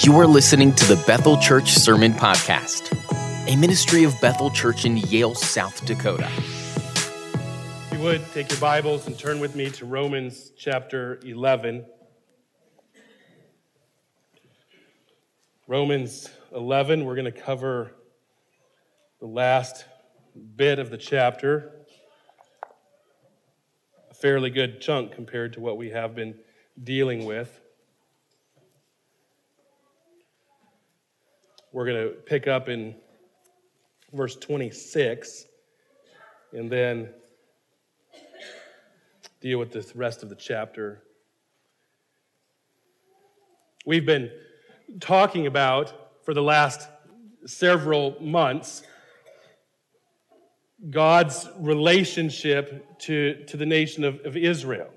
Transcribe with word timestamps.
You 0.00 0.18
are 0.18 0.26
listening 0.26 0.72
to 0.76 0.86
the 0.86 0.96
Bethel 1.06 1.36
Church 1.36 1.72
Sermon 1.72 2.14
Podcast, 2.14 2.96
a 3.46 3.54
ministry 3.56 4.04
of 4.04 4.18
Bethel 4.22 4.50
Church 4.50 4.86
in 4.86 4.96
Yale, 4.96 5.34
South 5.34 5.84
Dakota. 5.84 6.30
If 6.34 7.88
you 7.92 7.98
would, 7.98 8.22
take 8.32 8.50
your 8.50 8.58
Bibles 8.58 9.06
and 9.06 9.18
turn 9.18 9.38
with 9.38 9.54
me 9.54 9.68
to 9.72 9.84
Romans 9.84 10.50
chapter 10.56 11.20
11. 11.22 11.84
Romans 15.66 16.30
11, 16.54 17.04
we're 17.04 17.14
going 17.14 17.26
to 17.26 17.30
cover 17.30 17.92
the 19.20 19.26
last 19.26 19.84
bit 20.56 20.78
of 20.78 20.88
the 20.88 20.96
chapter. 20.96 21.70
A 24.10 24.14
fairly 24.14 24.48
good 24.48 24.80
chunk 24.80 25.12
compared 25.12 25.52
to 25.52 25.60
what 25.60 25.76
we 25.76 25.90
have 25.90 26.14
been 26.14 26.34
dealing 26.82 27.26
with. 27.26 27.61
We're 31.72 31.86
going 31.86 32.08
to 32.08 32.14
pick 32.14 32.46
up 32.46 32.68
in 32.68 32.94
verse 34.12 34.36
26 34.36 35.46
and 36.52 36.70
then 36.70 37.08
deal 39.40 39.58
with 39.58 39.72
the 39.72 39.90
rest 39.94 40.22
of 40.22 40.28
the 40.28 40.34
chapter. 40.34 41.02
We've 43.86 44.04
been 44.04 44.30
talking 45.00 45.46
about 45.46 45.94
for 46.26 46.34
the 46.34 46.42
last 46.42 46.86
several 47.46 48.16
months 48.20 48.82
God's 50.90 51.48
relationship 51.56 52.98
to, 53.00 53.44
to 53.46 53.56
the 53.56 53.66
nation 53.66 54.04
of, 54.04 54.20
of 54.26 54.36
Israel 54.36 54.91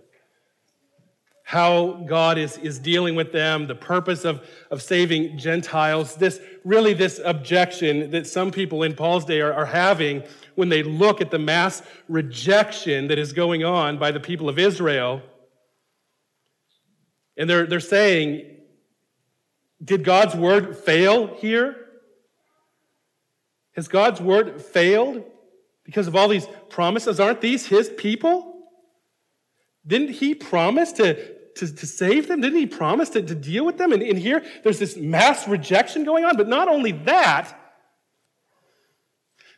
how 1.48 2.04
God 2.08 2.40
is, 2.40 2.58
is 2.58 2.80
dealing 2.80 3.14
with 3.14 3.32
them, 3.32 3.68
the 3.68 3.76
purpose 3.76 4.26
of, 4.26 4.44
of 4.72 4.82
saving 4.82 5.38
Gentiles, 5.38 6.16
this 6.16 6.42
really 6.64 6.96
this 6.96 7.22
objection 7.24 8.10
that 8.10 8.26
some 8.26 8.50
people 8.50 8.82
in 8.82 8.96
Paul's 8.96 9.26
day 9.26 9.42
are, 9.42 9.54
are 9.54 9.68
having 9.68 10.24
when 10.56 10.70
they 10.70 10.82
look 10.82 11.22
at 11.22 11.30
the 11.30 11.38
mass 11.38 11.84
rejection 12.10 13.10
that 13.10 13.20
is 13.20 13.32
going 13.32 13.64
on 13.64 14.00
by 14.00 14.10
the 14.10 14.20
people 14.20 14.50
of 14.50 14.58
Israel. 14.58 15.22
And 17.38 17.48
they're, 17.48 17.68
they're 17.68 17.80
saying, 17.80 18.44
did 19.84 20.04
God's 20.04 20.34
word 20.34 20.76
fail 20.76 21.36
here? 21.36 21.76
Has 23.76 23.88
God's 23.88 24.20
word 24.20 24.60
failed 24.64 25.24
because 25.84 26.08
of 26.08 26.16
all 26.16 26.28
these 26.28 26.48
promises? 26.70 27.20
Aren't 27.20 27.42
these 27.42 27.68
his 27.68 27.88
people? 27.90 28.54
Didn't 29.86 30.10
he 30.10 30.34
promise 30.34 30.92
to, 30.94 31.35
to, 31.56 31.74
to 31.74 31.86
save 31.86 32.28
them? 32.28 32.42
Didn't 32.42 32.60
he 32.60 32.66
promise 32.66 33.10
to, 33.12 33.22
to 33.22 33.36
deal 33.36 33.66
with 33.66 33.78
them? 33.78 33.92
And, 33.92 34.02
and 34.02 34.18
here, 34.18 34.44
there's 34.64 34.80
this 34.80 34.98
mass 34.98 35.48
rejection 35.48 36.04
going 36.04 36.26
on. 36.26 36.38
But 36.38 36.48
not 36.48 36.68
only 36.68 36.92
that, 36.92 37.58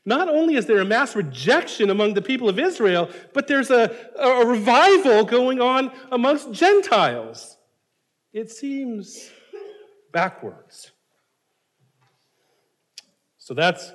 not 0.06 0.30
only 0.30 0.56
is 0.56 0.66
there 0.66 0.80
a 0.80 0.86
mass 0.86 1.16
rejection 1.16 1.90
among 1.90 2.14
the 2.14 2.22
people 2.22 2.48
of 2.48 2.58
Israel, 2.58 3.10
but 3.34 3.48
there's 3.48 3.70
a, 3.70 3.94
a 4.18 4.46
revival 4.46 5.26
going 5.26 5.60
on 5.60 5.92
amongst 6.12 6.52
Gentiles. 6.54 7.58
It 8.32 8.52
seems 8.52 9.30
backwards. 10.14 10.92
So 13.38 13.54
that's 13.54 13.92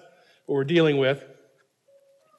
what 0.46 0.56
we're 0.56 0.64
dealing 0.64 0.98
with. 0.98 1.24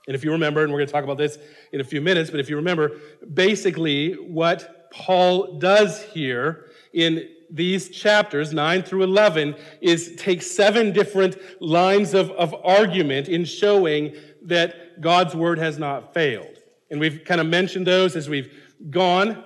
And 0.08 0.16
if 0.16 0.24
you 0.24 0.32
remember, 0.32 0.64
and 0.64 0.72
we're 0.72 0.80
going 0.80 0.88
to 0.88 0.94
talk 0.94 1.04
about 1.04 1.18
this 1.18 1.38
in 1.72 1.80
a 1.80 1.84
few 1.84 2.02
minutes, 2.02 2.30
but 2.30 2.40
if 2.40 2.50
you 2.50 2.58
remember, 2.58 2.92
basically 3.34 4.14
what 4.14 4.83
Paul 4.94 5.58
does 5.58 6.04
here 6.04 6.66
in 6.94 7.28
these 7.50 7.90
chapters, 7.90 8.54
9 8.54 8.84
through 8.84 9.04
11, 9.04 9.56
is 9.82 10.16
take 10.18 10.42
seven 10.42 10.92
different 10.92 11.38
lines 11.62 12.14
of, 12.14 12.32
of 12.32 12.56
argument 12.64 13.28
in 13.28 13.46
showing 13.46 14.16
that 14.44 15.02
God's 15.02 15.36
word 15.36 15.58
has 15.60 15.78
not 15.78 16.14
failed. 16.14 16.58
And 16.90 17.00
we've 17.00 17.24
kind 17.26 17.42
of 17.42 17.48
mentioned 17.48 17.88
those 17.88 18.16
as 18.16 18.30
we've 18.30 18.54
gone. 18.90 19.44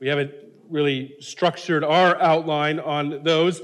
We 0.00 0.08
haven't 0.08 0.32
really 0.68 1.14
structured 1.20 1.84
our 1.84 2.20
outline 2.20 2.80
on 2.80 3.22
those, 3.22 3.60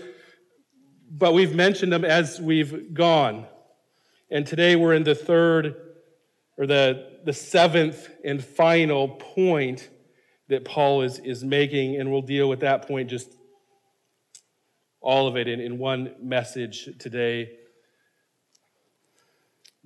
but 1.11 1.35
we've 1.35 1.55
mentioned 1.55 1.93
them 1.93 2.05
as 2.05 2.41
we've 2.41 2.95
gone. 2.95 3.47
And 4.31 4.47
today 4.47 4.77
we're 4.77 4.95
in 4.95 5.05
the 5.05 5.15
third 5.15 5.75
or 6.57 6.67
the, 6.67 7.19
the 7.25 7.33
seventh 7.33 8.09
and 8.25 8.45
final 8.45 9.09
point 9.09 9.89
that 10.49 10.65
Paul 10.65 11.03
is, 11.03 11.19
is 11.21 11.45
making, 11.45 11.97
and 11.97 12.11
we'll 12.11 12.23
deal 12.23 12.49
with 12.49 12.61
that 12.61 12.87
point 12.89 13.11
just 13.11 13.37
all 15.01 15.29
of 15.29 15.37
it 15.37 15.47
in, 15.47 15.61
in 15.61 15.79
one 15.79 16.15
message 16.21 16.89
today 16.99 17.51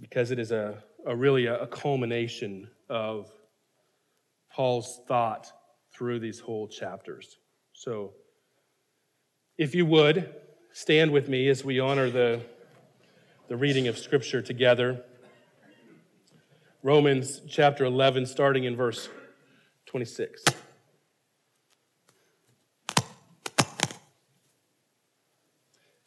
because 0.00 0.30
it 0.30 0.38
is 0.38 0.50
a, 0.50 0.82
a 1.06 1.14
really 1.14 1.46
a, 1.46 1.66
culmination 1.66 2.68
of 2.88 3.30
Paul's 4.52 5.00
thought 5.06 5.52
through 5.92 6.18
these 6.18 6.40
whole 6.40 6.66
chapters. 6.66 7.38
So, 7.72 8.14
if 9.58 9.74
you 9.74 9.86
would, 9.86 10.34
stand 10.72 11.10
with 11.10 11.28
me 11.28 11.48
as 11.48 11.64
we 11.64 11.78
honor 11.78 12.10
the, 12.10 12.40
the 13.48 13.56
reading 13.56 13.86
of 13.86 13.98
Scripture 13.98 14.42
together. 14.42 15.04
Romans 16.82 17.42
chapter 17.48 17.84
11, 17.84 18.26
starting 18.26 18.64
in 18.64 18.74
verse 18.74 19.08
26. 19.92 20.42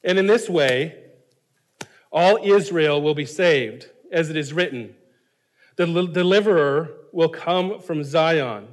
And 0.03 0.18
in 0.18 0.25
this 0.25 0.50
way, 0.50 0.96
all 2.12 2.40
Israel 2.44 3.00
will 3.03 3.13
be 3.13 3.28
saved, 3.28 3.91
as 4.12 4.31
it 4.31 4.38
is 4.38 4.53
written 4.53 4.95
The 5.75 5.85
deliverer 5.85 6.90
will 7.13 7.29
come 7.29 7.79
from 7.79 8.03
Zion. 8.03 8.69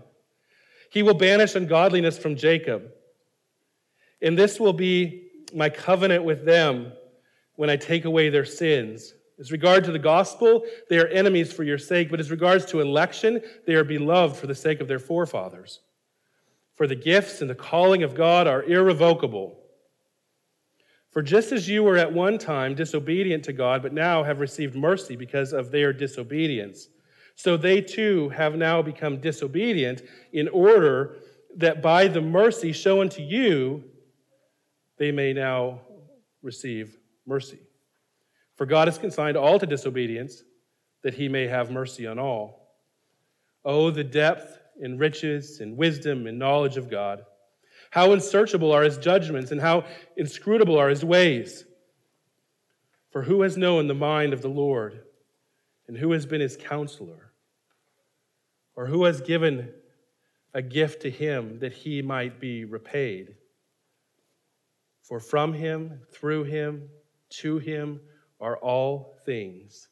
He 0.91 1.03
will 1.03 1.13
banish 1.13 1.55
ungodliness 1.57 2.17
from 2.17 2.35
Jacob. 2.35 2.91
And 4.23 4.39
this 4.39 4.59
will 4.59 4.73
be 4.73 5.29
my 5.53 5.69
covenant 5.69 6.25
with 6.25 6.47
them 6.47 6.93
when 7.57 7.69
I 7.69 7.77
take 7.77 8.07
away 8.07 8.31
their 8.31 8.47
sins. 8.47 9.13
As 9.43 9.51
regard 9.51 9.83
to 9.87 9.91
the 9.91 9.99
gospel, 9.99 10.63
they 10.89 11.01
are 11.01 11.09
enemies 11.09 11.53
for 11.53 11.65
your 11.65 11.77
sake, 11.77 12.13
but 12.13 12.21
as 12.21 12.31
regards 12.31 12.65
to 12.67 12.81
election, 12.81 13.43
they 13.67 13.75
are 13.75 13.83
beloved 13.83 14.37
for 14.37 14.47
the 14.47 14.55
sake 14.55 14.81
of 14.81 14.87
their 14.87 15.01
forefathers. 15.01 15.81
For 16.75 16.87
the 16.87 16.95
gifts 16.95 17.41
and 17.41 17.51
the 17.51 17.57
calling 17.57 18.05
of 18.05 18.15
God 18.15 18.47
are 18.47 18.63
irrevocable. 18.63 19.59
For 21.11 21.23
just 21.23 21.51
as 21.51 21.69
you 21.69 21.83
were 21.83 21.97
at 21.97 22.13
one 22.13 22.39
time 22.39 22.77
disobedient 22.77 23.43
to 23.47 23.53
God, 23.53 23.83
but 23.83 23.93
now 23.93 24.23
have 24.23 24.39
received 24.39 24.77
mercy 24.77 25.17
because 25.17 25.53
of 25.53 25.73
their 25.73 25.93
disobedience, 25.93 26.87
so 27.35 27.57
they 27.57 27.81
too 27.81 28.29
have 28.29 28.55
now 28.55 28.81
become 28.81 29.21
disobedient 29.21 30.03
in 30.33 30.47
order 30.51 31.17
that 31.57 31.83
by 31.83 32.07
the 32.07 32.21
mercy 32.21 32.71
shown 32.71 33.09
to 33.09 33.23
you, 33.23 33.83
they 34.99 35.11
may 35.11 35.33
now 35.33 35.81
receive 36.43 36.97
mercy. 37.27 37.59
For 38.57 38.67
God 38.67 38.89
has 38.89 38.99
consigned 38.99 39.37
all 39.37 39.59
to 39.59 39.67
disobedience, 39.67 40.43
that 41.03 41.15
he 41.15 41.29
may 41.29 41.47
have 41.47 41.71
mercy 41.71 42.07
on 42.07 42.19
all. 42.19 42.77
Oh, 43.65 43.91
the 43.91 44.05
depth 44.05 44.59
and 44.81 44.99
riches 44.99 45.61
and 45.61 45.77
wisdom 45.77 46.27
and 46.27 46.39
knowledge 46.39 46.77
of 46.77 46.91
God. 46.91 47.25
How 47.91 48.13
unsearchable 48.13 48.73
are 48.73 48.83
his 48.83 48.99
judgments, 48.99 49.51
and 49.51 49.61
how 49.61 49.85
inscrutable 50.17 50.79
are 50.79 50.89
his 50.89 51.05
ways. 51.05 51.65
For 53.11 53.23
who 53.23 53.43
has 53.43 53.57
known 53.57 53.87
the 53.87 53.95
mind 53.95 54.33
of 54.33 54.43
the 54.43 54.49
Lord, 54.49 55.03
and 55.87 55.97
who 55.97 56.13
has 56.13 56.25
been 56.25 56.41
his 56.41 56.57
counselor? 56.57 57.33
Or 58.75 58.87
who 58.87 59.05
has 59.05 59.21
given 59.21 59.71
a 60.55 60.63
gift 60.63 61.03
to 61.03 61.11
him 61.11 61.59
that 61.59 61.73
he 61.73 62.01
might 62.01 62.41
be 62.41 62.65
repaid? 62.65 63.37
For 65.03 65.21
from 65.21 65.53
him, 65.53 66.01
through 66.11 66.45
him, 66.45 66.89
to 67.41 67.59
him, 67.59 68.01
are 68.43 68.57
all 68.59 69.15
things. 69.25 69.89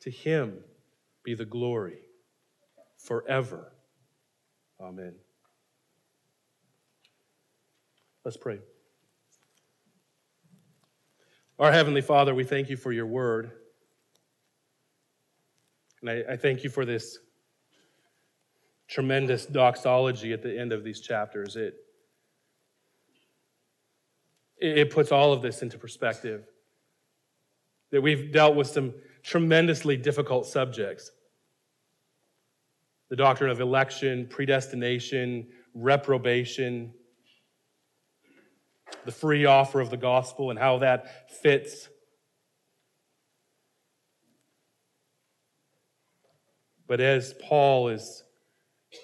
To 0.00 0.10
him 0.10 0.58
be 1.24 1.34
the 1.34 1.46
glory 1.46 2.00
forever. 2.98 3.72
Amen. 4.80 5.14
Let's 8.24 8.36
pray. 8.36 8.58
Our 11.58 11.72
Heavenly 11.72 12.02
Father, 12.02 12.34
we 12.34 12.44
thank 12.44 12.68
you 12.68 12.76
for 12.76 12.92
your 12.92 13.06
word. 13.06 13.52
And 16.02 16.10
I, 16.10 16.32
I, 16.32 16.36
thank 16.36 16.62
you 16.62 16.68
for 16.68 16.84
this 16.84 17.18
tremendous 18.88 19.46
doxology 19.46 20.32
at 20.32 20.42
the 20.42 20.58
end 20.58 20.72
of 20.72 20.84
these 20.84 21.00
chapters. 21.00 21.56
It, 21.56 21.74
it 24.58 24.90
puts 24.90 25.10
all 25.10 25.32
of 25.32 25.40
this 25.40 25.62
into 25.62 25.78
perspective 25.78 26.44
that 27.90 28.02
we've 28.02 28.32
dealt 28.32 28.56
with 28.56 28.66
some 28.66 28.94
tremendously 29.22 29.96
difficult 29.96 30.46
subjects 30.46 31.10
the 33.08 33.16
doctrine 33.16 33.50
of 33.50 33.60
election, 33.60 34.26
predestination, 34.28 35.46
reprobation. 35.74 36.92
the 39.04 39.12
free 39.12 39.44
offer 39.44 39.80
of 39.80 39.90
the 39.90 39.96
gospel 39.96 40.50
and 40.50 40.58
how 40.58 40.78
that 40.78 41.30
fits. 41.40 41.88
But 46.86 47.00
as 47.00 47.34
Paul 47.42 47.88
is 47.88 48.22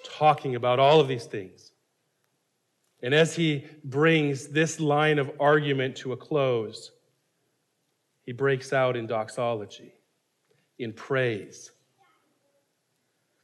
talking 0.05 0.55
about 0.55 0.79
all 0.79 0.99
of 0.99 1.07
these 1.07 1.25
things, 1.25 1.71
and 3.01 3.13
as 3.13 3.35
he 3.35 3.65
brings 3.83 4.47
this 4.47 4.79
line 4.79 5.19
of 5.19 5.29
argument 5.39 5.97
to 5.97 6.13
a 6.13 6.17
close, 6.17 6.91
he 8.25 8.31
breaks 8.31 8.71
out 8.73 8.95
in 8.95 9.05
doxology, 9.05 9.93
in 10.79 10.93
praise, 10.93 11.71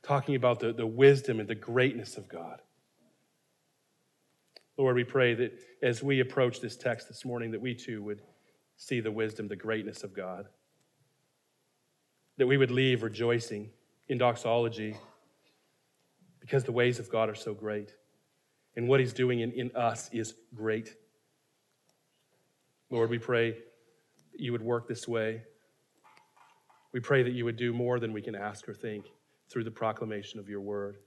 talking 0.01 0.35
about 0.35 0.59
the, 0.59 0.71
the 0.71 0.87
wisdom 0.87 1.39
and 1.39 1.49
the 1.49 1.55
greatness 1.55 2.17
of 2.17 2.27
God. 2.29 2.61
Lord, 4.77 4.95
we 4.95 5.03
pray 5.03 5.33
that 5.33 5.59
as 5.83 6.01
we 6.01 6.21
approach 6.21 6.61
this 6.61 6.77
text 6.77 7.09
this 7.09 7.25
morning, 7.25 7.51
that 7.51 7.59
we 7.59 7.75
too 7.75 8.01
would 8.03 8.21
see 8.77 9.01
the 9.01 9.11
wisdom, 9.11 9.49
the 9.49 9.55
greatness 9.55 10.03
of 10.03 10.13
God. 10.13 10.47
That 12.37 12.47
we 12.47 12.55
would 12.55 12.71
leave 12.71 13.03
rejoicing 13.03 13.71
in 14.07 14.17
doxology 14.17 14.95
because 16.39 16.63
the 16.63 16.71
ways 16.71 16.97
of 16.97 17.11
God 17.11 17.29
are 17.29 17.35
so 17.35 17.53
great. 17.53 17.93
And 18.77 18.87
what 18.87 19.01
He's 19.01 19.11
doing 19.11 19.41
in, 19.41 19.51
in 19.51 19.75
us 19.75 20.09
is 20.13 20.33
great. 20.55 20.95
Lord, 22.89 23.09
we 23.09 23.19
pray 23.19 23.57
you 24.39 24.51
would 24.51 24.61
work 24.61 24.87
this 24.87 25.07
way. 25.07 25.41
We 26.91 26.99
pray 26.99 27.23
that 27.23 27.33
you 27.33 27.45
would 27.45 27.57
do 27.57 27.73
more 27.73 27.99
than 27.99 28.13
we 28.13 28.21
can 28.21 28.35
ask 28.35 28.67
or 28.67 28.73
think 28.73 29.05
through 29.49 29.63
the 29.63 29.71
proclamation 29.71 30.39
of 30.39 30.49
your 30.49 30.61
word. 30.61 30.97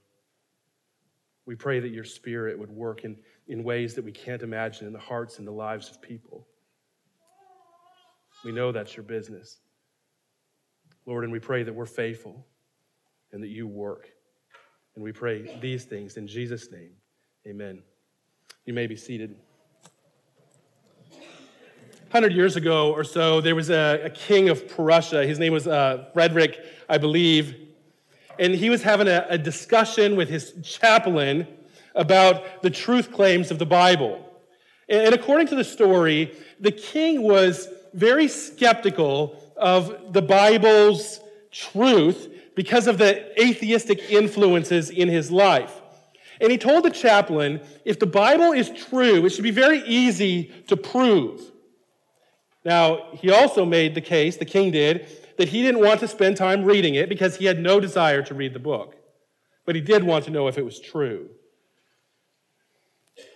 We 1.45 1.55
pray 1.55 1.79
that 1.79 1.89
your 1.89 2.05
spirit 2.05 2.57
would 2.57 2.69
work 2.69 3.03
in, 3.03 3.17
in 3.47 3.63
ways 3.63 3.95
that 3.95 4.05
we 4.05 4.11
can't 4.11 4.41
imagine 4.41 4.87
in 4.87 4.93
the 4.93 4.99
hearts 4.99 5.39
and 5.39 5.47
the 5.47 5.51
lives 5.51 5.89
of 5.89 6.01
people. 6.01 6.47
We 8.45 8.51
know 8.51 8.71
that's 8.71 8.95
your 8.95 9.03
business. 9.03 9.59
Lord, 11.05 11.23
and 11.23 11.33
we 11.33 11.39
pray 11.39 11.63
that 11.63 11.73
we're 11.73 11.85
faithful 11.85 12.45
and 13.31 13.43
that 13.43 13.49
you 13.49 13.67
work. 13.67 14.09
And 14.95 15.03
we 15.03 15.11
pray 15.11 15.57
these 15.59 15.85
things 15.85 16.17
in 16.17 16.27
Jesus' 16.27 16.71
name. 16.71 16.91
Amen. 17.47 17.81
You 18.65 18.73
may 18.73 18.87
be 18.87 18.95
seated. 18.95 19.35
100 22.13 22.33
years 22.33 22.55
ago 22.55 22.93
or 22.93 23.03
so, 23.03 23.41
there 23.41 23.55
was 23.55 23.69
a, 23.69 24.01
a 24.05 24.09
king 24.09 24.49
of 24.49 24.67
Prussia. 24.67 25.25
His 25.25 25.39
name 25.39 25.53
was 25.53 25.67
uh, 25.67 26.05
Frederick, 26.13 26.63
I 26.87 26.97
believe 26.97 27.63
and 28.39 28.53
he 28.53 28.69
was 28.69 28.81
having 28.81 29.07
a, 29.07 29.25
a 29.29 29.37
discussion 29.37 30.15
with 30.15 30.29
his 30.29 30.53
chaplain 30.63 31.47
about 31.95 32.61
the 32.61 32.69
truth 32.69 33.11
claims 33.11 33.51
of 33.51 33.59
the 33.59 33.65
Bible. 33.65 34.19
And 34.89 35.13
according 35.13 35.47
to 35.47 35.55
the 35.55 35.63
story, 35.63 36.35
the 36.59 36.71
king 36.71 37.21
was 37.21 37.69
very 37.93 38.27
skeptical 38.27 39.53
of 39.55 40.13
the 40.13 40.21
Bible's 40.21 41.19
truth 41.51 42.29
because 42.55 42.87
of 42.87 42.97
the 42.97 43.41
atheistic 43.41 44.11
influences 44.11 44.89
in 44.89 45.07
his 45.07 45.31
life. 45.31 45.81
And 46.41 46.51
he 46.51 46.57
told 46.57 46.83
the 46.83 46.89
chaplain 46.89 47.61
if 47.85 47.99
the 47.99 48.07
Bible 48.07 48.51
is 48.51 48.69
true, 48.89 49.25
it 49.25 49.29
should 49.29 49.43
be 49.43 49.51
very 49.51 49.83
easy 49.83 50.51
to 50.67 50.75
prove. 50.75 51.52
Now, 52.65 53.09
he 53.13 53.29
also 53.29 53.65
made 53.65 53.93
the 53.93 54.01
case, 54.01 54.37
the 54.37 54.45
king 54.45 54.71
did, 54.71 55.07
that 55.37 55.49
he 55.49 55.61
didn't 55.61 55.81
want 55.81 55.99
to 55.99 56.07
spend 56.07 56.37
time 56.37 56.63
reading 56.63 56.95
it 56.95 57.09
because 57.09 57.37
he 57.37 57.45
had 57.45 57.59
no 57.59 57.79
desire 57.79 58.21
to 58.23 58.33
read 58.33 58.53
the 58.53 58.59
book. 58.59 58.95
But 59.65 59.75
he 59.75 59.81
did 59.81 60.03
want 60.03 60.25
to 60.25 60.31
know 60.31 60.47
if 60.47 60.57
it 60.57 60.65
was 60.65 60.79
true. 60.79 61.29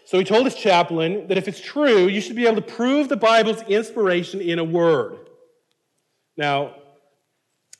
So 0.05 0.17
he 0.17 0.23
told 0.23 0.45
his 0.45 0.55
chaplain 0.55 1.27
that 1.27 1.37
if 1.37 1.47
it's 1.47 1.59
true, 1.59 2.07
you 2.07 2.21
should 2.21 2.35
be 2.35 2.45
able 2.45 2.61
to 2.61 2.61
prove 2.61 3.09
the 3.09 3.17
Bible's 3.17 3.61
inspiration 3.63 4.39
in 4.39 4.59
a 4.59 4.63
word. 4.63 5.29
Now, 6.37 6.75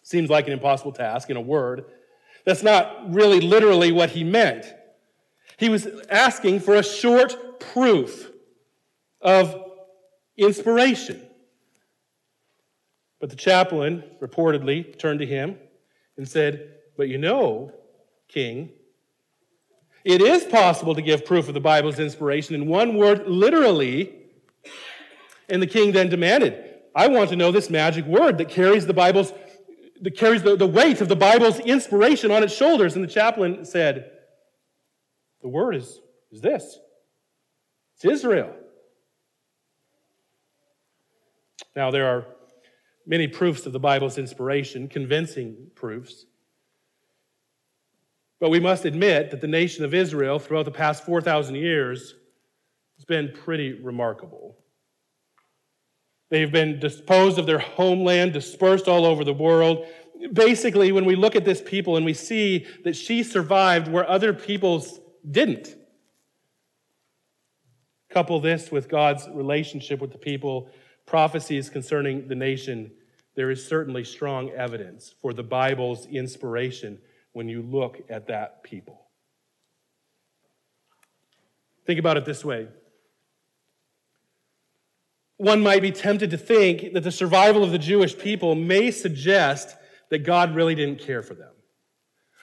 seems 0.04 0.30
like 0.30 0.48
an 0.48 0.54
impossible 0.54 0.92
task 0.92 1.30
in 1.30 1.38
a 1.38 1.42
word. 1.42 1.86
That's 2.46 2.64
not 2.64 3.14
really 3.14 3.40
literally 3.40 3.92
what 3.92 4.10
he 4.10 4.24
meant. 4.24 4.66
He 5.58 5.70
was 5.70 5.88
asking 6.10 6.62
for 6.62 6.76
a 6.76 6.84
short 6.84 7.60
proof 7.60 8.30
of 9.22 9.56
inspiration. 10.38 11.27
But 13.20 13.30
the 13.30 13.36
chaplain 13.36 14.04
reportedly 14.22 14.98
turned 14.98 15.20
to 15.20 15.26
him 15.26 15.58
and 16.18 16.28
said, 16.28 16.76
But 16.96 17.10
you 17.10 17.18
know, 17.18 17.72
King, 18.28 18.70
it 20.04 20.22
is 20.22 20.46
possible 20.46 20.96
to 20.96 21.02
give 21.02 21.26
proof 21.26 21.48
of 21.48 21.54
the 21.54 21.60
Bible's 21.60 22.00
inspiration 22.00 22.56
in 22.56 22.68
one 22.68 22.96
word, 22.96 23.28
literally. 23.28 24.14
And 25.50 25.62
the 25.62 25.68
king 25.68 25.92
then 25.92 26.10
demanded, 26.10 26.76
I 26.96 27.08
want 27.08 27.30
to 27.32 27.36
know 27.36 27.52
this 27.52 27.70
magic 27.70 28.06
word 28.06 28.38
that 28.38 28.50
carries 28.50 28.86
the 28.86 28.94
Bible's 28.94 29.34
that 30.02 30.16
carries 30.16 30.44
the, 30.44 30.56
the 30.56 30.68
weight 30.68 31.02
of 31.02 31.10
the 31.10 31.16
Bible's 31.16 31.60
inspiration 31.60 32.32
on 32.32 32.44
its 32.44 32.54
shoulders. 32.54 32.96
And 32.96 33.04
the 33.04 33.10
chaplain 33.10 33.66
said, 33.66 34.12
The 35.42 35.48
word 35.48 35.76
is, 35.76 36.00
is 36.32 36.42
this. 36.42 36.78
It's 37.96 38.06
Israel. 38.06 38.54
Now 41.76 41.92
there 41.92 42.08
are 42.08 42.26
many 43.08 43.28
proofs 43.28 43.66
of 43.66 43.72
the 43.72 43.80
Bible's 43.80 44.18
inspiration, 44.18 44.90
convincing 44.90 45.72
proofs. 45.74 46.26
But 48.40 48.52
we 48.52 48.60
must 48.60 48.86
admit 48.86 49.32
that 49.32 49.42
the 49.42 49.48
nation 49.48 49.84
of 49.84 49.94
Israel, 49.94 50.38
throughout 50.38 50.66
the 50.66 50.72
past 50.72 51.06
4,000 51.06 51.56
years, 51.56 52.14
has 52.98 53.06
been 53.06 53.32
pretty 53.32 53.74
remarkable. 53.74 54.58
They've 56.30 56.52
been 56.52 56.80
disposed 56.80 57.40
of 57.40 57.46
their 57.46 57.60
homeland, 57.60 58.34
dispersed 58.34 58.88
all 58.88 59.06
over 59.06 59.24
the 59.24 59.34
world. 59.34 59.88
Basically, 60.34 60.92
when 60.92 61.06
we 61.06 61.16
look 61.16 61.36
at 61.36 61.46
this 61.46 61.62
people 61.62 61.96
and 61.96 62.06
we 62.06 62.14
see 62.14 62.66
that 62.84 62.96
she 62.96 63.24
survived 63.24 63.88
where 63.88 64.08
other 64.08 64.34
peoples 64.34 65.00
didn't, 65.30 65.76
couple 68.10 68.40
this 68.40 68.72
with 68.72 68.90
God's 68.90 69.28
relationship 69.34 70.02
with 70.02 70.12
the 70.12 70.18
people 70.18 70.70
prophecies 71.06 71.70
concerning 71.70 72.28
the 72.28 72.36
nation, 72.36 72.92
there 73.38 73.52
is 73.52 73.66
certainly 73.66 74.04
strong 74.04 74.50
evidence 74.50 75.14
for 75.22 75.32
the 75.32 75.44
Bible's 75.44 76.08
inspiration 76.08 76.98
when 77.34 77.48
you 77.48 77.62
look 77.62 78.02
at 78.10 78.28
that 78.28 78.64
people. 78.64 79.06
Think 81.86 82.00
about 82.00 82.18
it 82.18 82.26
this 82.26 82.44
way. 82.44 82.68
One 85.38 85.62
might 85.62 85.84
be 85.84 85.92
tempted 85.92 86.32
to 86.32 86.38
think 86.38 86.94
that 86.94 87.04
the 87.04 87.12
survival 87.12 87.64
of 87.64 87.72
the 87.72 87.78
Jewish 87.78 88.18
people 88.18 88.56
may 88.56 88.90
suggest 88.90 89.78
that 90.10 90.26
God 90.26 90.56
really 90.56 90.74
didn't 90.74 91.00
care 91.00 91.22
for 91.22 91.36
them. 91.36 91.52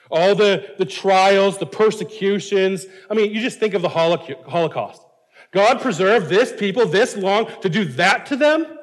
All 0.09 0.33
the, 0.33 0.75
the 0.77 0.85
trials, 0.85 1.57
the 1.57 1.65
persecutions. 1.65 2.85
I 3.11 3.15
mean, 3.15 3.33
you 3.33 3.41
just 3.41 3.59
think 3.59 3.73
of 3.73 3.81
the 3.81 3.89
Holocaust. 3.89 5.01
God 5.51 5.81
preserved 5.81 6.29
this 6.29 6.53
people 6.53 6.85
this 6.85 7.17
long 7.17 7.51
to 7.61 7.67
do 7.67 7.83
that 7.83 8.27
to 8.27 8.37
them? 8.37 8.74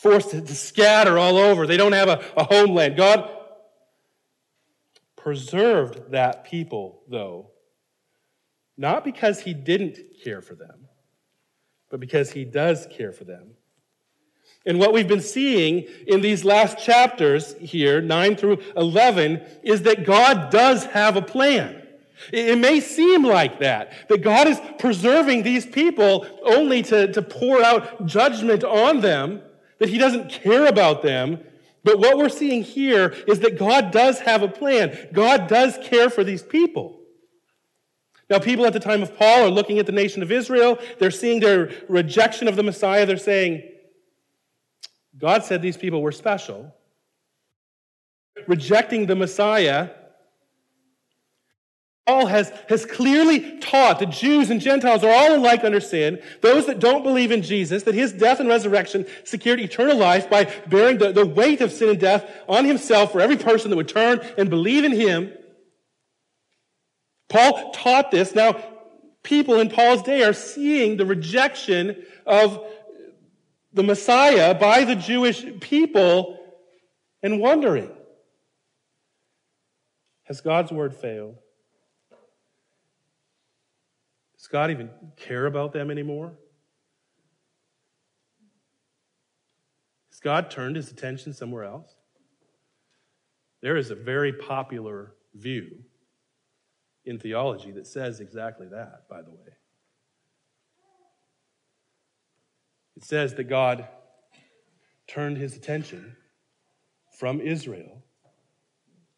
Forced 0.00 0.30
to, 0.30 0.54
scatter 0.54 1.18
all 1.18 1.36
over. 1.36 1.66
They 1.66 1.76
don't 1.76 1.92
have 1.92 2.08
a, 2.08 2.24
a 2.34 2.44
homeland. 2.44 2.96
God 2.96 3.28
preserved 5.14 6.12
that 6.12 6.44
people, 6.44 7.02
though, 7.06 7.50
not 8.78 9.04
because 9.04 9.40
he 9.40 9.52
didn't 9.52 9.98
care 10.24 10.40
for 10.40 10.54
them, 10.54 10.88
but 11.90 12.00
because 12.00 12.32
he 12.32 12.46
does 12.46 12.86
care 12.90 13.12
for 13.12 13.24
them. 13.24 13.50
And 14.64 14.78
what 14.78 14.94
we've 14.94 15.06
been 15.06 15.20
seeing 15.20 15.86
in 16.06 16.22
these 16.22 16.46
last 16.46 16.78
chapters 16.78 17.54
here, 17.60 18.00
9 18.00 18.36
through 18.36 18.62
11, 18.76 19.42
is 19.62 19.82
that 19.82 20.06
God 20.06 20.50
does 20.50 20.84
have 20.86 21.16
a 21.16 21.22
plan. 21.22 21.82
It 22.32 22.58
may 22.58 22.80
seem 22.80 23.24
like 23.24 23.60
that, 23.60 24.08
that 24.08 24.22
God 24.22 24.48
is 24.48 24.60
preserving 24.78 25.42
these 25.42 25.66
people 25.66 26.26
only 26.42 26.82
to, 26.84 27.12
to 27.12 27.20
pour 27.20 27.62
out 27.62 28.06
judgment 28.06 28.64
on 28.64 29.00
them, 29.00 29.42
that 29.80 29.88
He 29.88 29.98
doesn't 29.98 30.30
care 30.30 30.66
about 30.66 31.02
them. 31.02 31.40
But 31.82 31.98
what 31.98 32.16
we're 32.18 32.28
seeing 32.28 32.62
here 32.62 33.08
is 33.26 33.40
that 33.40 33.58
God 33.58 33.90
does 33.90 34.20
have 34.20 34.42
a 34.42 34.48
plan. 34.48 35.08
God 35.12 35.48
does 35.48 35.78
care 35.82 36.10
for 36.10 36.22
these 36.22 36.42
people. 36.42 37.00
Now, 38.28 38.38
people 38.38 38.64
at 38.64 38.72
the 38.72 38.80
time 38.80 39.02
of 39.02 39.16
Paul 39.18 39.46
are 39.46 39.50
looking 39.50 39.80
at 39.80 39.86
the 39.86 39.92
nation 39.92 40.22
of 40.22 40.30
Israel. 40.30 40.78
They're 40.98 41.10
seeing 41.10 41.40
their 41.40 41.72
rejection 41.88 42.46
of 42.46 42.54
the 42.54 42.62
Messiah. 42.62 43.04
They're 43.04 43.16
saying, 43.16 43.62
God 45.18 45.42
said 45.42 45.62
these 45.62 45.76
people 45.76 46.00
were 46.00 46.12
special. 46.12 46.72
Rejecting 48.46 49.06
the 49.06 49.16
Messiah 49.16 49.90
Paul 52.10 52.26
has, 52.26 52.52
has 52.68 52.84
clearly 52.84 53.60
taught 53.60 54.00
that 54.00 54.10
Jews 54.10 54.50
and 54.50 54.60
Gentiles 54.60 55.04
are 55.04 55.14
all 55.14 55.36
alike 55.36 55.62
under 55.62 55.78
sin. 55.78 56.20
Those 56.40 56.66
that 56.66 56.80
don't 56.80 57.04
believe 57.04 57.30
in 57.30 57.42
Jesus, 57.42 57.84
that 57.84 57.94
his 57.94 58.12
death 58.12 58.40
and 58.40 58.48
resurrection 58.48 59.06
secured 59.22 59.60
eternal 59.60 59.96
life 59.96 60.28
by 60.28 60.52
bearing 60.66 60.98
the, 60.98 61.12
the 61.12 61.24
weight 61.24 61.60
of 61.60 61.70
sin 61.70 61.88
and 61.88 62.00
death 62.00 62.28
on 62.48 62.64
himself 62.64 63.12
for 63.12 63.20
every 63.20 63.36
person 63.36 63.70
that 63.70 63.76
would 63.76 63.86
turn 63.86 64.18
and 64.36 64.50
believe 64.50 64.82
in 64.82 64.90
him. 64.90 65.32
Paul 67.28 67.70
taught 67.70 68.10
this. 68.10 68.34
Now, 68.34 68.60
people 69.22 69.60
in 69.60 69.70
Paul's 69.70 70.02
day 70.02 70.24
are 70.24 70.32
seeing 70.32 70.96
the 70.96 71.06
rejection 71.06 72.04
of 72.26 72.60
the 73.72 73.84
Messiah 73.84 74.52
by 74.52 74.82
the 74.82 74.96
Jewish 74.96 75.44
people 75.60 76.40
and 77.22 77.38
wondering 77.38 77.88
Has 80.24 80.40
God's 80.40 80.72
word 80.72 80.92
failed? 80.92 81.36
Does 84.32 84.38
God 84.50 84.70
even 84.70 84.90
care 85.16 85.46
about 85.46 85.72
them 85.72 85.90
anymore? 85.90 86.32
Has 90.10 90.20
God 90.20 90.50
turned 90.50 90.76
his 90.76 90.90
attention 90.90 91.32
somewhere 91.32 91.64
else? 91.64 91.94
There 93.62 93.76
is 93.76 93.90
a 93.90 93.94
very 93.94 94.32
popular 94.32 95.14
view 95.34 95.84
in 97.04 97.18
theology 97.18 97.70
that 97.72 97.86
says 97.86 98.20
exactly 98.20 98.66
that, 98.68 99.08
by 99.08 99.22
the 99.22 99.30
way. 99.30 99.54
It 102.96 103.04
says 103.04 103.34
that 103.34 103.44
God 103.44 103.86
turned 105.06 105.38
his 105.38 105.56
attention 105.56 106.16
from 107.18 107.40
Israel 107.40 108.02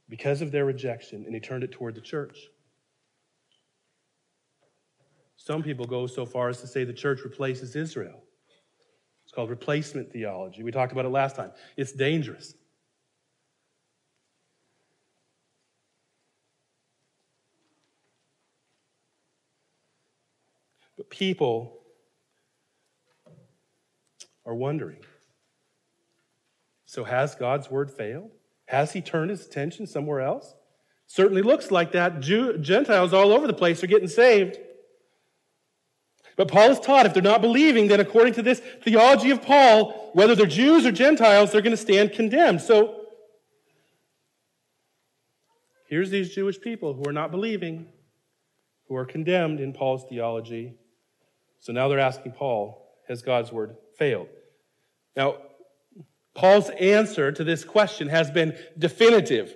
because 0.08 0.42
of 0.42 0.52
their 0.52 0.64
rejection 0.64 1.24
and 1.24 1.34
he 1.34 1.40
turned 1.40 1.64
it 1.64 1.72
toward 1.72 1.94
the 1.94 2.00
church. 2.00 2.38
Some 5.44 5.62
people 5.62 5.86
go 5.86 6.06
so 6.06 6.24
far 6.24 6.48
as 6.48 6.60
to 6.60 6.68
say 6.68 6.84
the 6.84 6.92
church 6.92 7.24
replaces 7.24 7.74
Israel. 7.74 8.22
It's 9.24 9.32
called 9.32 9.50
replacement 9.50 10.12
theology. 10.12 10.62
We 10.62 10.70
talked 10.70 10.92
about 10.92 11.04
it 11.04 11.08
last 11.08 11.34
time. 11.34 11.50
It's 11.76 11.90
dangerous. 11.90 12.54
But 20.96 21.10
people 21.10 21.80
are 24.46 24.54
wondering 24.54 25.00
so, 26.84 27.04
has 27.04 27.34
God's 27.34 27.70
word 27.70 27.90
failed? 27.90 28.30
Has 28.66 28.92
he 28.92 29.00
turned 29.00 29.30
his 29.30 29.46
attention 29.46 29.86
somewhere 29.86 30.20
else? 30.20 30.54
Certainly 31.06 31.40
looks 31.40 31.70
like 31.70 31.92
that. 31.92 32.20
Jew, 32.20 32.58
Gentiles 32.58 33.14
all 33.14 33.32
over 33.32 33.46
the 33.46 33.54
place 33.54 33.82
are 33.82 33.86
getting 33.86 34.08
saved. 34.08 34.58
But 36.36 36.48
Paul 36.48 36.70
is 36.70 36.80
taught 36.80 37.06
if 37.06 37.14
they're 37.14 37.22
not 37.22 37.42
believing, 37.42 37.88
then 37.88 38.00
according 38.00 38.34
to 38.34 38.42
this 38.42 38.60
theology 38.82 39.30
of 39.30 39.42
Paul, 39.42 40.10
whether 40.14 40.34
they're 40.34 40.46
Jews 40.46 40.86
or 40.86 40.92
Gentiles, 40.92 41.52
they're 41.52 41.60
going 41.60 41.72
to 41.72 41.76
stand 41.76 42.12
condemned. 42.12 42.60
So 42.60 43.06
here's 45.88 46.10
these 46.10 46.34
Jewish 46.34 46.60
people 46.60 46.94
who 46.94 47.04
are 47.06 47.12
not 47.12 47.30
believing, 47.30 47.86
who 48.88 48.96
are 48.96 49.04
condemned 49.04 49.60
in 49.60 49.72
Paul's 49.72 50.04
theology. 50.08 50.74
So 51.60 51.72
now 51.72 51.88
they're 51.88 52.00
asking 52.00 52.32
Paul, 52.32 52.96
has 53.08 53.22
God's 53.22 53.52
word 53.52 53.76
failed? 53.98 54.28
Now, 55.14 55.36
Paul's 56.34 56.70
answer 56.70 57.30
to 57.30 57.44
this 57.44 57.62
question 57.62 58.08
has 58.08 58.30
been 58.30 58.56
definitive. 58.78 59.54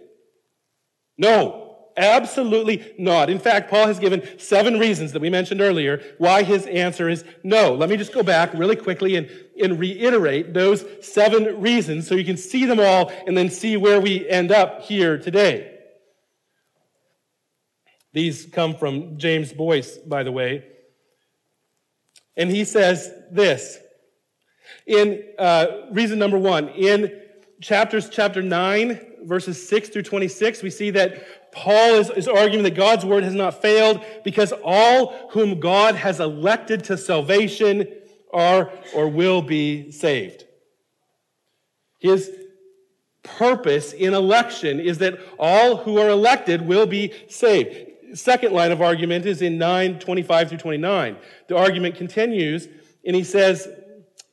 No, 1.17 1.66
absolutely 1.97 2.95
not. 2.99 3.31
In 3.31 3.39
fact, 3.39 3.71
Paul 3.71 3.87
has 3.87 3.99
given 3.99 4.39
seven 4.39 4.79
reasons 4.79 5.13
that 5.13 5.23
we 5.23 5.31
mentioned 5.31 5.61
earlier 5.61 6.03
why 6.19 6.43
his 6.43 6.67
answer 6.67 7.09
is 7.09 7.25
no. 7.43 7.75
Let 7.75 7.89
me 7.89 7.97
just 7.97 8.13
go 8.13 8.23
back 8.23 8.53
really 8.55 8.77
quickly 8.77 9.17
and, 9.17 9.31
and 9.63 9.79
reiterate 9.79 10.55
those 10.55 10.85
seven 11.01 11.61
reasons 11.61 12.07
so 12.07 12.15
you 12.15 12.25
can 12.25 12.37
see 12.37 12.65
them 12.65 12.81
all 12.81 13.13
and 13.27 13.37
then 13.37 13.51
see 13.51 13.77
where 13.77 14.01
we 14.01 14.29
end 14.29 14.53
up 14.53 14.83
here 14.83 15.19
today. 15.19 15.73
These 18.13 18.47
come 18.47 18.75
from 18.75 19.19
James 19.19 19.53
Boice, 19.53 19.99
by 19.99 20.23
the 20.23 20.33
way. 20.33 20.65
And 22.37 22.51
he 22.51 22.65
says 22.65 23.13
this 23.31 23.79
in 24.87 25.23
uh, 25.39 25.67
reason 25.91 26.19
number 26.19 26.39
one, 26.39 26.69
in 26.69 27.21
chapters 27.61 28.09
chapter 28.09 28.43
9, 28.43 29.01
verses 29.25 29.69
6 29.69 29.89
through 29.89 30.03
26, 30.03 30.63
we 30.63 30.71
see 30.71 30.91
that 30.91 31.46
Paul 31.57 31.95
is, 31.95 32.11
is 32.11 32.29
arguing 32.29 32.65
that 32.65 32.75
God's 32.75 33.05
word 33.05 33.25
has 33.25 33.35
not 33.35 33.63
failed 33.63 34.05
because 34.23 34.53
all 34.63 35.31
whom 35.31 35.59
God 35.59 35.95
has 35.95 36.21
elected 36.21 36.85
to 36.85 36.99
salvation 36.99 37.89
are 38.31 38.71
or 38.95 39.09
will 39.09 39.41
be 39.41 39.91
saved. 39.91 40.45
His 41.99 42.31
purpose 43.23 43.95
in 43.95 44.13
election 44.13 44.79
is 44.81 44.99
that 44.99 45.19
all 45.39 45.79
who 45.79 45.99
are 45.99 46.11
elected 46.11 46.61
will 46.61 46.87
be 46.87 47.15
saved. 47.29 48.17
Second 48.17 48.53
line 48.53 48.71
of 48.71 48.83
argument 48.83 49.25
is 49.25 49.41
in 49.41 49.57
9, 49.57 49.99
25 49.99 50.51
through 50.51 50.59
29. 50.59 51.17
The 51.49 51.57
argument 51.57 51.95
continues, 51.95 52.69
and 53.05 53.17
he 53.17 53.25
says, 53.25 53.67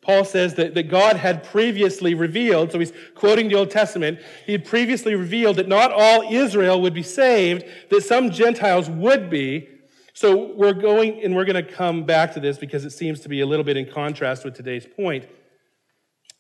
Paul 0.04 0.26
says 0.26 0.56
that, 0.56 0.74
that 0.76 0.90
God 0.90 1.16
had 1.16 1.44
previously 1.44 2.14
revealed, 2.14 2.72
so 2.72 2.80
he's 2.80 2.92
quoting 3.16 3.48
the 3.48 3.56
Old 3.56 3.72
Testament, 3.72 4.20
he 4.46 4.52
had 4.52 4.66
previously 4.66 5.16
revealed 5.16 5.56
that 5.56 5.68
not 5.68 5.92
all 5.94 6.24
Israel 6.30 6.82
would 6.82 6.94
be 6.94 7.04
saved, 7.04 7.64
that 7.90 8.04
some 8.04 8.30
Gentiles 8.30 8.90
would 8.90 9.30
be. 9.30 9.70
So 10.14 10.54
we're 10.54 10.74
going, 10.74 11.24
and 11.24 11.36
we're 11.36 11.46
going 11.46 11.66
to 11.66 11.72
come 11.72 12.04
back 12.04 12.34
to 12.34 12.40
this 12.40 12.58
because 12.58 12.84
it 12.84 12.92
seems 12.92 13.22
to 13.22 13.30
be 13.30 13.40
a 13.42 13.46
little 13.46 13.64
bit 13.64 13.78
in 13.78 13.90
contrast 13.90 14.44
with 14.44 14.56
today's 14.56 14.86
point. 14.86 15.26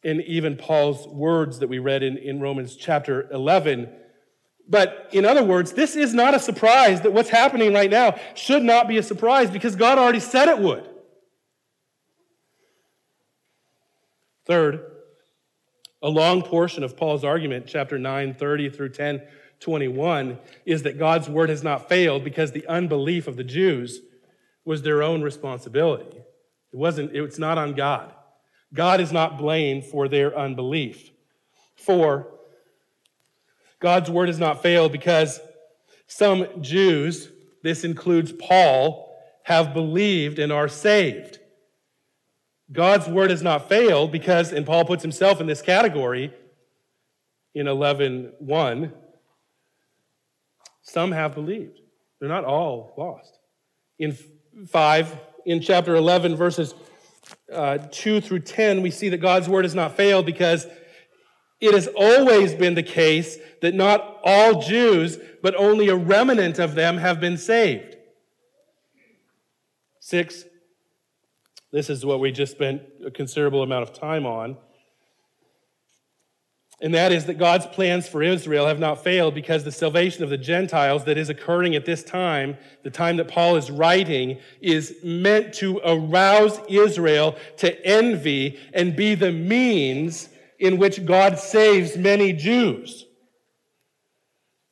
In 0.04 0.20
even 0.22 0.58
Paul's 0.58 1.08
words 1.08 1.60
that 1.60 1.70
we 1.70 1.80
read 1.80 2.04
in, 2.04 2.18
in 2.18 2.42
Romans 2.42 2.76
chapter 2.76 3.30
11. 3.32 3.90
But 4.68 5.10
in 5.14 5.24
other 5.24 5.44
words, 5.44 5.72
this 5.72 5.96
is 5.96 6.14
not 6.14 6.34
a 6.34 6.40
surprise 6.40 7.02
that 7.02 7.14
what's 7.14 7.30
happening 7.30 7.74
right 7.74 7.90
now 7.90 8.20
should 8.36 8.64
not 8.64 8.90
be 8.90 8.98
a 8.98 9.04
surprise 9.04 9.50
because 9.50 9.78
God 9.78 9.98
already 9.98 10.20
said 10.20 10.50
it 10.50 10.60
would. 10.60 10.90
Third, 14.46 14.84
a 16.02 16.10
long 16.10 16.42
portion 16.42 16.84
of 16.84 16.98
Paul's 16.98 17.24
argument, 17.24 17.66
chapter 17.68 17.98
9, 17.98 18.34
30 18.34 18.70
through 18.70 18.90
10, 18.90 19.22
21, 19.60 20.38
is 20.66 20.84
that 20.84 21.00
God's 21.00 21.30
word 21.30 21.50
has 21.50 21.64
not 21.64 21.88
failed 21.88 22.24
because 22.24 22.52
the 22.52 22.68
unbelief 22.68 23.28
of 23.28 23.38
the 23.38 23.44
Jews 23.44 24.02
was 24.66 24.82
their 24.82 25.02
own 25.02 25.22
responsibility. 25.22 26.18
It 26.18 26.78
wasn't, 26.78 27.16
it's 27.16 27.40
not 27.40 27.58
on 27.58 27.74
God. 27.74 28.14
God 28.74 29.00
is 29.00 29.12
not 29.12 29.38
blamed 29.38 29.86
for 29.86 30.08
their 30.08 30.38
unbelief. 30.38 31.12
Four, 31.76 32.28
God's 33.80 34.10
word 34.10 34.28
has 34.28 34.40
not 34.40 34.62
failed 34.62 34.92
because 34.92 35.40
some 36.08 36.48
Jews, 36.62 37.30
this 37.62 37.84
includes 37.84 38.32
Paul, 38.32 39.10
have 39.44 39.74
believed 39.74 40.40
and 40.40 40.52
are 40.52 40.68
saved. 40.68 41.40
God's 42.74 43.08
word 43.08 43.30
has 43.30 43.44
not 43.44 43.70
failed 43.70 44.12
because, 44.12 44.52
and 44.52 44.66
Paul 44.66 44.84
puts 44.84 45.04
himself 45.04 45.40
in 45.40 45.48
this 45.48 45.62
category 45.62 46.34
in 47.54 47.68
11.1, 47.68 48.92
some 50.82 51.12
have 51.12 51.36
believed. 51.36 51.80
They're 52.20 52.30
not 52.30 52.46
all 52.46 52.94
lost. 52.98 53.38
In 54.00 54.18
5, 54.68 55.20
in 55.46 55.62
chapter 55.62 55.96
11, 55.96 56.36
verses 56.36 56.74
uh, 57.54 57.78
2 57.92 58.22
through 58.22 58.40
10, 58.40 58.82
we 58.82 58.90
see 58.90 59.10
that 59.10 59.18
God's 59.18 59.48
word 59.48 59.66
has 59.66 59.76
not 59.76 59.96
failed 59.96 60.26
because 60.26 60.66
it 61.62 61.74
has 61.74 61.88
always 61.88 62.54
been 62.54 62.74
the 62.74 62.84
case 62.84 63.38
that 63.62 63.76
not 63.76 64.20
all 64.24 64.62
Jews, 64.62 65.18
but 65.42 65.56
only 65.56 65.90
a 65.90 65.96
remnant 65.96 66.60
of 66.60 66.76
them 66.76 66.98
have 66.98 67.20
been 67.20 67.38
saved. 67.38 67.96
6, 70.00 70.44
this 71.74 71.90
is 71.90 72.06
what 72.06 72.20
we 72.20 72.32
just 72.32 72.52
spent 72.52 72.84
a 73.04 73.10
considerable 73.10 73.64
amount 73.64 73.82
of 73.82 73.94
time 74.00 74.28
on. 74.28 74.56
And 76.80 76.94
that 76.94 77.12
is 77.12 77.26
that 77.26 77.40
God's 77.40 77.66
plans 77.66 78.08
for 78.08 78.22
Israel 78.22 78.68
have 78.68 78.78
not 78.78 79.04
failed 79.04 79.34
because 79.34 79.64
the 79.64 79.72
salvation 79.72 80.24
of 80.24 80.30
the 80.30 80.38
Gentiles 80.38 81.06
that 81.06 81.18
is 81.18 81.30
occurring 81.30 81.76
at 81.76 81.86
this 81.86 82.04
time, 82.04 82.58
the 82.84 82.92
time 82.92 83.18
that 83.18 83.28
Paul 83.28 83.56
is 83.56 83.72
writing, 83.72 84.38
is 84.62 84.98
meant 85.04 85.56
to 85.56 85.82
arouse 85.84 86.60
Israel 86.70 87.38
to 87.58 87.86
envy 87.86 88.60
and 88.74 88.96
be 88.96 89.16
the 89.16 89.32
means 89.32 90.30
in 90.60 90.78
which 90.78 91.04
God 91.06 91.40
saves 91.40 91.98
many 91.98 92.34
Jews. 92.34 93.06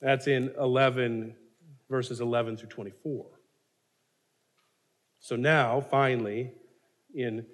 That's 0.02 0.28
in 0.28 0.52
11, 0.60 1.36
verses 1.90 2.22
11 2.22 2.58
through 2.58 2.70
24. 2.70 3.26
So 5.20 5.36
now, 5.36 5.82
finally, 5.82 6.52
in 7.16 7.46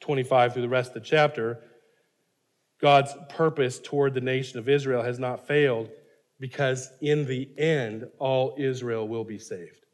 25 0.00 0.52
through 0.52 0.62
the 0.62 0.68
rest 0.68 0.88
of 0.88 0.94
the 0.94 1.00
chapter, 1.00 1.58
God's 2.80 3.14
purpose 3.28 3.78
toward 3.78 4.14
the 4.14 4.20
nation 4.20 4.58
of 4.58 4.68
Israel 4.68 5.02
has 5.02 5.18
not 5.18 5.46
failed 5.46 5.90
because 6.38 6.90
in 7.02 7.26
the 7.26 7.48
end, 7.58 8.08
all 8.18 8.54
Israel 8.58 9.06
will 9.06 9.24
be 9.24 9.38
saved. 9.38 9.84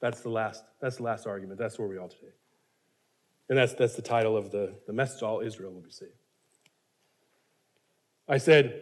That's 0.00 0.20
the 0.20 0.28
last, 0.28 0.62
that's 0.80 0.96
the 0.96 1.02
last 1.02 1.26
argument. 1.26 1.58
That's 1.58 1.78
where 1.78 1.88
we 1.88 1.98
are 1.98 2.08
today. 2.08 2.32
And 3.48 3.58
that's, 3.58 3.74
that's 3.74 3.96
the 3.96 4.02
title 4.02 4.36
of 4.36 4.50
the, 4.50 4.74
the 4.86 4.92
message 4.92 5.22
All 5.22 5.40
Israel 5.40 5.72
will 5.72 5.80
be 5.80 5.90
saved. 5.90 6.12
I 8.28 8.38
said 8.38 8.80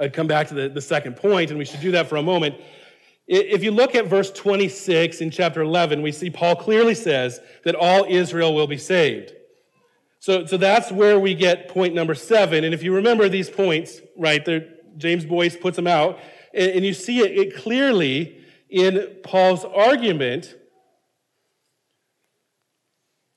I'd 0.00 0.12
come 0.12 0.26
back 0.26 0.48
to 0.48 0.54
the, 0.54 0.68
the 0.68 0.80
second 0.80 1.16
point, 1.16 1.50
and 1.50 1.58
we 1.58 1.64
should 1.64 1.80
do 1.80 1.92
that 1.92 2.08
for 2.08 2.16
a 2.16 2.22
moment. 2.22 2.56
If 3.28 3.62
you 3.62 3.72
look 3.72 3.94
at 3.94 4.06
verse 4.06 4.30
26 4.30 5.20
in 5.20 5.30
chapter 5.30 5.60
11, 5.60 6.00
we 6.00 6.12
see 6.12 6.30
Paul 6.30 6.56
clearly 6.56 6.94
says 6.94 7.40
that 7.64 7.74
all 7.74 8.06
Israel 8.08 8.54
will 8.54 8.66
be 8.66 8.78
saved. 8.78 9.34
So, 10.18 10.46
so 10.46 10.56
that's 10.56 10.90
where 10.90 11.20
we 11.20 11.34
get 11.34 11.68
point 11.68 11.94
number 11.94 12.14
seven. 12.14 12.64
And 12.64 12.72
if 12.72 12.82
you 12.82 12.94
remember 12.94 13.28
these 13.28 13.50
points, 13.50 14.00
right, 14.16 14.42
James 14.96 15.26
Boice 15.26 15.56
puts 15.56 15.76
them 15.76 15.86
out, 15.86 16.18
and, 16.54 16.70
and 16.72 16.86
you 16.86 16.94
see 16.94 17.20
it, 17.20 17.38
it 17.38 17.56
clearly 17.56 18.38
in 18.70 19.16
Paul's 19.22 19.64
argument. 19.64 20.56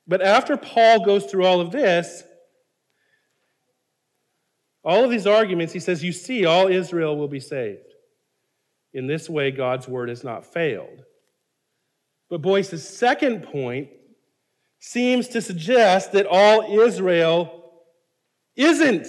But 0.08 0.22
after 0.22 0.56
Paul 0.56 1.04
goes 1.04 1.26
through 1.26 1.44
all 1.44 1.60
of 1.60 1.70
this, 1.70 2.24
all 4.82 5.04
of 5.04 5.10
these 5.10 5.26
arguments, 5.26 5.74
he 5.74 5.80
says, 5.80 6.02
You 6.02 6.12
see, 6.12 6.46
all 6.46 6.66
Israel 6.66 7.16
will 7.16 7.28
be 7.28 7.40
saved. 7.40 7.91
In 8.94 9.06
this 9.06 9.28
way, 9.28 9.50
God's 9.50 9.88
word 9.88 10.08
has 10.08 10.22
not 10.22 10.44
failed. 10.44 11.04
But 12.28 12.42
Boice's 12.42 12.86
second 12.86 13.42
point 13.42 13.88
seems 14.78 15.28
to 15.28 15.40
suggest 15.40 16.12
that 16.12 16.26
all 16.26 16.80
Israel 16.80 17.72
isn't 18.56 19.06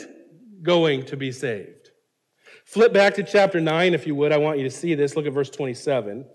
going 0.62 1.06
to 1.06 1.18
be 1.18 1.32
saved. 1.32 1.92
Flip 2.66 2.94
back 2.94 3.16
to 3.16 3.24
chapter 3.24 3.60
9, 3.60 3.94
if 3.94 4.08
you 4.08 4.16
would. 4.16 4.32
I 4.32 4.38
want 4.38 4.58
you 4.58 4.64
to 4.64 4.70
see 4.70 4.96
this. 4.96 5.16
Look 5.16 5.26
at 5.26 5.34
verse 5.34 5.50
27. 5.50 6.26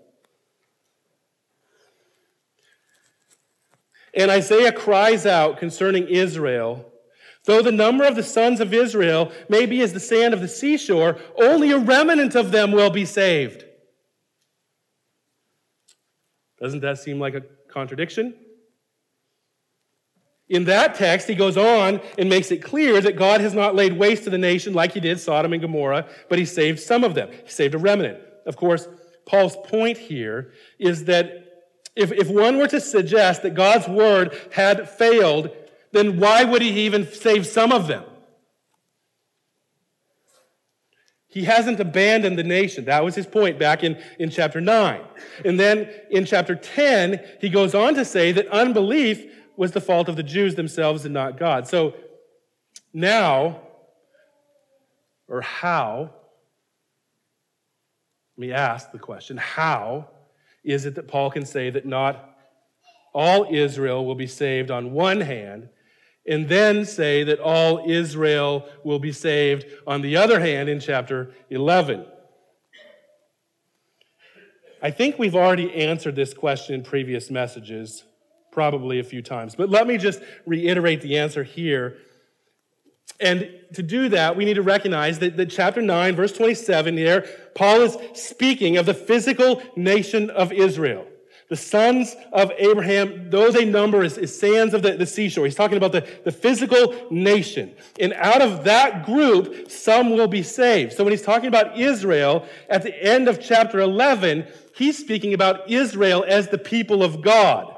And 4.13 4.31
Isaiah 4.31 4.71
cries 4.71 5.25
out 5.25 5.57
concerning 5.57 6.07
Israel 6.07 6.88
Though 7.49 7.63
the 7.63 7.71
number 7.71 8.03
of 8.03 8.15
the 8.15 8.21
sons 8.21 8.59
of 8.59 8.75
Israel 8.75 9.31
may 9.49 9.65
be 9.65 9.81
as 9.81 9.91
the 9.91 9.99
sand 9.99 10.35
of 10.35 10.39
the 10.39 10.47
seashore, 10.47 11.17
only 11.35 11.71
a 11.71 11.79
remnant 11.79 12.35
of 12.35 12.51
them 12.51 12.71
will 12.71 12.91
be 12.91 13.05
saved. 13.05 13.65
Doesn't 16.61 16.81
that 16.81 16.99
seem 16.99 17.19
like 17.19 17.33
a 17.33 17.41
contradiction? 17.67 18.35
In 20.47 20.65
that 20.65 20.93
text, 20.93 21.27
he 21.27 21.33
goes 21.33 21.57
on 21.57 22.01
and 22.19 22.29
makes 22.29 22.51
it 22.51 22.61
clear 22.61 23.01
that 23.01 23.15
God 23.15 23.41
has 23.41 23.55
not 23.55 23.73
laid 23.73 23.93
waste 23.93 24.25
to 24.25 24.29
the 24.29 24.37
nation 24.37 24.75
like 24.75 24.91
he 24.91 24.99
did 24.99 25.19
Sodom 25.19 25.51
and 25.51 25.59
Gomorrah, 25.59 26.07
but 26.29 26.37
he 26.37 26.45
saved 26.45 26.79
some 26.79 27.03
of 27.03 27.15
them. 27.15 27.31
He 27.31 27.49
saved 27.49 27.73
a 27.73 27.79
remnant. 27.79 28.19
Of 28.45 28.57
course, 28.57 28.87
Paul's 29.25 29.57
point 29.65 29.97
here 29.97 30.53
is 30.77 31.05
that 31.05 31.49
if, 31.95 32.11
if 32.11 32.29
one 32.29 32.59
were 32.59 32.67
to 32.67 32.79
suggest 32.79 33.41
that 33.41 33.55
God's 33.55 33.87
word 33.87 34.37
had 34.51 34.87
failed, 34.87 35.49
then 35.91 36.19
why 36.19 36.43
would 36.43 36.61
he 36.61 36.85
even 36.85 37.11
save 37.11 37.45
some 37.45 37.71
of 37.71 37.87
them? 37.87 38.03
He 41.27 41.43
hasn't 41.43 41.79
abandoned 41.79 42.39
the 42.39 42.43
nation. 42.43 42.85
That 42.85 43.03
was 43.03 43.13
his 43.13 43.27
point 43.27 43.59
back 43.59 43.83
in, 43.83 44.01
in 44.17 44.31
chapter 44.31 44.59
9. 44.59 45.01
And 45.45 45.59
then 45.59 45.87
in 46.09 46.25
chapter 46.25 46.55
10, 46.55 47.23
he 47.39 47.49
goes 47.49 47.75
on 47.75 47.93
to 47.95 48.03
say 48.03 48.31
that 48.31 48.47
unbelief 48.47 49.31
was 49.55 49.71
the 49.71 49.81
fault 49.81 50.09
of 50.09 50.15
the 50.15 50.23
Jews 50.23 50.55
themselves 50.55 51.05
and 51.05 51.13
not 51.13 51.37
God. 51.37 51.67
So 51.67 51.93
now, 52.93 53.61
or 55.27 55.41
how, 55.41 56.09
let 58.35 58.47
me 58.47 58.51
ask 58.51 58.91
the 58.91 58.99
question 58.99 59.37
how 59.37 60.09
is 60.63 60.85
it 60.85 60.95
that 60.95 61.07
Paul 61.07 61.29
can 61.29 61.45
say 61.45 61.69
that 61.69 61.85
not 61.85 62.37
all 63.13 63.47
Israel 63.53 64.03
will 64.05 64.15
be 64.15 64.27
saved 64.27 64.71
on 64.71 64.93
one 64.93 65.21
hand 65.21 65.69
and 66.27 66.47
then 66.47 66.85
say 66.85 67.23
that 67.23 67.39
all 67.39 67.83
Israel 67.89 68.67
will 68.83 68.99
be 68.99 69.11
saved 69.11 69.65
on 69.87 70.01
the 70.01 70.17
other 70.17 70.39
hand 70.39 70.69
in 70.69 70.79
chapter 70.79 71.31
11. 71.49 72.05
I 74.81 74.91
think 74.91 75.19
we've 75.19 75.35
already 75.35 75.73
answered 75.73 76.15
this 76.15 76.33
question 76.33 76.75
in 76.75 76.83
previous 76.83 77.29
messages, 77.29 78.05
probably 78.51 78.99
a 78.99 79.03
few 79.03 79.21
times, 79.21 79.55
but 79.55 79.69
let 79.69 79.87
me 79.87 79.97
just 79.97 80.21
reiterate 80.45 81.01
the 81.01 81.17
answer 81.17 81.43
here. 81.43 81.97
And 83.19 83.49
to 83.73 83.83
do 83.83 84.09
that, 84.09 84.37
we 84.37 84.45
need 84.45 84.53
to 84.53 84.61
recognize 84.61 85.19
that, 85.19 85.35
that 85.35 85.49
chapter 85.49 85.81
9, 85.81 86.15
verse 86.15 86.31
27, 86.31 86.95
here, 86.95 87.27
Paul 87.55 87.81
is 87.81 87.97
speaking 88.13 88.77
of 88.77 88.85
the 88.85 88.93
physical 88.93 89.61
nation 89.75 90.29
of 90.29 90.53
Israel. 90.53 91.05
The 91.49 91.55
sons 91.55 92.15
of 92.31 92.51
Abraham, 92.59 93.31
though 93.31 93.51
they 93.51 93.65
number 93.65 94.03
as, 94.03 94.19
as 94.19 94.39
sands 94.39 94.75
of 94.75 94.83
the, 94.83 94.91
the 94.91 95.07
seashore, 95.07 95.45
he's 95.45 95.55
talking 95.55 95.77
about 95.77 95.91
the, 95.91 96.07
the 96.23 96.31
physical 96.31 97.07
nation. 97.09 97.73
And 97.99 98.13
out 98.13 98.43
of 98.43 98.65
that 98.65 99.03
group, 99.03 99.69
some 99.69 100.11
will 100.11 100.27
be 100.27 100.43
saved. 100.43 100.93
So 100.93 101.03
when 101.03 101.11
he's 101.11 101.23
talking 101.23 101.47
about 101.47 101.75
Israel 101.75 102.45
at 102.69 102.83
the 102.83 102.95
end 103.03 103.27
of 103.27 103.41
chapter 103.41 103.79
11, 103.79 104.45
he's 104.75 104.99
speaking 104.99 105.33
about 105.33 105.67
Israel 105.67 106.23
as 106.27 106.49
the 106.49 106.59
people 106.59 107.01
of 107.01 107.23
God. 107.23 107.75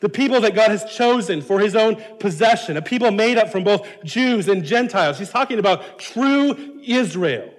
The 0.00 0.08
people 0.08 0.40
that 0.40 0.54
God 0.54 0.70
has 0.70 0.84
chosen 0.84 1.42
for 1.42 1.60
his 1.60 1.76
own 1.76 1.96
possession, 2.18 2.78
a 2.78 2.82
people 2.82 3.10
made 3.10 3.36
up 3.36 3.50
from 3.50 3.62
both 3.62 3.86
Jews 4.04 4.48
and 4.48 4.64
Gentiles. 4.64 5.18
He's 5.18 5.30
talking 5.30 5.58
about 5.58 5.98
true 5.98 6.80
Israel. 6.82 7.52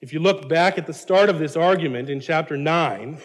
If 0.00 0.12
you 0.12 0.20
look 0.20 0.48
back 0.48 0.76
at 0.76 0.86
the 0.86 0.92
start 0.92 1.30
of 1.30 1.38
this 1.38 1.56
argument 1.56 2.10
in 2.10 2.20
chapter 2.20 2.56
9, 2.56 3.18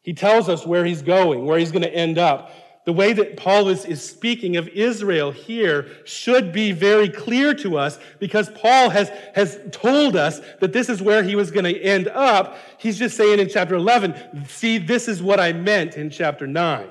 he 0.00 0.14
tells 0.14 0.48
us 0.48 0.66
where 0.66 0.84
he's 0.84 1.02
going, 1.02 1.44
where 1.44 1.58
he's 1.58 1.72
going 1.72 1.82
to 1.82 1.94
end 1.94 2.18
up. 2.18 2.52
The 2.84 2.92
way 2.92 3.12
that 3.12 3.36
Paul 3.36 3.68
is, 3.68 3.84
is 3.84 4.02
speaking 4.02 4.56
of 4.56 4.66
Israel 4.68 5.30
here 5.30 5.88
should 6.04 6.52
be 6.52 6.72
very 6.72 7.08
clear 7.08 7.54
to 7.56 7.78
us 7.78 7.98
because 8.18 8.50
Paul 8.50 8.90
has, 8.90 9.10
has 9.36 9.60
told 9.70 10.16
us 10.16 10.40
that 10.60 10.72
this 10.72 10.88
is 10.88 11.00
where 11.00 11.22
he 11.22 11.36
was 11.36 11.52
going 11.52 11.64
to 11.64 11.80
end 11.80 12.08
up. 12.08 12.56
He's 12.78 12.98
just 12.98 13.16
saying 13.16 13.38
in 13.38 13.48
chapter 13.48 13.76
11, 13.76 14.46
see, 14.48 14.78
this 14.78 15.06
is 15.06 15.22
what 15.22 15.38
I 15.38 15.52
meant 15.52 15.94
in 15.94 16.10
chapter 16.10 16.46
9. 16.46 16.88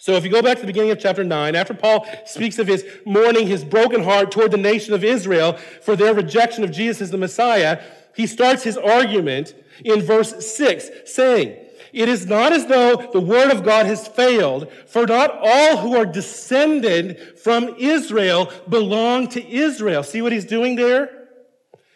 So 0.00 0.14
if 0.14 0.24
you 0.24 0.30
go 0.30 0.40
back 0.40 0.56
to 0.56 0.62
the 0.62 0.66
beginning 0.66 0.92
of 0.92 0.98
chapter 0.98 1.22
9, 1.22 1.54
after 1.54 1.74
Paul 1.74 2.06
speaks 2.24 2.58
of 2.58 2.66
his 2.66 2.86
mourning, 3.04 3.46
his 3.46 3.62
broken 3.62 4.02
heart 4.02 4.32
toward 4.32 4.50
the 4.50 4.56
nation 4.56 4.94
of 4.94 5.04
Israel 5.04 5.58
for 5.82 5.94
their 5.94 6.14
rejection 6.14 6.64
of 6.64 6.70
Jesus 6.70 7.02
as 7.02 7.10
the 7.10 7.18
Messiah, 7.18 7.82
he 8.16 8.26
starts 8.26 8.62
his 8.62 8.78
argument 8.78 9.54
in 9.84 10.00
verse 10.00 10.54
6, 10.56 10.88
saying, 11.04 11.54
It 11.92 12.08
is 12.08 12.24
not 12.24 12.54
as 12.54 12.64
though 12.64 13.10
the 13.12 13.20
word 13.20 13.52
of 13.52 13.62
God 13.62 13.84
has 13.84 14.08
failed, 14.08 14.72
for 14.86 15.06
not 15.06 15.38
all 15.38 15.76
who 15.76 15.94
are 15.94 16.06
descended 16.06 17.38
from 17.38 17.74
Israel 17.78 18.50
belong 18.70 19.28
to 19.28 19.46
Israel. 19.46 20.02
See 20.02 20.22
what 20.22 20.32
he's 20.32 20.46
doing 20.46 20.76
there? 20.76 21.28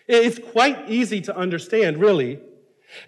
It's 0.06 0.38
quite 0.52 0.90
easy 0.90 1.22
to 1.22 1.34
understand, 1.34 1.96
really. 1.96 2.38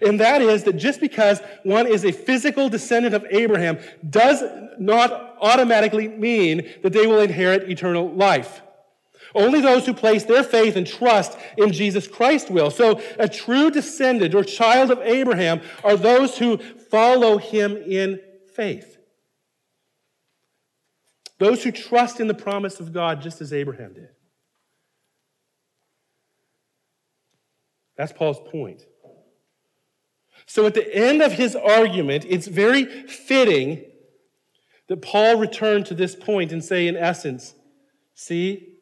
And 0.01 0.19
that 0.19 0.41
is 0.41 0.63
that 0.63 0.77
just 0.77 0.99
because 0.99 1.39
one 1.63 1.87
is 1.87 2.05
a 2.05 2.11
physical 2.11 2.69
descendant 2.69 3.15
of 3.15 3.25
Abraham 3.29 3.79
does 4.09 4.43
not 4.79 5.37
automatically 5.41 6.07
mean 6.07 6.69
that 6.83 6.93
they 6.93 7.07
will 7.07 7.19
inherit 7.19 7.69
eternal 7.69 8.09
life. 8.11 8.61
Only 9.35 9.61
those 9.61 9.85
who 9.85 9.93
place 9.93 10.23
their 10.23 10.43
faith 10.43 10.75
and 10.75 10.87
trust 10.87 11.37
in 11.57 11.71
Jesus 11.71 12.07
Christ 12.07 12.49
will. 12.49 12.71
So 12.71 13.01
a 13.19 13.27
true 13.27 13.69
descendant 13.69 14.33
or 14.33 14.43
child 14.43 14.89
of 14.89 14.99
Abraham 14.99 15.61
are 15.83 15.97
those 15.97 16.37
who 16.37 16.57
follow 16.57 17.37
him 17.37 17.75
in 17.77 18.19
faith. 18.55 18.97
Those 21.39 21.63
who 21.63 21.71
trust 21.71 22.19
in 22.19 22.27
the 22.27 22.33
promise 22.33 22.79
of 22.79 22.93
God 22.93 23.21
just 23.21 23.41
as 23.41 23.53
Abraham 23.53 23.93
did. 23.93 24.09
That's 27.95 28.13
Paul's 28.13 28.39
point. 28.51 28.83
So 30.47 30.65
at 30.65 30.73
the 30.73 30.95
end 30.95 31.21
of 31.21 31.33
his 31.33 31.55
argument, 31.55 32.25
it's 32.27 32.47
very 32.47 32.85
fitting 32.85 33.83
that 34.87 35.01
Paul 35.01 35.37
return 35.37 35.83
to 35.83 35.93
this 35.93 36.15
point 36.15 36.53
and 36.53 36.63
say, 36.63 36.87
in 36.87 36.95
essence, 36.95 37.53
see, 38.15 38.77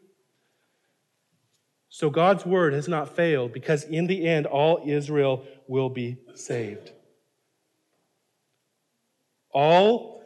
so 1.89 2.09
God's 2.11 2.45
word 2.45 2.73
has 2.73 2.87
not 2.87 3.15
failed 3.15 3.51
because 3.51 3.83
in 3.83 4.05
the 4.05 4.27
end, 4.27 4.45
all 4.45 4.83
Israel 4.85 5.43
will 5.67 5.89
be 5.89 6.17
saved. 6.35 6.91
All 9.51 10.21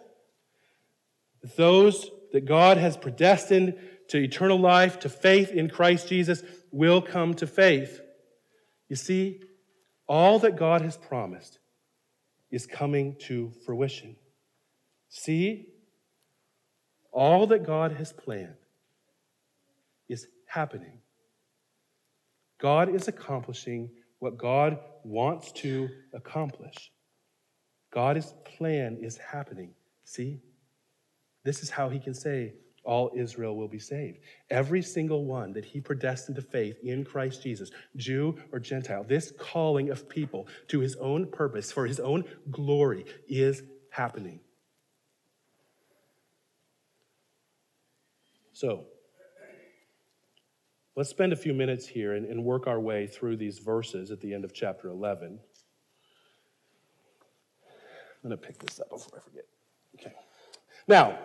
those 1.56 2.10
that 2.34 2.46
God 2.46 2.78
has 2.78 2.98
predestined 2.98 3.76
to 4.10 4.18
eternal 4.18 4.60
life, 4.60 5.00
to 5.00 5.10
faith 5.10 5.52
in 5.52 5.70
Christ 5.70 6.10
Jesus, 6.10 6.44
will 6.72 7.02
come 7.02 7.34
to 7.36 7.48
faith. 7.48 8.02
You 8.90 8.98
see, 8.98 9.42
all 10.10 10.40
that 10.40 10.58
God 10.58 10.82
has 10.82 10.98
promised 10.98 11.60
is 12.50 12.66
coming 12.66 13.16
to 13.28 13.52
fruition. 13.64 14.16
See, 15.08 15.68
all 17.12 17.46
that 17.48 17.66
God 17.66 17.92
has 17.94 18.12
planned 18.12 18.56
is 20.10 20.28
happening. 20.48 21.00
God 22.60 22.94
is 22.94 23.08
accomplishing 23.08 23.92
what 24.18 24.38
God 24.38 24.80
wants 25.04 25.52
to 25.54 25.90
accomplish. 26.12 26.92
God's 27.92 28.34
plan 28.44 28.98
is 29.00 29.18
happening. 29.18 29.74
See? 30.04 30.42
This 31.44 31.62
is 31.62 31.70
how 31.70 31.90
he 31.90 32.00
can 32.00 32.16
say, 32.16 32.54
all 32.90 33.12
Israel 33.16 33.56
will 33.56 33.68
be 33.68 33.78
saved. 33.78 34.18
Every 34.50 34.82
single 34.82 35.24
one 35.24 35.54
that 35.54 35.64
he 35.64 35.80
predestined 35.80 36.36
to 36.38 36.42
faith 36.42 36.80
in 36.82 37.06
Christ 37.06 37.44
Jesus, 37.44 37.70
Jew 37.96 38.36
or 38.52 38.60
Gentile, 38.60 39.04
this 39.04 39.32
calling 39.38 39.92
of 39.92 40.10
people 40.10 40.48
to 40.70 40.80
his 40.80 40.96
own 40.96 41.28
purpose, 41.28 41.72
for 41.72 41.86
his 41.86 42.00
own 42.00 42.24
glory, 42.50 43.06
is 43.28 43.62
happening. 43.92 44.40
So, 48.54 48.86
let's 50.96 51.12
spend 51.12 51.32
a 51.32 51.36
few 51.36 51.54
minutes 51.54 51.86
here 51.86 52.16
and, 52.16 52.26
and 52.26 52.44
work 52.44 52.66
our 52.66 52.80
way 52.80 53.06
through 53.06 53.38
these 53.38 53.60
verses 53.60 54.10
at 54.10 54.20
the 54.20 54.34
end 54.34 54.44
of 54.44 54.52
chapter 54.52 54.90
11. 54.90 55.40
I'm 58.24 58.30
going 58.30 58.38
to 58.38 58.48
pick 58.48 58.58
this 58.58 58.80
up 58.80 58.90
before 58.90 59.20
I 59.20 59.22
forget. 59.22 59.46
Okay. 60.00 60.16
Now, 60.88 61.20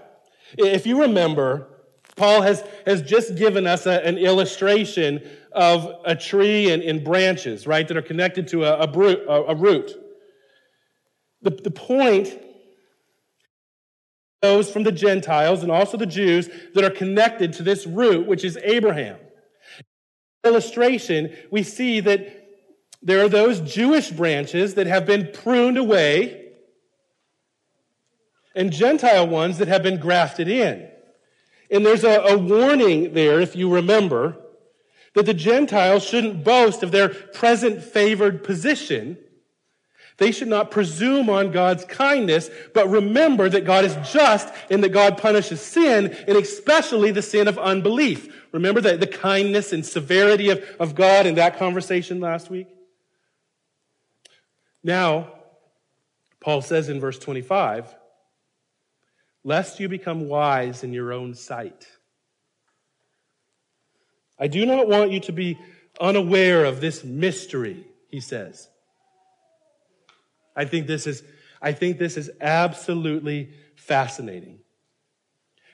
if 0.59 0.87
you 0.87 1.03
remember, 1.03 1.69
Paul 2.17 2.43
has, 2.43 2.65
has 2.87 3.03
just 3.03 3.37
given 3.37 3.67
us 3.67 3.87
a, 3.87 4.05
an 4.07 4.19
illustration 4.19 5.29
of 5.53 6.01
a 6.05 6.15
tree 6.15 6.71
and, 6.71 6.83
and, 6.83 7.05
branches, 7.05 7.67
right, 7.67 7.87
that 7.87 7.97
are 7.97 8.03
connected 8.03 8.49
to 8.49 8.65
a, 8.65 8.87
a, 8.87 9.43
a 9.49 9.55
root. 9.55 9.93
The, 11.43 11.51
the 11.51 11.71
point 11.71 12.41
those 14.43 14.71
from 14.71 14.83
the 14.83 14.93
Gentiles 14.93 15.63
and 15.63 15.73
also 15.73 15.97
the 15.97 16.05
Jews 16.05 16.51
that 16.75 16.85
are 16.85 16.91
connected 16.91 17.55
to 17.55 17.63
this 17.63 17.87
root, 17.87 18.27
which 18.27 18.45
is 18.45 18.59
Abraham. 18.63 19.17
illustration, 20.45 21.35
we 21.51 21.63
see 21.63 22.01
that 22.01 22.45
there 23.01 23.25
are 23.25 23.29
those 23.29 23.61
Jewish 23.61 24.11
branches 24.11 24.75
that 24.75 24.87
have 24.87 25.07
been 25.07 25.31
pruned 25.33 25.79
away 25.79 26.44
and 28.55 28.73
Gentile 28.73 29.27
ones 29.27 29.59
that 29.59 29.69
have 29.69 29.83
been 29.83 29.99
grafted 29.99 30.49
in. 30.49 30.89
And 31.71 31.85
there's 31.85 32.05
a, 32.05 32.21
a, 32.21 32.39
warning 32.39 33.15
there, 33.15 33.41
if 33.41 33.57
you 33.57 33.73
remember, 33.73 34.37
that 35.15 35.27
the 35.27 35.35
Gentiles 35.35 36.05
shouldn't 36.05 36.45
boast 36.45 36.83
of 36.83 36.93
their 36.93 37.09
present 37.09 37.83
favored 37.83 38.45
position. 38.45 39.17
They 40.19 40.31
should 40.31 40.49
not 40.49 40.71
presume 40.71 41.29
on 41.29 41.51
God's 41.51 41.85
kindness, 41.85 42.49
but 42.73 42.89
remember 42.89 43.49
that 43.49 43.65
God 43.65 43.85
is 43.85 43.97
just 44.13 44.53
and 44.71 44.85
that 44.85 44.91
God 44.91 45.19
punishes 45.19 45.61
sin, 45.61 46.17
and 46.29 46.37
especially 46.37 47.11
the 47.11 47.23
sin 47.23 47.49
of 47.49 47.59
unbelief. 47.59 48.33
Remember 48.53 48.81
the, 48.81 48.97
the 48.97 49.09
kindness 49.09 49.73
and 49.73 49.85
severity 49.85 50.51
of, 50.51 50.63
of 50.79 50.95
God 50.95 51.27
in 51.27 51.35
that 51.37 51.59
conversation 51.59 52.21
last 52.21 52.51
week? 52.51 52.69
Now, 54.85 55.33
Paul 56.41 56.61
says 56.61 56.89
in 56.89 57.01
verse 57.01 57.19
25, 57.19 57.93
lest 59.45 59.79
you 59.79 59.89
become 59.89 60.29
wise 60.29 60.83
in 60.83 60.93
your 60.93 61.13
own 61.13 61.35
sight. 61.35 61.87
I 64.39 64.49
do 64.49 64.67
not 64.67 64.89
want 64.89 65.13
you 65.13 65.21
to 65.21 65.33
be 65.33 65.59
unaware 66.01 66.65
of 66.65 66.81
this 66.81 67.05
mystery, 67.05 67.87
he 68.09 68.21
says. 68.21 68.69
I 70.57 70.65
think 70.65 70.87
this 70.87 71.07
is, 71.07 71.23
I 71.61 71.73
think 71.73 71.99
this 71.99 72.17
is 72.17 72.31
absolutely 72.41 73.51
fascinating. 73.77 74.61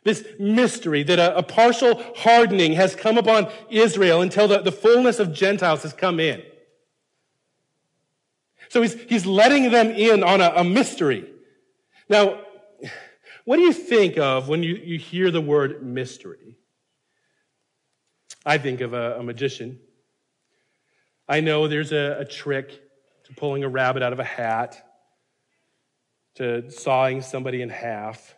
This 0.02 0.26
mystery 0.38 1.02
that 1.04 1.18
a, 1.18 1.38
a 1.38 1.42
partial 1.42 2.02
hardening 2.16 2.72
has 2.72 2.94
come 2.94 3.18
upon 3.18 3.48
Israel 3.70 4.20
until 4.20 4.48
the, 4.48 4.60
the 4.60 4.72
fullness 4.72 5.18
of 5.18 5.32
Gentiles 5.32 5.82
has 5.82 5.92
come 5.92 6.18
in. 6.18 6.42
So 8.70 8.82
he's, 8.82 8.94
he's 8.94 9.26
letting 9.26 9.70
them 9.70 9.90
in 9.90 10.22
on 10.22 10.40
a, 10.40 10.52
a 10.56 10.64
mystery. 10.64 11.28
Now, 12.08 12.40
what 13.50 13.56
do 13.56 13.62
you 13.62 13.72
think 13.72 14.16
of 14.16 14.46
when 14.46 14.62
you, 14.62 14.76
you 14.76 14.96
hear 14.96 15.32
the 15.32 15.40
word 15.40 15.82
mystery? 15.82 16.56
I 18.46 18.58
think 18.58 18.80
of 18.80 18.92
a, 18.92 19.18
a 19.18 19.24
magician. 19.24 19.80
I 21.28 21.40
know 21.40 21.66
there's 21.66 21.90
a, 21.90 22.18
a 22.20 22.24
trick 22.24 22.80
to 23.24 23.34
pulling 23.34 23.64
a 23.64 23.68
rabbit 23.68 24.04
out 24.04 24.12
of 24.12 24.20
a 24.20 24.24
hat, 24.24 24.80
to 26.36 26.70
sawing 26.70 27.22
somebody 27.22 27.60
in 27.60 27.70
half. 27.70 28.36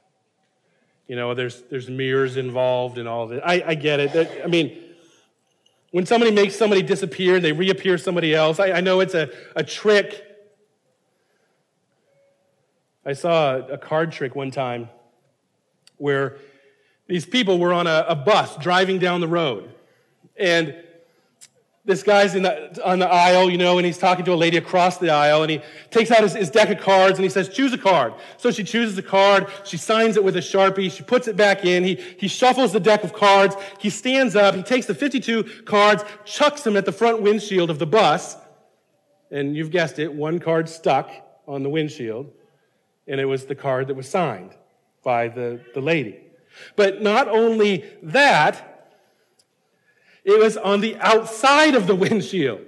You 1.06 1.16
know, 1.16 1.34
there's, 1.34 1.60
there's 1.64 1.90
mirrors 1.90 2.38
involved 2.38 2.96
and 2.96 3.06
all 3.06 3.24
of 3.24 3.32
it. 3.32 3.42
I, 3.44 3.62
I 3.66 3.74
get 3.74 4.00
it. 4.00 4.42
I 4.42 4.46
mean, 4.46 4.82
when 5.90 6.06
somebody 6.06 6.30
makes 6.30 6.56
somebody 6.56 6.80
disappear, 6.80 7.36
and 7.36 7.44
they 7.44 7.52
reappear 7.52 7.98
somebody 7.98 8.34
else. 8.34 8.58
I, 8.58 8.72
I 8.72 8.80
know 8.80 9.00
it's 9.00 9.12
a, 9.12 9.28
a 9.54 9.62
trick. 9.62 10.24
I 13.04 13.12
saw 13.12 13.56
a, 13.56 13.72
a 13.72 13.76
card 13.76 14.10
trick 14.10 14.34
one 14.34 14.50
time 14.50 14.88
where 16.02 16.36
these 17.06 17.24
people 17.24 17.60
were 17.60 17.72
on 17.72 17.86
a, 17.86 18.04
a 18.08 18.16
bus 18.16 18.56
driving 18.56 18.98
down 18.98 19.20
the 19.20 19.28
road. 19.28 19.72
And 20.36 20.74
this 21.84 22.02
guy's 22.02 22.34
in 22.34 22.42
the, 22.42 22.84
on 22.84 22.98
the 22.98 23.06
aisle, 23.08 23.48
you 23.48 23.56
know, 23.56 23.78
and 23.78 23.86
he's 23.86 23.98
talking 23.98 24.24
to 24.24 24.32
a 24.32 24.34
lady 24.34 24.56
across 24.56 24.98
the 24.98 25.10
aisle, 25.10 25.42
and 25.42 25.50
he 25.50 25.60
takes 25.90 26.10
out 26.10 26.24
his, 26.24 26.32
his, 26.34 26.50
deck 26.50 26.70
of 26.70 26.80
cards 26.80 27.18
and 27.18 27.24
he 27.24 27.28
says, 27.28 27.48
choose 27.48 27.72
a 27.72 27.78
card. 27.78 28.14
So 28.36 28.50
she 28.50 28.64
chooses 28.64 28.98
a 28.98 29.02
card, 29.02 29.46
she 29.64 29.76
signs 29.76 30.16
it 30.16 30.24
with 30.24 30.36
a 30.36 30.40
Sharpie, 30.40 30.90
she 30.90 31.04
puts 31.04 31.28
it 31.28 31.36
back 31.36 31.64
in, 31.64 31.84
he, 31.84 31.94
he 32.18 32.26
shuffles 32.26 32.72
the 32.72 32.80
deck 32.80 33.04
of 33.04 33.12
cards, 33.12 33.54
he 33.78 33.88
stands 33.88 34.34
up, 34.34 34.56
he 34.56 34.62
takes 34.64 34.86
the 34.86 34.94
52 34.94 35.44
cards, 35.64 36.04
chucks 36.24 36.62
them 36.62 36.76
at 36.76 36.84
the 36.84 36.92
front 36.92 37.22
windshield 37.22 37.70
of 37.70 37.78
the 37.78 37.86
bus, 37.86 38.36
and 39.30 39.56
you've 39.56 39.70
guessed 39.70 40.00
it, 40.00 40.12
one 40.12 40.40
card 40.40 40.68
stuck 40.68 41.12
on 41.46 41.62
the 41.62 41.68
windshield, 41.68 42.32
and 43.06 43.20
it 43.20 43.26
was 43.26 43.46
the 43.46 43.54
card 43.54 43.86
that 43.86 43.94
was 43.94 44.08
signed 44.08 44.56
by 45.02 45.28
the, 45.28 45.60
the 45.74 45.80
lady. 45.80 46.18
But 46.76 47.02
not 47.02 47.28
only 47.28 47.84
that, 48.02 48.90
it 50.24 50.38
was 50.38 50.56
on 50.56 50.80
the 50.80 50.96
outside 50.96 51.74
of 51.74 51.86
the 51.86 51.94
windshield. 51.94 52.60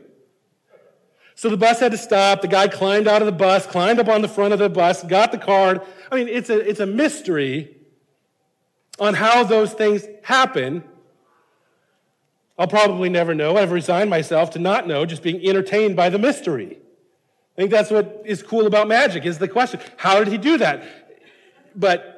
So 1.37 1.49
the 1.49 1.57
bus 1.57 1.81
had 1.81 1.92
to 1.92 1.99
stop. 1.99 2.42
The 2.42 2.49
guy 2.49 2.68
climbed 2.68 3.09
out 3.09 3.20
of 3.20 3.27
the 3.27 3.33
bus, 3.33 3.66
climbed 3.66 3.99
up 3.99 4.09
on 4.09 4.23
the 4.23 4.29
front 4.29 4.53
of 4.53 4.61
the 4.61 4.68
bus, 4.68 5.03
got 5.03 5.33
the 5.33 5.38
card. 5.38 5.81
I 6.11 6.14
mean, 6.14 6.29
it's 6.29 6.49
a, 6.49 6.59
it's 6.59 6.81
a 6.81 6.87
mystery 6.87 7.77
on 9.01 9.14
how 9.14 9.42
those 9.42 9.73
things 9.73 10.07
happen. 10.23 10.85
I'll 12.57 12.68
probably 12.68 13.09
never 13.09 13.35
know. 13.35 13.57
I've 13.57 13.73
resigned 13.73 14.11
myself 14.11 14.51
to 14.51 14.61
not 14.61 14.87
know, 14.87 15.05
just 15.05 15.25
being 15.25 15.44
entertained 15.44 15.97
by 15.97 16.09
the 16.09 16.20
mystery. 16.20 16.79
I 17.57 17.61
think 17.61 17.70
that's 17.70 17.90
what 17.90 18.23
is 18.25 18.42
cool 18.42 18.66
about 18.66 18.87
magic 18.87 19.25
is 19.25 19.38
the 19.38 19.49
question. 19.49 19.81
How 19.97 20.18
did 20.18 20.29
he 20.29 20.38
do 20.38 20.59
that? 20.59 20.85
But 21.75 22.13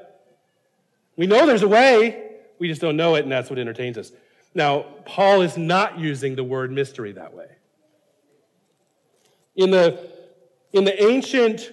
we 1.16 1.26
know 1.26 1.46
there's 1.46 1.62
a 1.62 1.68
way, 1.68 2.30
we 2.58 2.68
just 2.68 2.80
don't 2.80 2.96
know 2.96 3.14
it, 3.14 3.22
and 3.22 3.32
that's 3.32 3.50
what 3.50 3.58
entertains 3.58 3.98
us. 3.98 4.12
Now, 4.54 4.86
Paul 5.04 5.42
is 5.42 5.56
not 5.56 5.98
using 5.98 6.34
the 6.34 6.44
word 6.44 6.70
mystery 6.70 7.12
that 7.12 7.34
way. 7.34 7.48
In 9.54 9.70
the, 9.70 9.98
in 10.72 10.84
the 10.84 11.02
ancient 11.02 11.72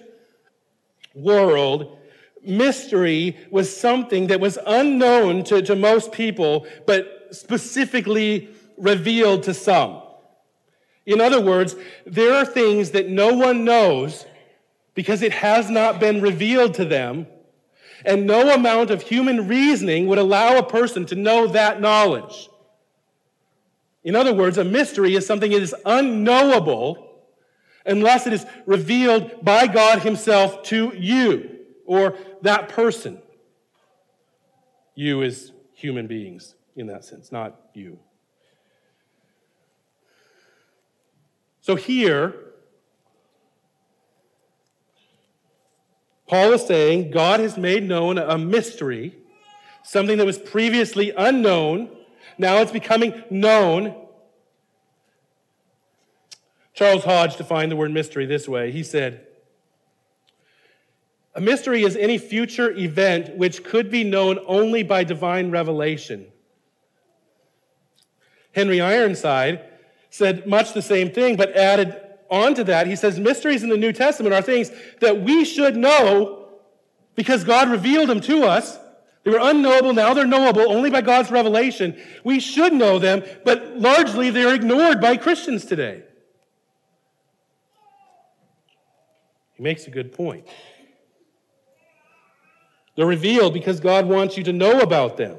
world, 1.14 1.98
mystery 2.42 3.36
was 3.50 3.74
something 3.74 4.26
that 4.28 4.40
was 4.40 4.58
unknown 4.66 5.44
to, 5.44 5.62
to 5.62 5.74
most 5.74 6.12
people, 6.12 6.66
but 6.86 7.28
specifically 7.30 8.48
revealed 8.76 9.42
to 9.44 9.54
some. 9.54 10.02
In 11.06 11.20
other 11.20 11.40
words, 11.40 11.76
there 12.06 12.34
are 12.34 12.44
things 12.44 12.92
that 12.92 13.08
no 13.08 13.34
one 13.34 13.64
knows 13.64 14.26
because 14.94 15.22
it 15.22 15.32
has 15.32 15.68
not 15.68 16.00
been 16.00 16.20
revealed 16.20 16.74
to 16.74 16.84
them 16.84 17.26
and 18.04 18.26
no 18.26 18.54
amount 18.54 18.90
of 18.90 19.02
human 19.02 19.48
reasoning 19.48 20.06
would 20.06 20.18
allow 20.18 20.58
a 20.58 20.62
person 20.62 21.06
to 21.06 21.14
know 21.14 21.46
that 21.48 21.80
knowledge. 21.80 22.48
In 24.02 24.14
other 24.14 24.34
words, 24.34 24.58
a 24.58 24.64
mystery 24.64 25.14
is 25.14 25.26
something 25.26 25.50
that 25.50 25.62
is 25.62 25.74
unknowable 25.86 27.22
unless 27.86 28.26
it 28.26 28.32
is 28.32 28.46
revealed 28.66 29.44
by 29.44 29.66
God 29.66 30.02
Himself 30.02 30.62
to 30.64 30.92
you 30.94 31.58
or 31.86 32.16
that 32.42 32.68
person. 32.68 33.20
You 34.94 35.22
as 35.22 35.52
human 35.72 36.06
beings, 36.06 36.54
in 36.76 36.86
that 36.88 37.04
sense, 37.04 37.32
not 37.32 37.58
you. 37.74 37.98
So 41.60 41.74
here, 41.76 42.34
Paul 46.26 46.52
is 46.52 46.66
saying 46.66 47.10
God 47.10 47.40
has 47.40 47.56
made 47.58 47.84
known 47.84 48.18
a 48.18 48.38
mystery, 48.38 49.14
something 49.82 50.16
that 50.18 50.26
was 50.26 50.38
previously 50.38 51.12
unknown. 51.16 51.90
Now 52.38 52.58
it's 52.58 52.72
becoming 52.72 53.22
known. 53.30 53.94
Charles 56.72 57.04
Hodge 57.04 57.36
defined 57.36 57.70
the 57.70 57.76
word 57.76 57.92
mystery 57.92 58.26
this 58.26 58.48
way. 58.48 58.70
He 58.72 58.82
said, 58.82 59.26
A 61.34 61.40
mystery 61.40 61.82
is 61.82 61.94
any 61.96 62.18
future 62.18 62.70
event 62.72 63.36
which 63.36 63.62
could 63.62 63.90
be 63.90 64.02
known 64.02 64.38
only 64.46 64.82
by 64.82 65.04
divine 65.04 65.50
revelation. 65.50 66.26
Henry 68.52 68.80
Ironside 68.80 69.64
said 70.10 70.46
much 70.46 70.72
the 70.72 70.82
same 70.82 71.10
thing, 71.10 71.36
but 71.36 71.54
added 71.56 72.00
on 72.34 72.54
to 72.54 72.64
that, 72.64 72.86
he 72.86 72.96
says 72.96 73.18
mysteries 73.18 73.62
in 73.62 73.68
the 73.68 73.76
New 73.76 73.92
Testament 73.92 74.34
are 74.34 74.42
things 74.42 74.70
that 75.00 75.22
we 75.22 75.44
should 75.44 75.76
know 75.76 76.48
because 77.14 77.44
God 77.44 77.70
revealed 77.70 78.08
them 78.08 78.20
to 78.22 78.44
us, 78.44 78.78
They 79.22 79.30
were 79.30 79.38
unknowable, 79.40 79.94
now 79.94 80.12
they're 80.12 80.26
knowable 80.26 80.70
only 80.70 80.90
by 80.90 81.00
God's 81.00 81.30
revelation. 81.30 81.96
We 82.24 82.40
should 82.40 82.74
know 82.74 82.98
them, 82.98 83.22
but 83.44 83.78
largely 83.78 84.30
they're 84.30 84.54
ignored 84.54 85.00
by 85.00 85.16
Christians 85.16 85.64
today. 85.64 86.02
He 89.54 89.62
makes 89.62 89.86
a 89.86 89.90
good 89.90 90.12
point. 90.12 90.46
They're 92.96 93.06
revealed 93.06 93.54
because 93.54 93.80
God 93.80 94.06
wants 94.06 94.36
you 94.36 94.44
to 94.44 94.52
know 94.52 94.80
about 94.80 95.16
them. 95.16 95.36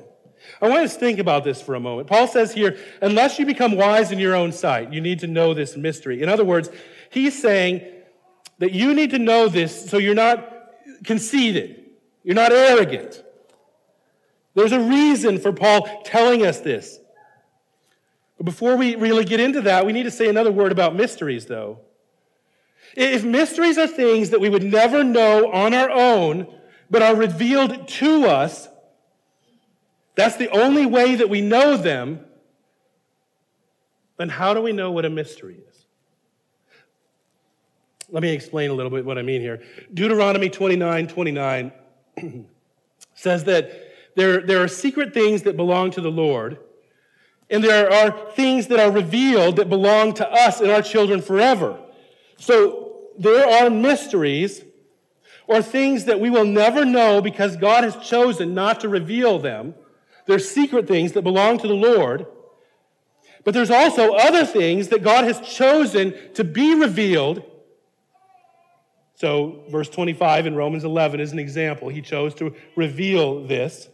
I 0.61 0.69
want 0.69 0.83
us 0.83 0.93
to 0.93 0.99
think 0.99 1.19
about 1.19 1.43
this 1.43 1.61
for 1.61 1.75
a 1.75 1.79
moment. 1.79 2.07
Paul 2.07 2.27
says 2.27 2.53
here, 2.53 2.77
unless 3.01 3.39
you 3.39 3.45
become 3.45 3.75
wise 3.75 4.11
in 4.11 4.19
your 4.19 4.35
own 4.35 4.51
sight, 4.51 4.93
you 4.93 5.01
need 5.01 5.19
to 5.19 5.27
know 5.27 5.53
this 5.53 5.75
mystery. 5.75 6.21
In 6.21 6.29
other 6.29 6.45
words, 6.45 6.69
he's 7.09 7.39
saying 7.39 7.81
that 8.59 8.71
you 8.71 8.93
need 8.93 9.11
to 9.11 9.19
know 9.19 9.47
this 9.47 9.89
so 9.89 9.97
you're 9.97 10.15
not 10.15 10.51
conceited, 11.03 11.85
you're 12.23 12.35
not 12.35 12.51
arrogant. 12.51 13.23
There's 14.53 14.71
a 14.71 14.79
reason 14.79 15.37
for 15.39 15.51
Paul 15.51 16.03
telling 16.05 16.45
us 16.45 16.61
this. 16.61 16.99
But 18.37 18.45
before 18.45 18.75
we 18.75 18.95
really 18.95 19.25
get 19.25 19.39
into 19.39 19.61
that, 19.61 19.85
we 19.85 19.93
need 19.93 20.03
to 20.03 20.11
say 20.11 20.29
another 20.29 20.51
word 20.51 20.71
about 20.71 20.95
mysteries, 20.95 21.45
though. 21.45 21.79
If 22.95 23.23
mysteries 23.25 23.77
are 23.77 23.87
things 23.87 24.29
that 24.29 24.39
we 24.39 24.49
would 24.49 24.63
never 24.63 25.03
know 25.03 25.51
on 25.51 25.73
our 25.73 25.89
own, 25.89 26.47
but 26.89 27.01
are 27.01 27.15
revealed 27.15 27.87
to 27.87 28.25
us, 28.25 28.69
that's 30.15 30.37
the 30.37 30.49
only 30.49 30.85
way 30.85 31.15
that 31.15 31.29
we 31.29 31.41
know 31.41 31.77
them, 31.77 32.21
then 34.17 34.29
how 34.29 34.53
do 34.53 34.61
we 34.61 34.71
know 34.71 34.91
what 34.91 35.05
a 35.05 35.09
mystery 35.09 35.59
is? 35.69 35.85
Let 38.09 38.21
me 38.23 38.29
explain 38.29 38.69
a 38.69 38.73
little 38.73 38.91
bit 38.91 39.03
what 39.03 39.17
I 39.17 39.23
mean 39.23 39.41
here. 39.41 39.61
Deuteronomy 39.93 40.49
29 40.49 41.07
29 41.07 41.71
says 43.15 43.43
that 43.45 43.71
there, 44.15 44.41
there 44.41 44.63
are 44.63 44.67
secret 44.67 45.13
things 45.13 45.41
that 45.43 45.57
belong 45.57 45.91
to 45.91 46.01
the 46.01 46.11
Lord, 46.11 46.59
and 47.49 47.63
there 47.63 47.91
are 47.91 48.31
things 48.31 48.67
that 48.67 48.79
are 48.79 48.91
revealed 48.91 49.57
that 49.57 49.69
belong 49.69 50.13
to 50.13 50.31
us 50.31 50.61
and 50.61 50.71
our 50.71 50.81
children 50.81 51.21
forever. 51.21 51.79
So 52.37 53.01
there 53.17 53.47
are 53.47 53.69
mysteries 53.69 54.63
or 55.47 55.61
things 55.61 56.05
that 56.05 56.19
we 56.19 56.29
will 56.29 56.45
never 56.45 56.85
know 56.85 57.21
because 57.21 57.55
God 57.55 57.83
has 57.83 57.95
chosen 57.97 58.53
not 58.53 58.79
to 58.81 58.89
reveal 58.89 59.39
them. 59.39 59.75
They're 60.27 60.39
secret 60.39 60.87
things 60.87 61.11
that 61.13 61.21
belong 61.21 61.59
to 61.59 61.67
the 61.67 61.73
Lord. 61.73 62.25
But 63.43 63.53
there's 63.53 63.71
also 63.71 64.15
other 64.15 64.45
things 64.45 64.87
that 64.89 65.03
God 65.03 65.23
has 65.23 65.39
chosen 65.39 66.15
to 66.33 66.43
be 66.43 66.73
revealed. 66.73 67.43
So, 69.13 69.63
verse 69.69 69.87
25 69.87 70.47
in 70.47 70.55
Romans 70.55 70.83
11 70.83 71.19
is 71.19 71.31
an 71.31 71.39
example. 71.39 71.87
He 71.87 72.01
chose 72.01 72.33
to 72.35 72.53
reveal 72.75 73.45
this. 73.45 73.87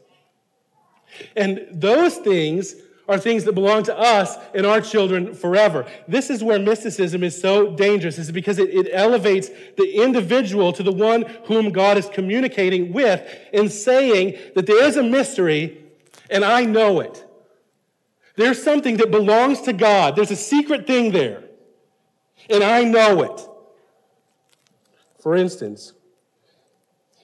And 1.35 1.67
those 1.69 2.17
things 2.17 2.75
are 3.09 3.19
things 3.19 3.43
that 3.43 3.53
belong 3.53 3.83
to 3.83 3.97
us 3.97 4.37
and 4.55 4.65
our 4.65 4.79
children 4.79 5.33
forever. 5.33 5.85
This 6.07 6.29
is 6.29 6.43
where 6.43 6.57
mysticism 6.57 7.23
is 7.23 7.39
so 7.39 7.75
dangerous, 7.75 8.17
is 8.17 8.31
because 8.31 8.57
it, 8.57 8.69
it 8.69 8.89
elevates 8.93 9.49
the 9.77 10.01
individual 10.01 10.71
to 10.73 10.81
the 10.81 10.93
one 10.93 11.23
whom 11.45 11.71
God 11.71 11.97
is 11.97 12.07
communicating 12.07 12.93
with 12.93 13.21
and 13.53 13.69
saying 13.69 14.37
that 14.55 14.65
there 14.65 14.83
is 14.85 14.95
a 14.95 15.03
mystery 15.03 15.80
and 16.31 16.43
I 16.43 16.63
know 16.63 17.01
it. 17.01 17.25
There's 18.35 18.63
something 18.63 18.97
that 18.97 19.11
belongs 19.11 19.61
to 19.63 19.73
God. 19.73 20.15
There's 20.15 20.31
a 20.31 20.35
secret 20.35 20.87
thing 20.87 21.11
there, 21.11 21.43
and 22.49 22.63
I 22.63 22.83
know 22.83 23.21
it. 23.21 23.47
For 25.21 25.35
instance, 25.35 25.93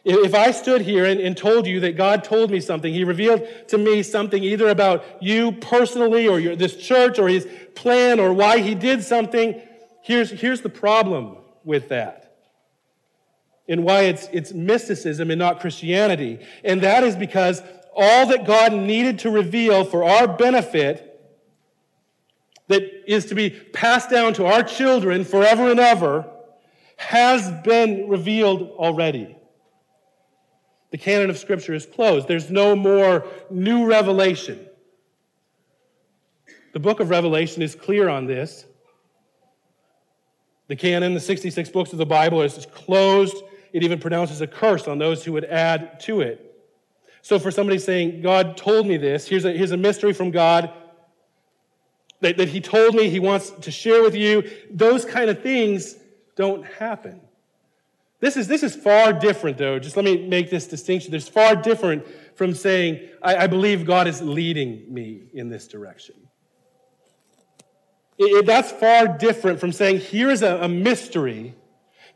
if 0.04 0.34
I 0.36 0.52
stood 0.52 0.82
here 0.82 1.06
and, 1.06 1.20
and, 1.20 1.36
told 1.36 1.68
you 1.68 1.82
that 1.82 1.98
God 1.98 2.24
told 2.24 2.50
me 2.50 2.62
something, 2.62 2.94
He 2.94 3.04
revealed 3.04 3.46
to 3.70 3.78
me 3.78 4.04
something 4.04 4.42
either 4.42 4.70
about 4.70 5.04
you 5.20 5.52
personally 5.52 6.28
or 6.28 6.40
your, 6.40 6.56
this 6.56 6.78
church 6.78 7.20
or 7.20 7.28
His 7.28 7.46
plan 7.76 8.20
or 8.20 8.32
why 8.32 8.60
He 8.60 8.74
did 8.74 9.04
something, 9.04 9.62
here's, 10.04 10.30
here's 10.30 10.62
the 10.62 10.70
problem 10.70 11.38
with 11.66 11.90
that. 11.90 12.38
And 13.68 13.84
why 13.84 14.04
it's, 14.04 14.30
it's 14.32 14.54
mysticism 14.54 15.30
and 15.30 15.40
not 15.40 15.60
Christianity. 15.60 16.40
And 16.64 16.82
that 16.84 17.04
is 17.04 17.18
because 17.18 17.62
all 17.98 18.28
that 18.28 18.46
God 18.46 18.74
needed 18.74 19.20
to 19.20 19.32
reveal 19.32 19.84
for 19.84 20.04
our 20.04 20.28
benefit 20.28 21.04
that 22.68 22.84
is 23.08 23.26
to 23.26 23.36
be 23.36 23.50
passed 23.50 24.10
down 24.10 24.34
to 24.36 24.46
our 24.46 24.62
children 24.62 25.24
forever 25.26 25.72
and 25.72 25.80
ever 25.80 26.30
has 26.98 27.50
been 27.64 28.08
revealed 28.08 28.62
already. 28.72 29.36
The 30.92 30.98
canon 30.98 31.30
of 31.30 31.38
Scripture 31.38 31.74
is 31.74 31.86
closed. 31.86 32.28
There's 32.28 32.50
no 32.50 32.76
more 32.76 33.26
new 33.50 33.86
revelation. 33.86 34.66
The 36.74 36.80
book 36.80 37.00
of 37.00 37.10
Revelation 37.10 37.62
is 37.62 37.76
clear 37.76 38.08
on 38.10 38.26
this. 38.26 38.66
The 40.68 40.76
canon, 40.76 41.14
the 41.14 41.20
66 41.20 41.70
books 41.70 41.92
of 41.92 41.98
the 41.98 42.06
Bible, 42.06 42.42
is 42.42 42.68
closed. 42.74 43.38
It 43.74 43.84
even 43.84 44.00
pronounces 44.00 44.42
a 44.42 44.48
curse 44.48 44.88
on 44.88 44.98
those 44.98 45.24
who 45.24 45.32
would 45.34 45.46
add 45.46 46.00
to 46.02 46.22
it. 46.22 46.47
So, 47.28 47.40
for 47.40 47.52
somebody 47.52 47.78
saying, 47.78 48.22
God 48.22 48.56
told 48.56 48.88
me 48.88 48.96
this, 48.96 49.28
here's 49.28 49.44
a, 49.44 49.52
here's 49.52 49.74
a 49.74 49.78
mystery 49.78 50.14
from 50.14 50.32
God 50.32 50.72
that, 52.22 52.38
that 52.38 52.48
He 52.48 52.62
told 52.62 52.96
me 52.96 53.10
He 53.10 53.20
wants 53.20 53.50
to 53.50 53.70
share 53.70 54.02
with 54.02 54.16
you, 54.16 54.50
those 54.72 55.04
kind 55.04 55.30
of 55.30 55.44
things 55.44 55.98
don't 56.38 56.66
happen. 56.66 57.20
This 58.22 58.38
is, 58.38 58.48
this 58.48 58.64
is 58.64 58.78
far 58.78 59.12
different, 59.12 59.58
though. 59.58 59.78
Just 59.78 59.98
let 59.98 60.06
me 60.06 60.26
make 60.26 60.50
this 60.50 60.68
distinction. 60.68 61.12
There's 61.12 61.28
far 61.28 61.58
different 61.58 62.08
from 62.38 62.54
saying, 62.54 63.10
I, 63.22 63.36
I 63.36 63.48
believe 63.48 63.86
God 63.86 64.08
is 64.08 64.22
leading 64.22 64.86
me 64.88 65.24
in 65.34 65.50
this 65.50 65.68
direction. 65.68 66.16
It, 68.18 68.24
it, 68.24 68.46
that's 68.46 68.72
far 68.72 69.06
different 69.06 69.60
from 69.60 69.74
saying, 69.74 70.00
here 70.00 70.30
is 70.30 70.44
a, 70.44 70.60
a 70.62 70.70
mystery 70.70 71.56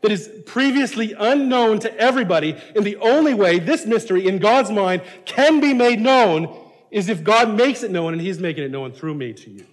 that 0.02 0.12
is 0.12 0.28
previously 0.46 1.14
unknown 1.18 1.78
to 1.80 1.96
everybody. 1.96 2.56
And 2.74 2.84
the 2.84 2.96
only 2.96 3.34
way 3.34 3.58
this 3.58 3.86
mystery 3.86 4.26
in 4.26 4.38
God's 4.38 4.70
mind 4.70 5.02
can 5.24 5.60
be 5.60 5.72
made 5.72 6.00
known 6.00 6.58
is 6.90 7.08
if 7.08 7.24
God 7.24 7.54
makes 7.54 7.82
it 7.82 7.90
known 7.90 8.12
and 8.12 8.20
He's 8.20 8.38
making 8.38 8.64
it 8.64 8.70
known 8.70 8.92
through 8.92 9.14
me 9.14 9.32
to 9.32 9.50
you. 9.50 9.66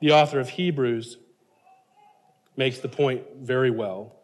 The 0.00 0.12
author 0.12 0.40
of 0.40 0.48
Hebrews 0.48 1.18
makes 2.56 2.78
the 2.78 2.88
point 2.88 3.22
very 3.40 3.70
well. 3.70 4.14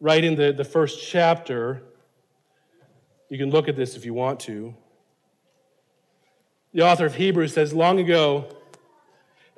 Right 0.00 0.22
in 0.22 0.34
the, 0.34 0.52
the 0.52 0.64
first 0.64 1.06
chapter, 1.06 1.82
you 3.28 3.38
can 3.38 3.50
look 3.50 3.68
at 3.68 3.76
this 3.76 3.96
if 3.96 4.04
you 4.04 4.14
want 4.14 4.40
to. 4.40 4.74
The 6.72 6.82
author 6.82 7.06
of 7.06 7.14
Hebrews 7.14 7.52
says, 7.54 7.72
Long 7.72 7.98
ago, 7.98 8.56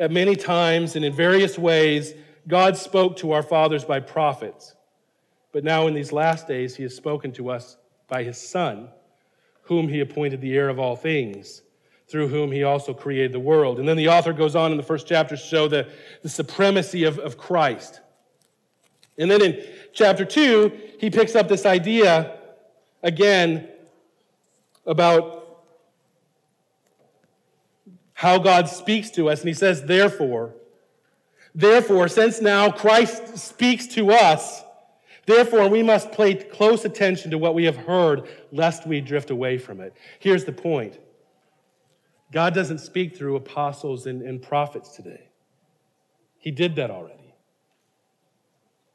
at 0.02 0.10
many 0.10 0.34
times 0.34 0.96
and 0.96 1.04
in 1.04 1.12
various 1.12 1.56
ways, 1.56 2.12
God 2.48 2.76
spoke 2.76 3.16
to 3.18 3.30
our 3.30 3.42
fathers 3.42 3.84
by 3.84 4.00
prophets. 4.00 4.74
But 5.52 5.62
now, 5.62 5.86
in 5.86 5.94
these 5.94 6.10
last 6.10 6.48
days, 6.48 6.74
he 6.74 6.82
has 6.82 6.96
spoken 6.96 7.30
to 7.34 7.50
us 7.50 7.76
by 8.08 8.24
his 8.24 8.36
Son, 8.36 8.88
whom 9.62 9.86
he 9.86 10.00
appointed 10.00 10.40
the 10.40 10.56
heir 10.56 10.68
of 10.68 10.80
all 10.80 10.96
things 10.96 11.62
through 12.08 12.26
whom 12.26 12.50
he 12.50 12.64
also 12.64 12.92
created 12.92 13.30
the 13.30 13.38
world. 13.38 13.78
And 13.78 13.86
then 13.86 13.96
the 13.96 14.08
author 14.08 14.32
goes 14.32 14.56
on 14.56 14.72
in 14.72 14.76
the 14.76 14.82
first 14.82 15.06
chapter 15.06 15.36
to 15.36 15.40
show 15.40 15.68
the, 15.68 15.88
the 16.22 16.28
supremacy 16.28 17.04
of, 17.04 17.20
of 17.20 17.38
Christ. 17.38 18.00
And 19.18 19.30
then 19.30 19.40
in 19.40 19.64
chapter 19.92 20.24
2, 20.24 20.80
he 20.98 21.10
picks 21.10 21.36
up 21.36 21.46
this 21.46 21.64
idea 21.64 22.40
again 23.04 23.68
about 24.84 25.41
how 28.22 28.38
God 28.38 28.68
speaks 28.68 29.11
to 29.11 29.28
us. 29.28 29.40
And 29.40 29.48
he 29.48 29.54
says, 29.54 29.82
Therefore, 29.82 30.54
therefore, 31.56 32.06
since 32.06 32.40
now 32.40 32.70
Christ 32.70 33.37
speaks 33.37 33.88
to 33.88 34.12
us, 34.12 34.62
therefore 35.26 35.68
we 35.68 35.82
must 35.82 36.12
pay 36.12 36.37
close 36.37 36.85
attention 36.85 37.32
to 37.32 37.38
what 37.38 37.56
we 37.56 37.64
have 37.64 37.76
heard, 37.76 38.28
lest 38.52 38.87
we 38.87 39.00
drift 39.00 39.30
away 39.30 39.58
from 39.58 39.80
it. 39.80 39.92
Here's 40.20 40.44
the 40.44 40.52
point 40.52 41.00
God 42.30 42.54
doesn't 42.54 42.78
speak 42.78 43.16
through 43.16 43.35
apostles 43.35 44.06
and, 44.06 44.22
and 44.22 44.40
prophets 44.40 44.94
today. 44.94 45.28
He 46.38 46.52
did 46.52 46.76
that 46.76 46.92
already. 46.92 47.35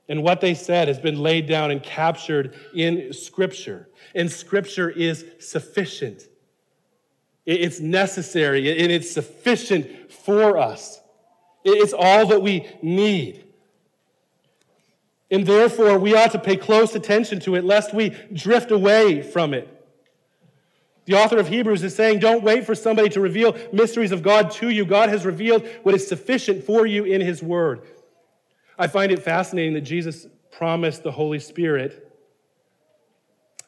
And 0.08 0.24
what 0.24 0.40
they 0.40 0.54
said 0.54 0.88
has 0.88 1.00
been 1.00 1.20
laid 1.20 1.48
down 1.48 1.72
and 1.72 1.84
captured 1.84 2.56
in 2.74 3.12
Scripture. 3.12 3.90
And 4.16 4.32
Scripture 4.32 4.90
is 4.90 5.26
sufficient. 5.40 6.30
It's 7.48 7.80
necessary 7.80 8.70
and 8.84 8.92
it's 8.92 9.10
sufficient 9.10 10.12
for 10.12 10.58
us. 10.58 11.02
It's 11.64 11.94
all 11.94 12.28
that 12.28 12.42
we 12.42 12.68
need. 12.82 13.46
And 15.32 15.46
therefore, 15.46 15.98
we 15.98 16.16
ought 16.16 16.32
to 16.34 16.40
pay 16.40 16.58
close 16.58 16.94
attention 16.94 17.40
to 17.42 17.56
it 17.56 17.64
lest 17.64 17.94
we 17.94 18.10
drift 18.32 18.72
away 18.72 19.22
from 19.22 19.54
it. 19.54 19.74
The 21.06 21.16
author 21.16 21.40
of 21.40 21.48
Hebrews 21.48 21.84
is 21.84 21.96
saying, 21.96 22.20
don't 22.20 22.44
wait 22.44 22.66
for 22.66 22.76
somebody 22.76 23.08
to 23.10 23.22
reveal 23.22 23.58
mysteries 23.72 24.12
of 24.12 24.22
God 24.22 24.52
to 24.52 24.70
you. 24.70 24.86
God 24.86 25.08
has 25.08 25.26
revealed 25.26 25.66
what 25.84 25.96
is 25.96 26.06
sufficient 26.06 26.66
for 26.66 26.86
you 26.86 27.06
in 27.06 27.22
His 27.22 27.42
Word. 27.42 27.82
I 28.78 28.88
find 28.88 29.12
it 29.12 29.24
fascinating 29.24 29.74
that 29.74 29.82
Jesus 29.82 30.28
promised 30.52 31.04
the 31.04 31.12
Holy 31.12 31.40
Spirit 31.40 32.14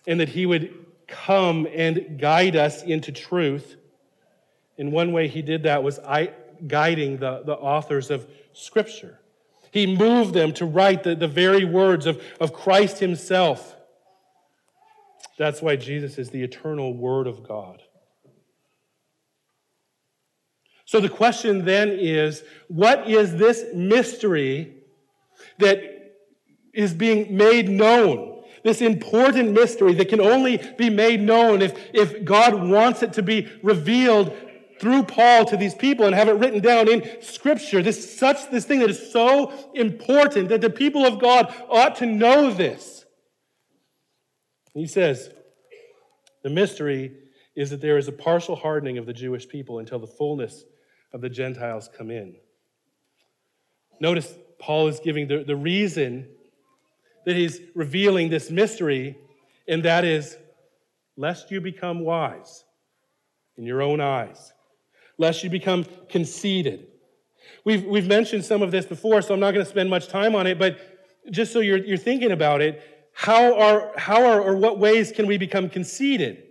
and 0.05 0.19
that 0.19 0.29
he 0.29 0.45
would 0.45 0.73
come 1.09 1.67
and 1.73 2.19
guide 2.19 2.55
us 2.55 2.83
into 2.83 3.11
truth. 3.11 3.75
In 4.77 4.91
one 4.91 5.11
way, 5.11 5.27
he 5.27 5.41
did 5.41 5.63
that 5.63 5.83
was 5.83 5.99
guiding 6.67 7.17
the, 7.17 7.43
the 7.45 7.55
authors 7.55 8.09
of 8.09 8.27
Scripture. 8.53 9.19
He 9.71 9.85
moved 9.85 10.33
them 10.33 10.53
to 10.53 10.65
write 10.65 11.03
the, 11.03 11.15
the 11.15 11.27
very 11.27 11.65
words 11.65 12.05
of, 12.05 12.21
of 12.39 12.53
Christ 12.53 12.99
himself. 12.99 13.75
That's 15.37 15.61
why 15.61 15.75
Jesus 15.75 16.17
is 16.17 16.29
the 16.29 16.43
eternal 16.43 16.93
Word 16.93 17.27
of 17.27 17.47
God. 17.47 17.81
So 20.85 20.99
the 20.99 21.09
question 21.09 21.65
then 21.65 21.89
is 21.91 22.43
what 22.67 23.07
is 23.07 23.35
this 23.35 23.63
mystery 23.75 24.73
that 25.59 25.83
is 26.73 26.93
being 26.93 27.37
made 27.37 27.69
known? 27.69 28.28
This 28.63 28.81
important 28.81 29.51
mystery 29.51 29.93
that 29.95 30.09
can 30.09 30.21
only 30.21 30.57
be 30.77 30.89
made 30.89 31.21
known 31.21 31.61
if, 31.61 31.77
if 31.93 32.25
God 32.25 32.67
wants 32.69 33.03
it 33.03 33.13
to 33.13 33.23
be 33.23 33.47
revealed 33.63 34.35
through 34.79 35.03
Paul 35.03 35.45
to 35.45 35.57
these 35.57 35.75
people 35.75 36.05
and 36.05 36.15
have 36.15 36.29
it 36.29 36.33
written 36.33 36.61
down 36.61 36.87
in 36.87 37.21
Scripture. 37.21 37.81
This 37.81 38.17
such 38.17 38.49
this 38.49 38.65
thing 38.65 38.79
that 38.79 38.89
is 38.89 39.11
so 39.11 39.51
important 39.75 40.49
that 40.49 40.61
the 40.61 40.69
people 40.69 41.05
of 41.05 41.19
God 41.19 41.53
ought 41.69 41.97
to 41.97 42.05
know 42.05 42.51
this. 42.51 43.05
He 44.73 44.87
says, 44.87 45.29
the 46.43 46.49
mystery 46.49 47.13
is 47.55 47.71
that 47.71 47.81
there 47.81 47.97
is 47.97 48.07
a 48.07 48.13
partial 48.13 48.55
hardening 48.55 48.97
of 48.97 49.05
the 49.05 49.13
Jewish 49.13 49.47
people 49.47 49.79
until 49.79 49.99
the 49.99 50.07
fullness 50.07 50.63
of 51.11 51.19
the 51.19 51.29
Gentiles 51.29 51.89
come 51.97 52.09
in. 52.09 52.35
Notice 53.99 54.33
Paul 54.59 54.87
is 54.87 55.01
giving 55.01 55.27
the, 55.27 55.43
the 55.43 55.55
reason 55.55 56.29
that 57.29 57.35
he's 57.35 57.61
revealing 57.75 58.27
this 58.27 58.49
mystery, 58.49 59.15
and 59.67 59.83
that 59.83 60.03
is 60.03 60.35
lest 61.15 61.51
you 61.51 61.61
become 61.61 61.99
wise 61.99 62.63
in 63.55 63.65
your 63.65 63.83
own 63.83 64.01
eyes, 64.01 64.51
lest 65.19 65.43
you 65.43 65.49
become 65.51 65.85
conceited. 66.09 66.87
We've, 67.65 67.85
we've 67.85 68.07
mentioned 68.07 68.43
some 68.43 68.63
of 68.63 68.71
this 68.71 68.87
before, 68.87 69.21
so 69.21 69.35
I'm 69.35 69.39
not 69.39 69.53
going 69.53 69.63
to 69.63 69.69
spend 69.69 69.91
much 69.91 70.07
time 70.07 70.33
on 70.33 70.47
it, 70.47 70.57
but 70.57 70.79
just 71.29 71.53
so 71.53 71.59
you're, 71.59 71.77
you're 71.77 71.97
thinking 71.97 72.31
about 72.31 72.63
it, 72.63 72.81
how 73.13 73.55
are, 73.59 73.91
how 73.95 74.25
are, 74.25 74.41
or 74.41 74.55
what 74.55 74.79
ways 74.79 75.11
can 75.11 75.27
we 75.27 75.37
become 75.37 75.69
conceited? 75.69 76.41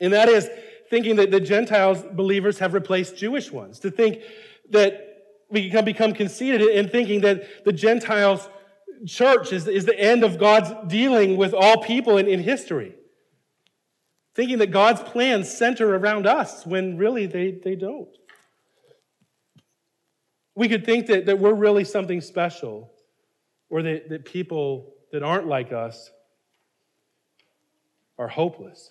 And 0.00 0.12
that 0.12 0.28
is 0.28 0.50
thinking 0.90 1.14
that 1.16 1.30
the 1.30 1.38
Gentiles 1.38 2.02
believers 2.14 2.58
have 2.58 2.74
replaced 2.74 3.16
Jewish 3.16 3.52
ones, 3.52 3.78
to 3.78 3.92
think 3.92 4.22
that 4.70 5.08
we 5.50 5.70
can 5.70 5.84
become 5.84 6.14
conceited 6.14 6.62
in 6.62 6.88
thinking 6.88 7.20
that 7.20 7.64
the 7.64 7.72
Gentiles 7.72 8.48
church 9.06 9.52
is, 9.52 9.66
is 9.68 9.84
the 9.84 9.98
end 9.98 10.24
of 10.24 10.38
God's 10.38 10.72
dealing 10.86 11.36
with 11.36 11.54
all 11.54 11.82
people 11.82 12.18
in, 12.18 12.28
in 12.28 12.40
history. 12.40 12.94
Thinking 14.34 14.58
that 14.58 14.70
God's 14.70 15.02
plans 15.02 15.52
center 15.52 15.94
around 15.94 16.26
us 16.26 16.64
when 16.64 16.96
really 16.96 17.26
they, 17.26 17.50
they 17.50 17.74
don't. 17.74 18.08
We 20.54 20.68
could 20.68 20.84
think 20.84 21.06
that, 21.06 21.26
that 21.26 21.38
we're 21.38 21.54
really 21.54 21.84
something 21.84 22.20
special, 22.20 22.92
or 23.70 23.82
that, 23.82 24.08
that 24.10 24.24
people 24.24 24.94
that 25.12 25.22
aren't 25.22 25.46
like 25.46 25.72
us 25.72 26.10
are 28.18 28.28
hopeless. 28.28 28.90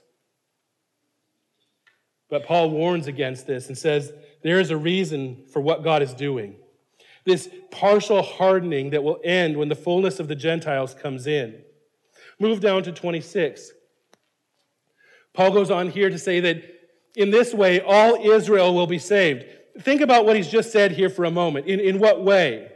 But 2.30 2.46
Paul 2.46 2.70
warns 2.72 3.08
against 3.08 3.46
this 3.46 3.68
and 3.68 3.78
says 3.78 4.12
there 4.42 4.60
is 4.60 4.72
a 4.72 4.78
reason 4.78 5.44
for 5.52 5.62
what 5.62 5.84
God 5.84 6.02
is 6.02 6.14
doing. 6.14 6.56
This 7.26 7.50
partial 7.70 8.22
hardening 8.22 8.90
that 8.92 9.04
will 9.04 9.20
end 9.24 9.58
when 9.58 9.70
the 9.70 9.76
fullness 9.76 10.20
of 10.20 10.28
the 10.28 10.36
Gentiles 10.36 10.94
comes 10.96 11.28
in. 11.28 11.62
Move 12.40 12.60
down 12.60 12.84
to 12.84 12.92
26. 12.92 13.72
Paul 15.34 15.52
goes 15.52 15.72
on 15.72 15.90
here 15.90 16.10
to 16.10 16.18
say 16.18 16.40
that 16.40 16.64
in 17.16 17.32
this 17.32 17.54
way, 17.54 17.82
all 17.82 18.16
Israel 18.16 18.74
will 18.74 18.88
be 18.88 19.00
saved. 19.00 19.46
Think 19.80 20.02
about 20.02 20.26
what 20.26 20.36
he's 20.36 20.50
just 20.50 20.72
said 20.72 20.92
here 20.94 21.10
for 21.10 21.26
a 21.26 21.32
moment. 21.32 21.68
In, 21.68 21.80
in 21.80 22.00
what 22.00 22.24
way? 22.24 22.72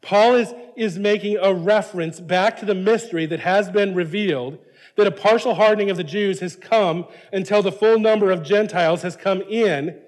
Paul 0.00 0.34
is, 0.34 0.54
is 0.76 0.98
making 0.98 1.38
a 1.40 1.52
reference 1.52 2.20
back 2.20 2.58
to 2.58 2.66
the 2.66 2.74
mystery 2.74 3.26
that 3.26 3.40
has 3.40 3.70
been 3.70 3.94
revealed 3.94 4.58
that 4.96 5.06
a 5.06 5.10
partial 5.10 5.54
hardening 5.54 5.90
of 5.90 5.96
the 5.96 6.04
Jews 6.04 6.40
has 6.40 6.56
come 6.56 7.06
until 7.32 7.62
the 7.62 7.72
full 7.72 7.98
number 7.98 8.30
of 8.30 8.42
Gentiles 8.42 9.02
has 9.02 9.16
come 9.16 9.42
in. 9.42 10.00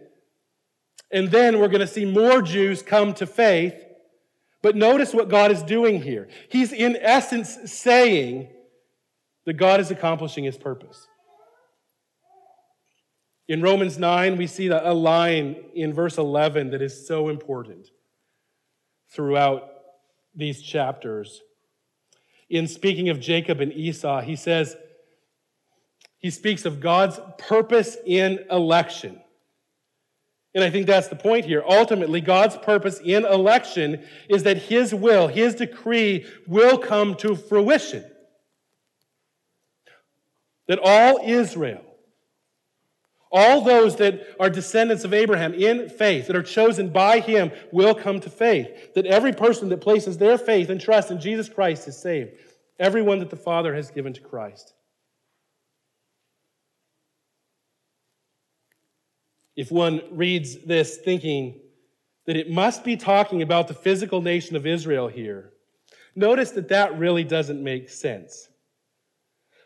And 1.10 1.30
then 1.30 1.58
we're 1.58 1.68
going 1.68 1.80
to 1.80 1.86
see 1.86 2.04
more 2.04 2.42
Jews 2.42 2.82
come 2.82 3.14
to 3.14 3.26
faith. 3.26 3.74
But 4.62 4.76
notice 4.76 5.14
what 5.14 5.28
God 5.28 5.50
is 5.50 5.62
doing 5.62 6.02
here. 6.02 6.28
He's 6.50 6.72
in 6.72 6.96
essence 6.96 7.56
saying 7.70 8.48
that 9.46 9.54
God 9.54 9.80
is 9.80 9.90
accomplishing 9.90 10.44
his 10.44 10.56
purpose. 10.56 11.06
In 13.46 13.62
Romans 13.62 13.98
9, 13.98 14.36
we 14.36 14.46
see 14.46 14.66
a 14.68 14.92
line 14.92 15.56
in 15.74 15.94
verse 15.94 16.18
11 16.18 16.70
that 16.70 16.82
is 16.82 17.06
so 17.06 17.28
important 17.28 17.88
throughout 19.10 19.70
these 20.34 20.60
chapters 20.60 21.40
in 22.50 22.66
speaking 22.66 23.08
of 23.08 23.20
Jacob 23.20 23.60
and 23.60 23.72
Esau, 23.72 24.20
he 24.20 24.36
says, 24.36 24.76
he 26.18 26.30
speaks 26.30 26.64
of 26.64 26.80
God's 26.80 27.20
purpose 27.36 27.96
in 28.04 28.40
election. 28.50 29.20
And 30.54 30.64
I 30.64 30.70
think 30.70 30.86
that's 30.86 31.08
the 31.08 31.16
point 31.16 31.44
here. 31.44 31.62
Ultimately, 31.66 32.20
God's 32.20 32.56
purpose 32.56 33.00
in 33.00 33.24
election 33.24 34.04
is 34.28 34.44
that 34.44 34.56
His 34.56 34.94
will, 34.94 35.28
His 35.28 35.54
decree 35.54 36.26
will 36.46 36.78
come 36.78 37.14
to 37.16 37.36
fruition. 37.36 38.04
That 40.66 40.78
all 40.82 41.20
Israel, 41.24 41.82
all 43.30 43.60
those 43.62 43.96
that 43.96 44.36
are 44.40 44.48
descendants 44.48 45.04
of 45.04 45.12
Abraham 45.12 45.52
in 45.52 45.88
faith, 45.88 46.26
that 46.26 46.36
are 46.36 46.42
chosen 46.42 46.88
by 46.90 47.20
him, 47.20 47.50
will 47.72 47.94
come 47.94 48.20
to 48.20 48.30
faith. 48.30 48.94
That 48.94 49.06
every 49.06 49.32
person 49.32 49.68
that 49.68 49.80
places 49.80 50.16
their 50.16 50.38
faith 50.38 50.70
and 50.70 50.80
trust 50.80 51.10
in 51.10 51.20
Jesus 51.20 51.48
Christ 51.48 51.88
is 51.88 52.00
saved. 52.00 52.32
Everyone 52.78 53.18
that 53.18 53.30
the 53.30 53.36
Father 53.36 53.74
has 53.74 53.90
given 53.90 54.12
to 54.14 54.20
Christ. 54.20 54.72
If 59.58 59.72
one 59.72 60.02
reads 60.12 60.64
this 60.64 60.98
thinking 60.98 61.58
that 62.26 62.36
it 62.36 62.48
must 62.48 62.84
be 62.84 62.96
talking 62.96 63.42
about 63.42 63.66
the 63.66 63.74
physical 63.74 64.22
nation 64.22 64.54
of 64.54 64.68
Israel 64.68 65.08
here, 65.08 65.50
notice 66.14 66.52
that 66.52 66.68
that 66.68 66.96
really 66.96 67.24
doesn't 67.24 67.60
make 67.60 67.88
sense. 67.88 68.48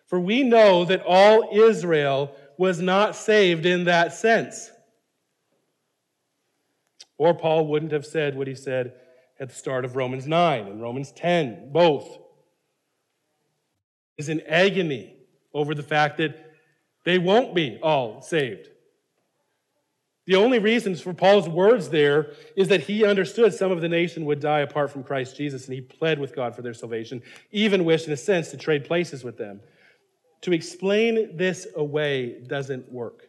For 0.07 0.19
we 0.19 0.45
know 0.45 0.87
that 0.87 1.05
all 1.07 1.51
Israel 1.53 2.35
was 2.57 2.81
not 2.81 3.15
saved 3.15 3.67
in 3.67 3.85
that 3.85 4.15
sense. 4.15 4.71
Or 7.19 7.35
Paul 7.35 7.67
wouldn't 7.67 7.93
have 7.93 8.07
said 8.07 8.35
what 8.35 8.47
he 8.47 8.55
said 8.55 8.95
at 9.39 9.51
the 9.51 9.55
start 9.55 9.85
of 9.85 9.95
Romans 9.95 10.27
9 10.27 10.69
and 10.69 10.81
Romans 10.81 11.13
10, 11.13 11.71
both. 11.71 12.19
Is 14.17 14.31
in 14.31 14.41
agony 14.49 15.17
over 15.53 15.75
the 15.75 15.83
fact 15.83 16.17
that 16.17 16.55
they 17.05 17.19
won't 17.19 17.55
be 17.55 17.79
all 17.83 18.23
saved. 18.23 18.71
The 20.27 20.37
only 20.37 20.61
reasons 20.61 21.01
for 21.01 21.13
Paul's 21.13 21.49
words 21.49 21.89
there 21.89 22.33
is 22.57 22.69
that 22.69 22.83
he 22.83 23.05
understood 23.05 23.53
some 23.53 23.73
of 23.73 23.81
the 23.81 23.89
nation 23.89 24.25
would 24.25 24.39
die 24.41 24.61
apart 24.61 24.91
from 24.91 25.03
Christ 25.03 25.37
Jesus, 25.37 25.67
and 25.67 25.75
he 25.75 25.81
pled 25.81 26.21
with 26.21 26.35
God 26.35 26.55
for 26.55 26.63
their 26.63 26.75
salvation, 26.75 27.23
even 27.51 27.85
wished, 27.85 28.07
in 28.07 28.13
a 28.13 28.17
sense, 28.17 28.51
to 28.51 28.57
trade 28.57 28.85
places 28.85 29.25
with 29.25 29.37
them. 29.37 29.61
To 30.43 30.53
explain 30.53 31.37
this 31.37 31.67
away 31.75 32.41
doesn't 32.47 32.91
work. 32.91 33.27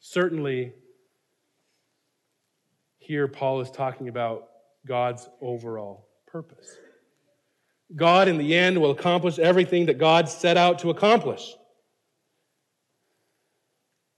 Certainly, 0.00 0.72
here 2.98 3.26
Paul 3.26 3.62
is 3.62 3.70
talking 3.70 4.08
about 4.08 4.48
God's 4.86 5.28
overall 5.40 6.08
purpose. 6.26 6.76
God, 7.96 8.28
in 8.28 8.38
the 8.38 8.54
end, 8.54 8.80
will 8.80 8.90
accomplish 8.90 9.38
everything 9.38 9.86
that 9.86 9.98
God 9.98 10.28
set 10.28 10.58
out 10.58 10.78
to 10.80 10.90
accomplish. 10.90 11.54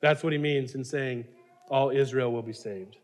That's 0.00 0.22
what 0.22 0.32
he 0.32 0.38
means 0.38 0.74
in 0.74 0.84
saying 0.84 1.24
all 1.70 1.90
Israel 1.90 2.32
will 2.32 2.42
be 2.42 2.52
saved. 2.52 2.96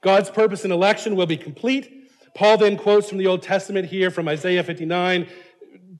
God's 0.00 0.30
purpose 0.30 0.64
in 0.64 0.72
election 0.72 1.16
will 1.16 1.26
be 1.26 1.36
complete. 1.36 2.10
Paul 2.34 2.58
then 2.58 2.76
quotes 2.76 3.08
from 3.08 3.18
the 3.18 3.26
Old 3.26 3.42
Testament 3.42 3.88
here 3.88 4.10
from 4.10 4.28
Isaiah 4.28 4.62
59 4.62 5.26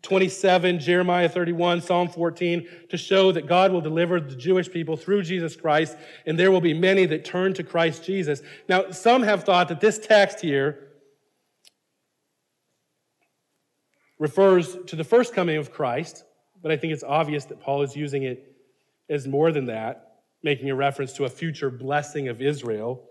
27, 0.03 0.79
Jeremiah 0.79 1.29
31, 1.29 1.81
Psalm 1.81 2.09
14, 2.09 2.69
to 2.91 2.97
show 2.97 3.33
that 3.33 3.47
God 3.49 3.73
will 3.73 3.81
deliver 3.81 4.21
the 4.21 4.37
Jewish 4.37 4.71
people 4.71 4.97
through 4.97 5.23
Jesus 5.23 5.57
Christ, 5.57 5.97
and 6.27 6.39
there 6.39 6.53
will 6.53 6.61
be 6.61 6.75
many 6.75 7.07
that 7.07 7.25
turn 7.25 7.55
to 7.55 7.65
Christ 7.65 8.05
Jesus. 8.05 8.41
Now, 8.69 8.91
some 8.91 9.23
have 9.23 9.43
thought 9.43 9.69
that 9.69 9.81
this 9.81 9.99
text 9.99 10.41
here 10.41 10.79
refers 14.19 14.77
to 14.87 14.97
the 14.97 15.03
first 15.03 15.35
coming 15.35 15.57
of 15.57 15.73
Christ, 15.73 16.25
but 16.63 16.71
I 16.71 16.77
think 16.77 16.93
it's 16.93 17.05
obvious 17.05 17.45
that 17.47 17.61
Paul 17.61 17.83
is 17.83 17.97
using 17.97 18.23
it 18.23 18.55
as 19.09 19.27
more 19.27 19.51
than 19.51 19.67
that, 19.67 20.06
making 20.43 20.71
a 20.71 20.75
reference 20.75 21.13
to 21.15 21.25
a 21.25 21.29
future 21.29 21.71
blessing 21.71 22.29
of 22.29 22.41
Israel, 22.41 23.03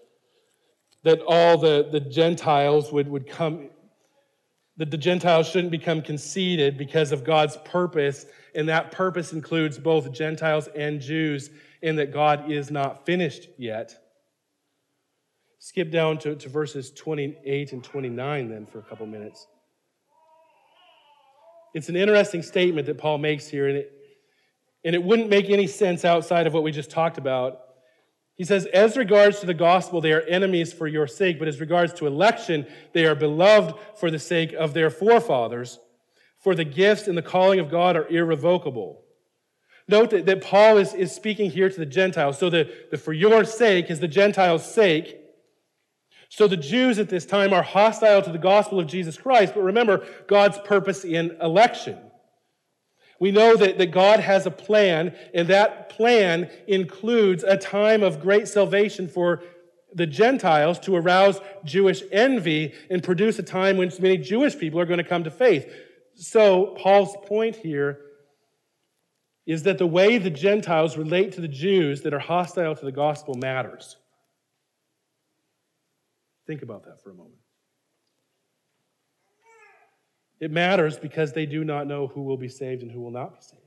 that 1.03 1.21
all 1.28 1.57
the, 1.57 1.88
the 1.91 1.99
Gentiles 1.99 2.91
would, 2.91 3.07
would 3.07 3.28
come 3.28 3.69
that 4.78 4.91
the 4.91 4.97
Gentiles 4.97 5.47
shouldn't 5.47 5.71
become 5.71 6.01
conceited 6.01 6.78
because 6.78 7.11
of 7.11 7.23
God's 7.23 7.57
purpose, 7.63 8.26
and 8.53 8.67
that 8.67 8.91
purpose 8.91 9.32
includes 9.32 9.78
both 9.78 10.11
Gentiles 10.11 10.67
and 10.76 10.99
Jews, 10.99 11.49
and 11.82 11.97
that 11.97 12.11
God 12.11 12.51
is 12.51 12.71
not 12.71 13.05
finished 13.05 13.47
yet. 13.57 13.95
Skip 15.59 15.91
down 15.91 16.17
to, 16.19 16.36
to 16.36 16.49
verses 16.49 16.91
28 16.91 17.71
and 17.71 17.84
29 17.84 18.49
then 18.49 18.65
for 18.65 18.80
a 18.80 18.84
couple 18.84 19.05
minutes. 19.05 19.47
It's 21.73 21.89
an 21.89 21.95
interesting 21.95 22.41
statement 22.41 22.88
that 22.88 22.97
Paul 22.97 23.17
makes 23.17 23.47
here, 23.47 23.67
and 23.67 23.78
it, 23.78 23.91
and 24.86 24.94
it 24.94 25.04
wouldn't 25.04 25.30
make 25.30 25.50
any 25.50 25.66
sense 25.66 26.06
outside 26.06 26.46
of 26.46 26.54
what 26.54 26.64
we 26.64 26.72
just 26.72 26.92
talked 26.92 27.18
about. 27.18 27.60
He 28.36 28.44
says, 28.44 28.68
As 28.68 28.96
regards 28.96 29.40
to 29.40 29.48
the 29.48 29.54
gospel, 29.54 30.00
they 30.00 30.14
are 30.14 30.22
enemies 30.22 30.72
for 30.72 30.88
your 30.88 31.08
sake, 31.08 31.40
but 31.40 31.48
as 31.48 31.60
regards 31.60 31.92
to 31.94 32.08
election, 32.08 32.68
they 32.94 33.06
are 33.06 33.16
beloved 33.16 33.74
for 33.96 34.12
the 34.12 34.20
sake 34.20 34.54
of 34.54 34.74
their 34.74 34.92
forefathers. 34.92 35.80
For 36.38 36.54
the 36.54 36.64
gifts 36.64 37.08
and 37.08 37.18
the 37.18 37.24
calling 37.24 37.60
of 37.60 37.72
God 37.72 37.98
are 37.98 38.08
irrevocable. 38.08 39.02
Note 39.88 40.12
that, 40.12 40.28
that 40.28 40.44
Paul 40.44 40.78
is, 40.78 40.94
is 40.94 41.12
speaking 41.12 41.50
here 41.50 41.70
to 41.70 41.80
the 41.80 41.86
Gentiles. 41.86 42.38
So 42.38 42.52
the, 42.52 42.72
the 42.92 42.98
for 42.98 43.14
your 43.14 43.44
sake 43.44 43.90
is 43.90 44.00
the 44.00 44.08
Gentiles' 44.08 44.72
sake. 44.72 45.18
So 46.30 46.48
the 46.48 46.58
Jews 46.58 47.00
at 47.00 47.10
this 47.10 47.26
time 47.26 47.54
are 47.54 47.64
hostile 47.64 48.22
to 48.22 48.32
the 48.32 48.38
gospel 48.38 48.80
of 48.80 48.88
Jesus 48.88 49.18
Christ, 49.18 49.56
but 49.56 49.62
remember 49.62 50.06
God's 50.28 50.60
purpose 50.60 51.04
in 51.04 51.38
election. 51.42 51.98
We 53.20 53.32
know 53.32 53.55
that, 53.55 53.78
that 53.78 53.91
God 53.91 54.20
has 54.20 54.45
a 54.45 54.51
plan, 54.51 55.16
and 55.34 55.47
that 55.47 55.89
plan 55.89 56.49
includes 56.68 57.43
a 57.43 57.57
time 57.57 58.03
of 58.03 58.22
great 58.22 58.47
salvation 58.47 59.07
for 59.07 59.41
the 59.93 60.05
Gentiles 60.05 60.78
to 60.80 60.95
arouse 60.95 61.39
Jewish 61.63 62.03
envy 62.11 62.74
and 62.89 63.01
produce 63.01 63.39
a 63.39 63.43
time 63.43 63.78
when 63.78 63.91
many 63.99 64.18
Jewish 64.18 64.57
people 64.57 64.80
are 64.80 64.86
going 64.86 64.97
to 64.97 65.05
come 65.05 65.24
to 65.24 65.32
faith. 65.32 65.74
So, 66.16 66.76
Paul's 66.78 67.16
point 67.26 67.55
here 67.55 68.01
is 69.45 69.63
that 69.63 69.78
the 69.78 69.88
way 69.88 70.18
the 70.18 70.30
Gentiles 70.30 70.97
relate 70.97 71.34
to 71.34 71.41
the 71.41 71.47
Jews 71.47 72.01
that 72.01 72.13
are 72.13 72.20
hostile 72.20 72.76
to 72.76 72.86
the 72.86 72.91
gospel 72.91 73.36
matters. 73.36 73.97
Think 76.47 76.61
about 76.61 76.84
that 76.84 77.01
for 77.01 77.11
a 77.11 77.13
moment. 77.13 77.45
It 80.46 80.52
matters 80.52 81.00
because 81.00 81.34
they 81.34 81.48
do 81.48 81.64
not 81.64 81.88
know 81.88 82.06
who 82.06 82.22
will 82.22 82.38
be 82.38 82.50
saved 82.50 82.84
and 82.84 82.91
who 82.91 83.02
will 83.02 83.10
not 83.10 83.34
be 83.34 83.41
saved. 83.41 83.64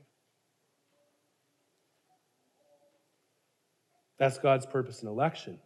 That's 4.17 4.37
God's 4.37 4.65
purpose 4.65 5.01
in 5.01 5.09
election. 5.09 5.59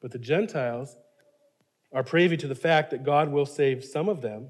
But 0.00 0.10
the 0.10 0.18
Gentiles 0.18 0.96
are 1.92 2.02
privy 2.02 2.38
to 2.38 2.48
the 2.48 2.54
fact 2.54 2.92
that 2.92 3.04
God 3.04 3.30
will 3.30 3.44
save 3.44 3.84
some 3.84 4.08
of 4.08 4.22
them. 4.22 4.48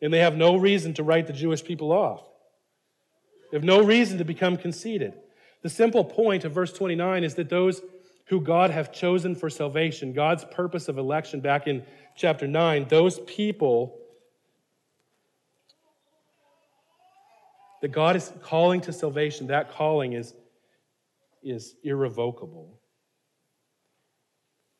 And 0.00 0.14
they 0.14 0.20
have 0.20 0.36
no 0.36 0.54
reason 0.54 0.94
to 0.94 1.02
write 1.02 1.26
the 1.26 1.32
Jewish 1.32 1.64
people 1.64 1.90
off. 1.90 2.22
They 3.50 3.56
have 3.56 3.64
no 3.64 3.82
reason 3.82 4.18
to 4.18 4.24
become 4.24 4.56
conceited. 4.56 5.14
The 5.62 5.68
simple 5.68 6.04
point 6.04 6.44
of 6.44 6.52
verse 6.52 6.72
29 6.72 7.24
is 7.24 7.34
that 7.34 7.50
those 7.50 7.82
who 8.30 8.40
God 8.40 8.70
have 8.70 8.92
chosen 8.92 9.34
for 9.34 9.50
salvation, 9.50 10.12
God's 10.12 10.44
purpose 10.44 10.88
of 10.88 10.98
election 10.98 11.40
back 11.40 11.66
in 11.66 11.84
chapter 12.14 12.46
9, 12.46 12.86
those 12.88 13.18
people 13.20 13.98
that 17.82 17.88
God 17.88 18.14
is 18.14 18.32
calling 18.40 18.80
to 18.82 18.92
salvation, 18.92 19.48
that 19.48 19.72
calling 19.72 20.12
is, 20.12 20.32
is 21.42 21.74
irrevocable. 21.82 22.78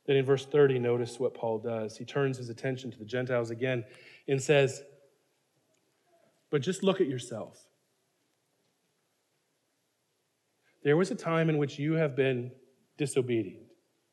Then 0.07 0.15
in 0.15 0.25
verse 0.25 0.47
30, 0.47 0.79
notice 0.79 1.19
what 1.19 1.35
Paul 1.35 1.59
does. 1.59 1.97
He 1.97 2.05
turns 2.05 2.39
his 2.39 2.51
attention 2.51 2.93
to 2.93 2.99
the 2.99 3.05
Gentiles 3.05 3.51
again 3.51 3.85
and 4.29 4.41
says, 4.41 4.81
But 6.53 6.63
just 6.63 6.85
look 6.85 7.01
at 7.01 7.09
yourself. 7.09 7.59
There 10.85 10.97
was 10.97 11.11
a 11.11 11.17
time 11.17 11.51
in 11.51 11.59
which 11.59 11.81
you 11.81 11.95
have 11.95 12.15
been 12.15 12.53
disobedient. 13.01 13.63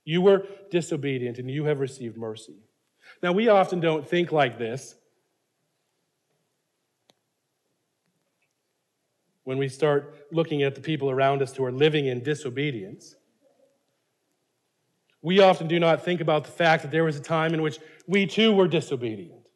You 0.05 0.21
were 0.21 0.47
disobedient 0.71 1.39
and 1.39 1.51
you 1.51 1.65
have 1.65 1.81
received 1.81 2.15
mercy. 2.15 2.55
Now, 3.21 3.33
we 3.33 3.49
often 3.49 3.81
don't 3.81 4.07
think 4.07 4.31
like 4.31 4.57
this. 4.57 4.95
When 9.43 9.57
we 9.57 9.67
start 9.67 10.15
looking 10.31 10.63
at 10.63 10.73
the 10.73 10.79
people 10.79 11.11
around 11.11 11.41
us 11.41 11.53
who 11.53 11.65
are 11.65 11.71
living 11.71 12.05
in 12.07 12.23
disobedience, 12.23 13.17
we 15.21 15.41
often 15.41 15.67
do 15.67 15.81
not 15.81 16.05
think 16.05 16.21
about 16.21 16.45
the 16.45 16.51
fact 16.51 16.83
that 16.83 16.91
there 16.91 17.03
was 17.03 17.17
a 17.17 17.21
time 17.21 17.53
in 17.53 17.61
which 17.61 17.77
we 18.07 18.25
too 18.25 18.53
were 18.53 18.69
disobedient. 18.69 19.49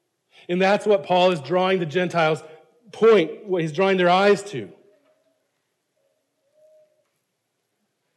And 0.50 0.62
that's 0.62 0.86
what 0.86 1.06
Paul 1.06 1.32
is 1.32 1.40
drawing 1.40 1.80
the 1.80 1.86
Gentiles' 1.86 2.44
point, 2.92 3.46
what 3.46 3.62
he's 3.62 3.72
drawing 3.72 3.96
their 3.96 4.10
eyes 4.10 4.44
to. 4.52 4.74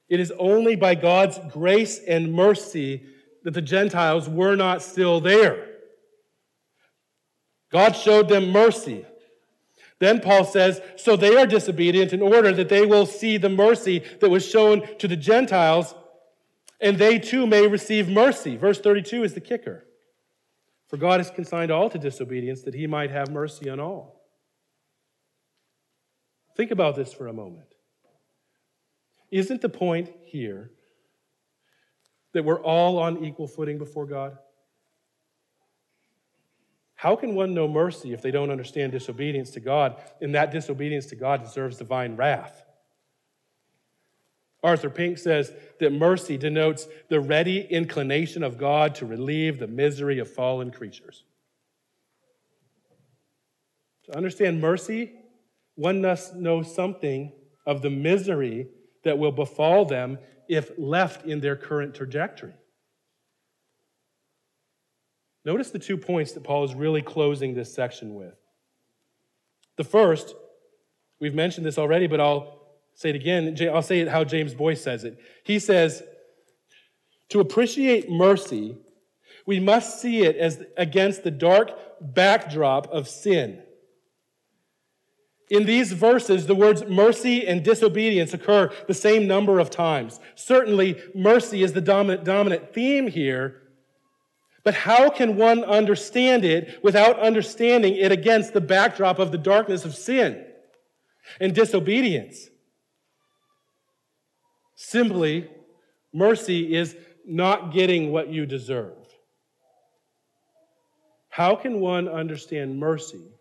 It 0.08 0.20
is 0.20 0.32
only 0.38 0.76
by 0.76 0.94
God's 0.94 1.38
grace 1.50 1.98
and 1.98 2.32
mercy 2.32 3.06
that 3.42 3.52
the 3.52 3.62
Gentiles 3.62 4.28
were 4.28 4.56
not 4.56 4.82
still 4.82 5.20
there. 5.20 5.66
God 7.70 7.96
showed 7.96 8.28
them 8.28 8.50
mercy. 8.50 9.04
Then 9.98 10.20
Paul 10.20 10.44
says, 10.44 10.80
so 10.96 11.16
they 11.16 11.36
are 11.36 11.46
disobedient 11.46 12.12
in 12.12 12.22
order 12.22 12.52
that 12.52 12.68
they 12.68 12.84
will 12.84 13.06
see 13.06 13.36
the 13.36 13.48
mercy 13.48 14.02
that 14.20 14.30
was 14.30 14.48
shown 14.48 14.96
to 14.98 15.08
the 15.08 15.16
Gentiles, 15.16 15.94
and 16.80 16.98
they 16.98 17.18
too 17.18 17.46
may 17.46 17.66
receive 17.66 18.08
mercy. 18.08 18.56
Verse 18.56 18.80
32 18.80 19.24
is 19.24 19.34
the 19.34 19.40
kicker. 19.40 19.84
For 20.88 20.96
God 20.96 21.20
has 21.20 21.30
consigned 21.30 21.70
all 21.70 21.88
to 21.90 21.98
disobedience 21.98 22.62
that 22.62 22.74
he 22.74 22.86
might 22.86 23.10
have 23.10 23.30
mercy 23.30 23.68
on 23.70 23.80
all. 23.80 24.20
Think 26.56 26.70
about 26.70 26.94
this 26.94 27.12
for 27.12 27.26
a 27.26 27.32
moment. 27.32 27.73
Isn't 29.30 29.60
the 29.60 29.68
point 29.68 30.10
here 30.24 30.70
that 32.32 32.44
we're 32.44 32.62
all 32.62 32.98
on 32.98 33.24
equal 33.24 33.46
footing 33.46 33.78
before 33.78 34.06
God? 34.06 34.38
How 36.94 37.16
can 37.16 37.34
one 37.34 37.52
know 37.52 37.68
mercy 37.68 38.12
if 38.12 38.22
they 38.22 38.30
don't 38.30 38.50
understand 38.50 38.92
disobedience 38.92 39.50
to 39.52 39.60
God, 39.60 40.00
and 40.20 40.34
that 40.34 40.50
disobedience 40.50 41.06
to 41.06 41.16
God 41.16 41.42
deserves 41.42 41.76
divine 41.76 42.16
wrath? 42.16 42.64
Arthur 44.62 44.88
Pink 44.88 45.18
says 45.18 45.52
that 45.80 45.92
mercy 45.92 46.38
denotes 46.38 46.88
the 47.10 47.20
ready 47.20 47.60
inclination 47.60 48.42
of 48.42 48.56
God 48.56 48.94
to 48.94 49.04
relieve 49.04 49.58
the 49.58 49.66
misery 49.66 50.18
of 50.18 50.32
fallen 50.32 50.70
creatures. 50.70 51.24
To 54.04 54.16
understand 54.16 54.62
mercy, 54.62 55.12
one 55.74 56.00
must 56.00 56.34
know 56.34 56.62
something 56.62 57.32
of 57.66 57.82
the 57.82 57.90
misery 57.90 58.68
that 59.04 59.18
will 59.18 59.32
befall 59.32 59.84
them 59.84 60.18
if 60.48 60.70
left 60.78 61.26
in 61.26 61.40
their 61.40 61.56
current 61.56 61.94
trajectory. 61.94 62.54
Notice 65.44 65.70
the 65.70 65.78
two 65.78 65.96
points 65.96 66.32
that 66.32 66.42
Paul 66.42 66.64
is 66.64 66.74
really 66.74 67.02
closing 67.02 67.54
this 67.54 67.74
section 67.74 68.14
with. 68.14 68.34
The 69.76 69.84
first, 69.84 70.34
we've 71.20 71.34
mentioned 71.34 71.66
this 71.66 71.78
already, 71.78 72.06
but 72.06 72.20
I'll 72.20 72.62
say 72.94 73.10
it 73.10 73.16
again. 73.16 73.56
I'll 73.72 73.82
say 73.82 74.00
it 74.00 74.08
how 74.08 74.24
James 74.24 74.54
Boice 74.54 74.82
says 74.82 75.04
it. 75.04 75.18
He 75.44 75.58
says, 75.58 76.02
To 77.30 77.40
appreciate 77.40 78.10
mercy, 78.10 78.78
we 79.46 79.60
must 79.60 80.00
see 80.00 80.22
it 80.22 80.36
as 80.36 80.62
against 80.76 81.24
the 81.24 81.30
dark 81.30 81.72
backdrop 82.00 82.86
of 82.86 83.08
sin. 83.08 83.63
In 85.50 85.66
these 85.66 85.92
verses, 85.92 86.46
the 86.46 86.54
words 86.54 86.84
mercy 86.86 87.46
and 87.46 87.62
disobedience 87.62 88.32
occur 88.32 88.70
the 88.86 88.94
same 88.94 89.26
number 89.26 89.58
of 89.58 89.70
times. 89.70 90.18
Certainly, 90.34 91.02
mercy 91.14 91.62
is 91.62 91.74
the 91.74 91.82
dominant, 91.82 92.24
dominant 92.24 92.72
theme 92.72 93.08
here. 93.08 93.60
But 94.62 94.74
how 94.74 95.10
can 95.10 95.36
one 95.36 95.62
understand 95.62 96.44
it 96.46 96.82
without 96.82 97.20
understanding 97.20 97.94
it 97.96 98.10
against 98.10 98.54
the 98.54 98.62
backdrop 98.62 99.18
of 99.18 99.30
the 99.30 99.38
darkness 99.38 99.84
of 99.84 99.94
sin 99.94 100.46
and 101.38 101.54
disobedience? 101.54 102.48
Simply, 104.74 105.50
mercy 106.14 106.74
is 106.74 106.96
not 107.26 107.72
getting 107.72 108.12
what 108.12 108.28
you 108.28 108.46
deserve. 108.46 108.96
How 111.28 111.54
can 111.54 111.80
one 111.80 112.08
understand 112.08 112.78
mercy 112.78 113.33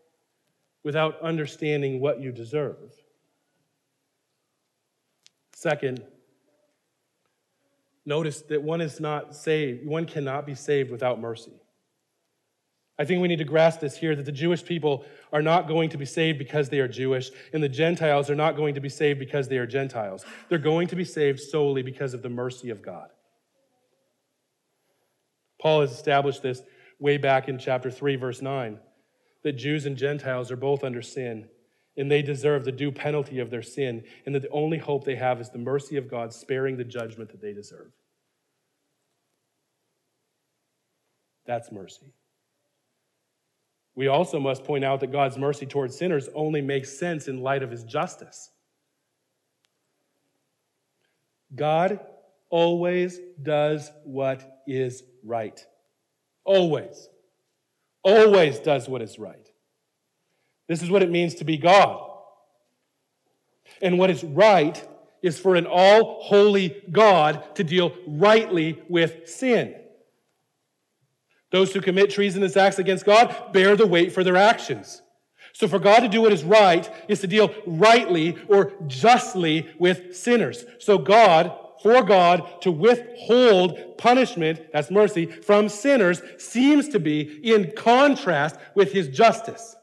without 0.83 1.19
understanding 1.21 1.99
what 1.99 2.19
you 2.19 2.31
deserve. 2.31 2.91
Second, 5.53 6.03
notice 8.05 8.41
that 8.41 8.61
one 8.61 8.81
is 8.81 8.99
not 8.99 9.35
saved, 9.35 9.85
one 9.85 10.05
cannot 10.05 10.45
be 10.45 10.55
saved 10.55 10.91
without 10.91 11.19
mercy. 11.19 11.53
I 12.99 13.05
think 13.05 13.21
we 13.21 13.27
need 13.27 13.37
to 13.37 13.43
grasp 13.43 13.79
this 13.79 13.97
here 13.97 14.15
that 14.15 14.25
the 14.25 14.31
Jewish 14.31 14.63
people 14.63 15.05
are 15.31 15.41
not 15.41 15.67
going 15.67 15.89
to 15.89 15.97
be 15.97 16.05
saved 16.05 16.37
because 16.37 16.69
they 16.69 16.79
are 16.79 16.87
Jewish, 16.87 17.31
and 17.51 17.63
the 17.63 17.69
Gentiles 17.69 18.29
are 18.29 18.35
not 18.35 18.55
going 18.55 18.75
to 18.75 18.81
be 18.81 18.89
saved 18.89 19.19
because 19.19 19.47
they 19.47 19.57
are 19.57 19.65
Gentiles. 19.65 20.25
They're 20.47 20.59
going 20.59 20.89
to 20.89 20.95
be 20.95 21.05
saved 21.05 21.39
solely 21.39 21.81
because 21.81 22.13
of 22.13 22.21
the 22.21 22.29
mercy 22.29 22.69
of 22.69 22.83
God. 22.83 23.09
Paul 25.59 25.81
has 25.81 25.91
established 25.91 26.43
this 26.43 26.61
way 26.99 27.17
back 27.17 27.47
in 27.47 27.57
chapter 27.57 27.89
3, 27.89 28.15
verse 28.17 28.41
9, 28.41 28.79
that 29.43 29.53
Jews 29.53 29.85
and 29.85 29.97
Gentiles 29.97 30.51
are 30.51 30.55
both 30.57 30.83
under 30.83 31.01
sin, 31.01 31.47
and 31.95 32.09
they 32.09 32.21
deserve 32.21 32.65
the 32.65 32.71
due 32.71 32.91
penalty 32.91 33.39
of 33.39 33.49
their 33.49 33.61
sin, 33.61 34.03
and 34.25 34.33
that 34.33 34.41
the 34.41 34.49
only 34.49 34.77
hope 34.77 35.03
they 35.03 35.15
have 35.15 35.39
is 35.39 35.49
the 35.49 35.57
mercy 35.57 35.97
of 35.97 36.09
God 36.09 36.33
sparing 36.33 36.77
the 36.77 36.83
judgment 36.83 37.29
that 37.31 37.41
they 37.41 37.53
deserve. 37.53 37.91
That's 41.45 41.71
mercy. 41.71 42.13
We 43.95 44.07
also 44.07 44.39
must 44.39 44.63
point 44.63 44.83
out 44.83 45.01
that 45.01 45.11
God's 45.11 45.37
mercy 45.37 45.65
towards 45.65 45.97
sinners 45.97 46.29
only 46.33 46.61
makes 46.61 46.97
sense 46.97 47.27
in 47.27 47.41
light 47.41 47.61
of 47.61 47.69
his 47.69 47.83
justice. 47.83 48.49
God 51.53 51.99
always 52.49 53.19
does 53.41 53.91
what 54.03 54.61
is 54.65 55.03
right. 55.23 55.63
Always. 56.43 57.09
Always 58.03 58.59
does 58.59 58.87
what 58.89 59.01
is 59.01 59.17
right. 59.17 59.49
This 60.67 60.81
is 60.81 60.89
what 60.89 61.03
it 61.03 61.09
means 61.09 61.35
to 61.35 61.45
be 61.45 61.57
God. 61.57 62.09
And 63.81 63.97
what 63.97 64.09
is 64.09 64.23
right 64.23 64.85
is 65.21 65.39
for 65.39 65.55
an 65.55 65.65
all 65.65 66.21
holy 66.21 66.83
God 66.91 67.55
to 67.55 67.63
deal 67.63 67.95
rightly 68.05 68.81
with 68.89 69.29
sin. 69.29 69.75
Those 71.51 71.73
who 71.73 71.81
commit 71.81 72.09
treasonous 72.09 72.57
acts 72.57 72.79
against 72.79 73.05
God 73.05 73.53
bear 73.53 73.75
the 73.75 73.87
weight 73.87 74.11
for 74.11 74.23
their 74.23 74.35
actions. 74.35 75.01
So 75.53 75.67
for 75.67 75.77
God 75.77 75.99
to 75.99 76.09
do 76.09 76.21
what 76.21 76.33
is 76.33 76.43
right 76.43 76.89
is 77.07 77.21
to 77.21 77.27
deal 77.27 77.53
rightly 77.67 78.37
or 78.47 78.73
justly 78.87 79.69
with 79.77 80.15
sinners. 80.15 80.65
So 80.79 80.97
God, 80.97 81.55
for 81.83 82.01
God 82.01 82.61
to 82.61 82.71
withhold 82.71 83.97
punishment, 83.97 84.71
that's 84.71 84.89
mercy, 84.89 85.25
from 85.25 85.67
sinners 85.67 86.21
seems 86.37 86.87
to 86.89 86.99
be 86.99 87.21
in 87.21 87.73
contrast 87.75 88.55
with 88.73 88.93
his 88.93 89.09
justice. 89.09 89.75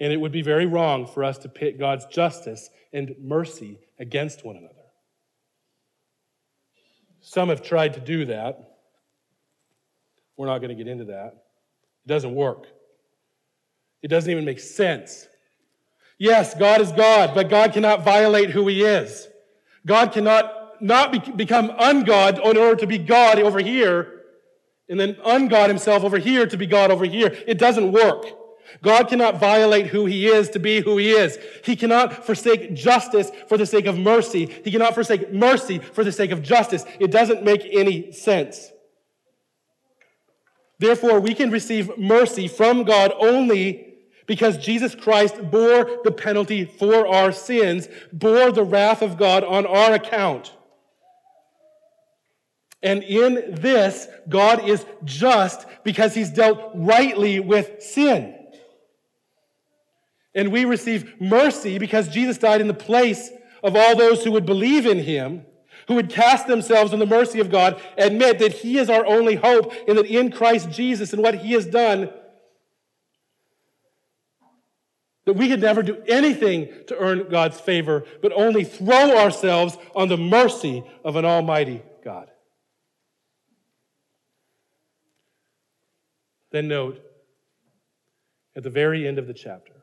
And 0.00 0.12
it 0.12 0.16
would 0.16 0.32
be 0.32 0.42
very 0.42 0.64
wrong 0.66 1.06
for 1.06 1.22
us 1.22 1.38
to 1.38 1.48
pit 1.48 1.78
God's 1.78 2.06
justice 2.06 2.70
and 2.92 3.14
mercy 3.20 3.78
against 3.98 4.44
one 4.44 4.56
another. 4.56 4.74
Some 7.20 7.50
have 7.50 7.62
tried 7.62 7.94
to 7.94 8.00
do 8.00 8.24
that. 8.26 8.76
We're 10.36 10.46
not 10.46 10.58
going 10.58 10.76
to 10.76 10.82
get 10.82 10.90
into 10.90 11.06
that. 11.06 11.34
It 12.06 12.08
doesn't 12.08 12.34
work. 12.34 12.68
It 14.02 14.08
doesn't 14.08 14.30
even 14.30 14.44
make 14.44 14.60
sense. 14.60 15.26
Yes, 16.18 16.54
God 16.54 16.80
is 16.80 16.90
God, 16.92 17.34
but 17.34 17.48
God 17.48 17.72
cannot 17.72 18.04
violate 18.04 18.50
who 18.50 18.66
He 18.66 18.84
is. 18.84 19.28
God 19.86 20.12
cannot 20.12 20.82
not 20.82 21.12
be, 21.12 21.18
become 21.18 21.70
ungod 21.70 22.38
in 22.44 22.56
order 22.56 22.76
to 22.76 22.86
be 22.86 22.98
God 22.98 23.38
over 23.38 23.60
here, 23.60 24.22
and 24.88 24.98
then 24.98 25.14
ungod 25.14 25.68
Himself 25.68 26.02
over 26.04 26.18
here 26.18 26.46
to 26.46 26.56
be 26.56 26.66
God 26.66 26.90
over 26.90 27.04
here. 27.04 27.36
It 27.46 27.58
doesn't 27.58 27.92
work. 27.92 28.26
God 28.82 29.08
cannot 29.08 29.38
violate 29.38 29.86
who 29.86 30.06
he 30.06 30.26
is 30.26 30.50
to 30.50 30.58
be 30.58 30.80
who 30.80 30.98
he 30.98 31.10
is. 31.10 31.38
He 31.64 31.74
cannot 31.74 32.26
forsake 32.26 32.74
justice 32.74 33.30
for 33.48 33.56
the 33.56 33.66
sake 33.66 33.86
of 33.86 33.98
mercy. 33.98 34.46
He 34.62 34.70
cannot 34.70 34.94
forsake 34.94 35.32
mercy 35.32 35.78
for 35.78 36.04
the 36.04 36.12
sake 36.12 36.30
of 36.30 36.42
justice. 36.42 36.84
It 37.00 37.10
doesn't 37.10 37.42
make 37.42 37.66
any 37.72 38.12
sense. 38.12 38.70
Therefore, 40.78 41.18
we 41.18 41.34
can 41.34 41.50
receive 41.50 41.96
mercy 41.98 42.46
from 42.46 42.84
God 42.84 43.12
only 43.18 43.87
because 44.28 44.58
Jesus 44.58 44.94
Christ 44.94 45.50
bore 45.50 46.00
the 46.04 46.12
penalty 46.12 46.66
for 46.66 47.08
our 47.08 47.32
sins, 47.32 47.88
bore 48.12 48.52
the 48.52 48.62
wrath 48.62 49.02
of 49.02 49.16
God 49.16 49.42
on 49.42 49.66
our 49.66 49.94
account. 49.94 50.54
And 52.82 53.02
in 53.02 53.56
this, 53.56 54.06
God 54.28 54.68
is 54.68 54.84
just 55.02 55.66
because 55.82 56.14
he's 56.14 56.30
dealt 56.30 56.70
rightly 56.74 57.40
with 57.40 57.82
sin. 57.82 58.36
And 60.34 60.52
we 60.52 60.66
receive 60.66 61.20
mercy 61.20 61.78
because 61.78 62.08
Jesus 62.08 62.38
died 62.38 62.60
in 62.60 62.68
the 62.68 62.74
place 62.74 63.30
of 63.64 63.74
all 63.74 63.96
those 63.96 64.22
who 64.22 64.30
would 64.32 64.46
believe 64.46 64.84
in 64.84 64.98
him, 64.98 65.46
who 65.88 65.94
would 65.94 66.10
cast 66.10 66.46
themselves 66.46 66.92
on 66.92 66.98
the 66.98 67.06
mercy 67.06 67.40
of 67.40 67.50
God, 67.50 67.80
admit 67.96 68.38
that 68.40 68.52
he 68.52 68.76
is 68.76 68.90
our 68.90 69.06
only 69.06 69.36
hope, 69.36 69.72
and 69.88 69.96
that 69.96 70.06
in 70.06 70.30
Christ 70.30 70.70
Jesus 70.70 71.14
and 71.14 71.22
what 71.22 71.36
he 71.36 71.54
has 71.54 71.66
done, 71.66 72.10
that 75.28 75.34
we 75.34 75.46
could 75.46 75.60
never 75.60 75.82
do 75.82 76.02
anything 76.08 76.70
to 76.86 76.96
earn 76.96 77.28
God's 77.28 77.60
favor, 77.60 78.06
but 78.22 78.32
only 78.32 78.64
throw 78.64 79.14
ourselves 79.14 79.76
on 79.94 80.08
the 80.08 80.16
mercy 80.16 80.82
of 81.04 81.16
an 81.16 81.26
almighty 81.26 81.82
God. 82.02 82.30
Then 86.50 86.66
note, 86.66 86.98
at 88.56 88.62
the 88.62 88.70
very 88.70 89.06
end 89.06 89.18
of 89.18 89.26
the 89.26 89.34
chapter, 89.34 89.74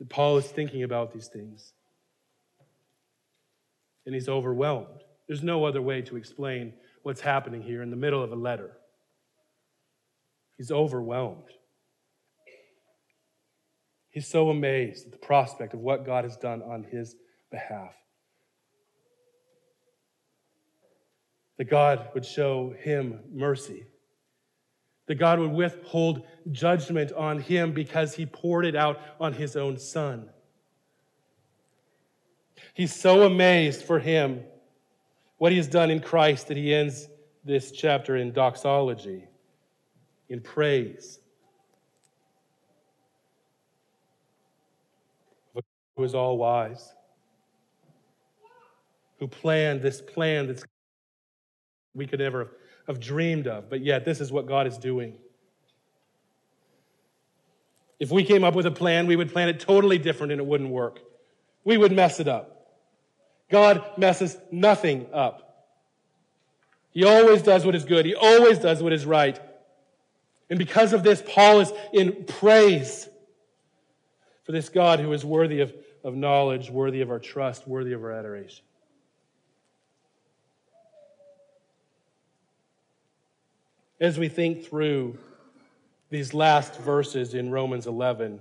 that 0.00 0.08
Paul 0.08 0.36
is 0.38 0.46
thinking 0.46 0.82
about 0.82 1.12
these 1.12 1.28
things. 1.28 1.72
And 4.06 4.12
he's 4.12 4.28
overwhelmed. 4.28 5.04
There's 5.28 5.44
no 5.44 5.64
other 5.64 5.80
way 5.80 6.02
to 6.02 6.16
explain 6.16 6.72
what's 7.04 7.20
happening 7.20 7.62
here 7.62 7.80
in 7.80 7.90
the 7.90 7.96
middle 7.96 8.24
of 8.24 8.32
a 8.32 8.36
letter. 8.36 8.72
He's 10.58 10.72
overwhelmed. 10.72 11.44
He's 14.10 14.26
so 14.26 14.50
amazed 14.50 15.06
at 15.06 15.12
the 15.12 15.18
prospect 15.18 15.74
of 15.74 15.80
what 15.80 16.04
God 16.04 16.24
has 16.24 16.36
done 16.36 16.62
on 16.62 16.84
his 16.84 17.16
behalf. 17.50 17.94
That 21.58 21.70
God 21.70 22.08
would 22.14 22.24
show 22.24 22.74
him 22.78 23.20
mercy 23.32 23.86
that 25.10 25.16
God 25.16 25.40
would 25.40 25.50
withhold 25.50 26.22
judgment 26.52 27.10
on 27.14 27.40
him 27.40 27.72
because 27.72 28.14
he 28.14 28.26
poured 28.26 28.64
it 28.64 28.76
out 28.76 29.00
on 29.18 29.32
his 29.32 29.56
own 29.56 29.76
son. 29.76 30.30
He's 32.74 32.94
so 32.94 33.24
amazed 33.24 33.82
for 33.82 33.98
him 33.98 34.44
what 35.38 35.50
he 35.50 35.58
has 35.58 35.66
done 35.66 35.90
in 35.90 35.98
Christ 35.98 36.46
that 36.46 36.56
he 36.56 36.72
ends 36.72 37.08
this 37.44 37.72
chapter 37.72 38.14
in 38.14 38.32
doxology, 38.32 39.24
in 40.28 40.40
praise. 40.40 41.18
Who 46.00 46.04
is 46.04 46.14
all 46.14 46.38
wise, 46.38 46.94
who 49.18 49.28
planned 49.28 49.82
this 49.82 50.00
plan 50.00 50.46
that 50.46 50.64
we 51.94 52.06
could 52.06 52.20
never 52.20 52.38
have 52.38 52.48
have 52.86 53.00
dreamed 53.00 53.46
of, 53.46 53.68
but 53.68 53.82
yet 53.82 54.06
this 54.06 54.18
is 54.18 54.32
what 54.32 54.46
God 54.46 54.66
is 54.66 54.78
doing. 54.78 55.18
If 57.98 58.10
we 58.10 58.24
came 58.24 58.44
up 58.44 58.54
with 58.54 58.64
a 58.64 58.70
plan, 58.70 59.06
we 59.06 59.14
would 59.14 59.30
plan 59.30 59.50
it 59.50 59.60
totally 59.60 59.98
different 59.98 60.32
and 60.32 60.40
it 60.40 60.46
wouldn't 60.46 60.70
work. 60.70 61.00
We 61.64 61.76
would 61.76 61.92
mess 61.92 62.18
it 62.18 62.28
up. 62.28 62.78
God 63.50 63.84
messes 63.98 64.38
nothing 64.50 65.06
up. 65.12 65.68
He 66.92 67.04
always 67.04 67.42
does 67.42 67.66
what 67.66 67.74
is 67.74 67.84
good. 67.84 68.06
He 68.06 68.14
always 68.14 68.58
does 68.58 68.82
what 68.82 68.94
is 68.94 69.04
right. 69.04 69.38
And 70.48 70.58
because 70.58 70.94
of 70.94 71.02
this, 71.02 71.22
Paul 71.28 71.60
is 71.60 71.70
in 71.92 72.24
praise 72.24 73.06
for 74.44 74.52
this 74.52 74.68
God 74.68 74.98
who 74.98 75.12
is 75.12 75.24
worthy 75.24 75.60
of, 75.60 75.72
of 76.04 76.14
knowledge, 76.14 76.70
worthy 76.70 77.00
of 77.00 77.10
our 77.10 77.18
trust, 77.18 77.66
worthy 77.66 77.92
of 77.92 78.02
our 78.02 78.12
adoration. 78.12 78.64
as 84.00 84.18
we 84.18 84.28
think 84.28 84.64
through 84.64 85.18
these 86.08 86.32
last 86.32 86.76
verses 86.80 87.34
in 87.34 87.50
Romans 87.50 87.86
11, 87.86 88.40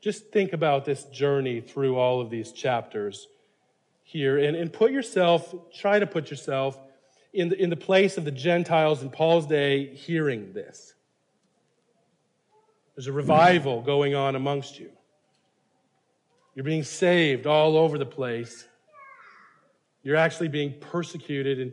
just 0.00 0.30
think 0.30 0.52
about 0.52 0.84
this 0.84 1.04
journey 1.04 1.60
through 1.60 1.96
all 1.96 2.20
of 2.20 2.30
these 2.30 2.52
chapters 2.52 3.26
here 4.04 4.38
and, 4.38 4.56
and 4.56 4.72
put 4.72 4.92
yourself, 4.92 5.52
try 5.74 5.98
to 5.98 6.06
put 6.06 6.30
yourself 6.30 6.78
in 7.32 7.48
the, 7.48 7.60
in 7.60 7.70
the 7.70 7.76
place 7.76 8.16
of 8.16 8.24
the 8.24 8.30
Gentiles 8.30 9.02
in 9.02 9.10
Paul's 9.10 9.46
day 9.46 9.94
hearing 9.94 10.52
this. 10.52 10.94
There's 12.94 13.08
a 13.08 13.12
revival 13.12 13.82
going 13.82 14.14
on 14.14 14.36
amongst 14.36 14.78
you. 14.78 14.90
You're 16.56 16.64
being 16.64 16.82
saved 16.82 17.46
all 17.46 17.76
over 17.76 17.98
the 17.98 18.06
place. 18.06 18.66
You're 20.02 20.16
actually 20.16 20.48
being 20.48 20.74
persecuted 20.80 21.60
and 21.60 21.72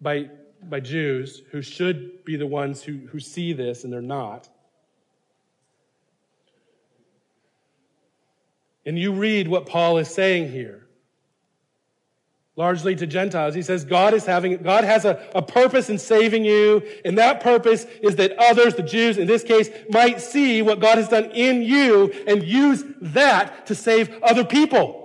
by 0.00 0.28
by 0.68 0.80
Jews 0.80 1.42
who 1.50 1.62
should 1.62 2.24
be 2.24 2.36
the 2.36 2.46
ones 2.46 2.82
who, 2.82 2.98
who 3.10 3.20
see 3.20 3.52
this 3.52 3.84
and 3.84 3.92
they're 3.92 4.00
not. 4.00 4.48
And 8.84 8.98
you 8.98 9.12
read 9.12 9.48
what 9.48 9.66
Paul 9.66 9.98
is 9.98 10.08
saying 10.08 10.50
here. 10.50 10.81
Largely 12.54 12.94
to 12.96 13.06
Gentiles. 13.06 13.54
He 13.54 13.62
says 13.62 13.84
God 13.84 14.12
is 14.12 14.26
having, 14.26 14.58
God 14.58 14.84
has 14.84 15.06
a, 15.06 15.26
a 15.34 15.40
purpose 15.40 15.88
in 15.88 15.98
saving 15.98 16.44
you, 16.44 16.82
and 17.04 17.16
that 17.16 17.40
purpose 17.40 17.86
is 18.02 18.16
that 18.16 18.32
others, 18.38 18.74
the 18.74 18.82
Jews 18.82 19.16
in 19.16 19.26
this 19.26 19.42
case, 19.42 19.70
might 19.88 20.20
see 20.20 20.60
what 20.60 20.78
God 20.78 20.98
has 20.98 21.08
done 21.08 21.30
in 21.30 21.62
you 21.62 22.12
and 22.26 22.42
use 22.42 22.84
that 23.00 23.66
to 23.66 23.74
save 23.74 24.10
other 24.22 24.44
people. 24.44 24.98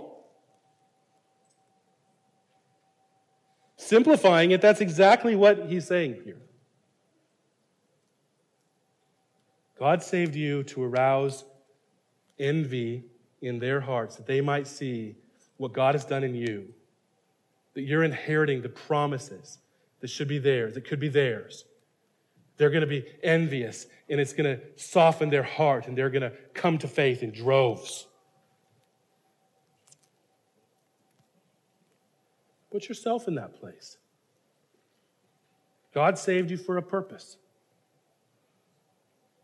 Simplifying 3.77 4.51
it, 4.51 4.59
that's 4.59 4.81
exactly 4.81 5.35
what 5.35 5.67
he's 5.69 5.87
saying 5.87 6.19
here. 6.25 6.41
God 9.79 10.03
saved 10.03 10.35
you 10.35 10.63
to 10.63 10.83
arouse 10.83 11.45
envy 12.37 13.05
in 13.41 13.59
their 13.59 13.79
hearts, 13.79 14.17
that 14.17 14.25
they 14.25 14.41
might 14.41 14.67
see 14.67 15.15
what 15.57 15.71
God 15.71 15.95
has 15.95 16.03
done 16.03 16.23
in 16.23 16.35
you, 16.35 16.73
that 17.77 17.83
you're 17.83 18.03
inheriting 18.03 18.63
the 18.63 18.69
promises 18.69 19.59
that 19.99 20.07
should 20.07 20.27
be 20.27 20.39
theirs, 20.39 20.73
that 20.73 20.83
could 20.83 20.99
be 20.99 21.09
theirs. 21.09 21.63
They're 22.57 22.71
going 22.71 22.81
to 22.81 22.87
be 22.87 23.05
envious, 23.21 23.85
and 24.09 24.19
it's 24.19 24.33
going 24.33 24.57
to 24.57 24.59
soften 24.77 25.29
their 25.29 25.43
heart, 25.43 25.85
and 25.87 25.95
they're 25.95 26.09
going 26.09 26.23
to 26.23 26.33
come 26.55 26.79
to 26.79 26.87
faith 26.87 27.21
in 27.21 27.29
droves. 27.29 28.07
Put 32.71 32.89
yourself 32.89 33.27
in 33.27 33.35
that 33.35 33.59
place. 33.59 33.97
God 35.93 36.17
saved 36.17 36.49
you 36.49 36.57
for 36.57 36.77
a 36.77 36.81
purpose 36.81 37.37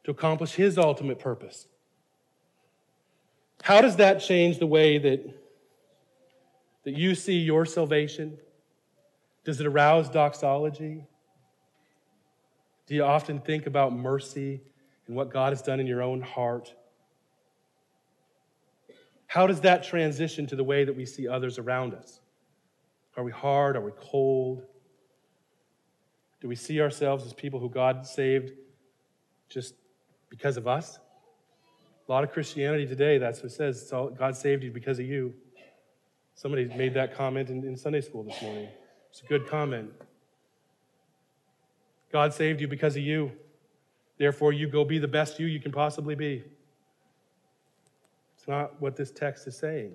to 0.05 0.09
accomplish 0.09 0.53
His 0.53 0.79
ultimate 0.79 1.19
purpose. 1.19 1.67
How 3.61 3.79
does 3.79 3.97
that 3.97 4.21
change 4.21 4.57
the 4.57 4.65
way 4.65 4.97
that, 4.97 5.42
that 6.83 6.95
you 6.95 7.15
see 7.15 7.37
your 7.37 7.65
salvation? 7.65 8.37
Does 9.43 9.59
it 9.59 9.65
arouse 9.65 10.09
doxology? 10.09 11.05
Do 12.87 12.95
you 12.95 13.03
often 13.03 13.39
think 13.39 13.65
about 13.65 13.93
mercy 13.93 14.61
and 15.07 15.15
what 15.15 15.31
God 15.31 15.51
has 15.51 15.61
done 15.61 15.79
in 15.79 15.87
your 15.87 16.01
own 16.01 16.21
heart? 16.21 16.73
How 19.27 19.47
does 19.47 19.61
that 19.61 19.83
transition 19.83 20.45
to 20.47 20.55
the 20.55 20.63
way 20.63 20.83
that 20.83 20.95
we 20.95 21.05
see 21.05 21.27
others 21.27 21.57
around 21.57 21.93
us? 21.93 22.19
Are 23.17 23.23
we 23.23 23.31
hard? 23.31 23.75
Are 23.75 23.81
we 23.81 23.91
cold? 23.99 24.63
Do 26.41 26.47
we 26.47 26.55
see 26.55 26.81
ourselves 26.81 27.25
as 27.25 27.33
people 27.33 27.59
who 27.59 27.69
God 27.69 28.05
saved 28.05 28.51
just 29.49 29.75
because 30.29 30.57
of 30.57 30.67
us? 30.67 30.99
A 32.07 32.11
lot 32.11 32.23
of 32.23 32.31
Christianity 32.31 32.85
today, 32.85 33.17
that's 33.17 33.39
what 33.39 33.45
it 33.45 33.55
says. 33.55 33.91
All, 33.93 34.09
God 34.09 34.35
saved 34.35 34.63
you 34.63 34.71
because 34.71 34.99
of 34.99 35.05
you. 35.05 35.33
Somebody 36.35 36.65
made 36.65 36.93
that 36.95 37.15
comment 37.15 37.49
in, 37.49 37.63
in 37.63 37.77
Sunday 37.77 38.01
school 38.01 38.23
this 38.23 38.41
morning. 38.41 38.67
It's 39.09 39.21
a 39.21 39.25
good 39.25 39.47
comment. 39.47 39.91
God 42.11 42.33
saved 42.33 42.61
you 42.61 42.67
because 42.67 42.95
of 42.95 43.03
you. 43.03 43.31
Therefore, 44.17 44.53
you 44.53 44.67
go 44.67 44.83
be 44.85 44.99
the 44.99 45.07
best 45.07 45.39
you 45.39 45.47
you 45.47 45.59
can 45.59 45.71
possibly 45.71 46.15
be. 46.15 46.43
It's 48.37 48.47
not 48.47 48.81
what 48.81 48.95
this 48.95 49.11
text 49.11 49.47
is 49.47 49.57
saying. 49.57 49.93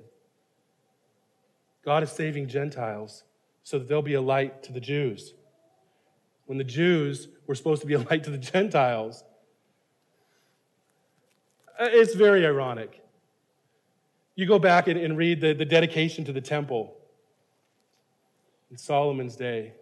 God 1.84 2.02
is 2.02 2.10
saving 2.10 2.48
Gentiles 2.48 3.24
so 3.62 3.78
that 3.78 3.88
they'll 3.88 4.02
be 4.02 4.14
a 4.14 4.20
light 4.20 4.62
to 4.64 4.72
the 4.72 4.80
Jews. 4.80 5.34
When 6.46 6.58
the 6.58 6.64
Jews 6.64 7.28
were 7.46 7.54
supposed 7.54 7.82
to 7.82 7.86
be 7.86 7.94
a 7.94 7.98
light 8.10 8.24
to 8.24 8.30
the 8.30 8.38
Gentiles, 8.38 9.22
uh, 11.78 11.88
it's 11.90 12.14
very 12.14 12.46
ironic. 12.46 13.02
You 14.38 14.46
go 14.46 14.60
back 14.60 14.86
and, 14.86 15.00
and 15.00 15.18
read 15.18 15.40
the, 15.40 15.52
the 15.52 15.64
dedication 15.64 16.24
to 16.26 16.32
the 16.32 16.40
temple 16.40 16.94
in 18.70 18.78
Solomon's 18.78 19.34
day. 19.34 19.72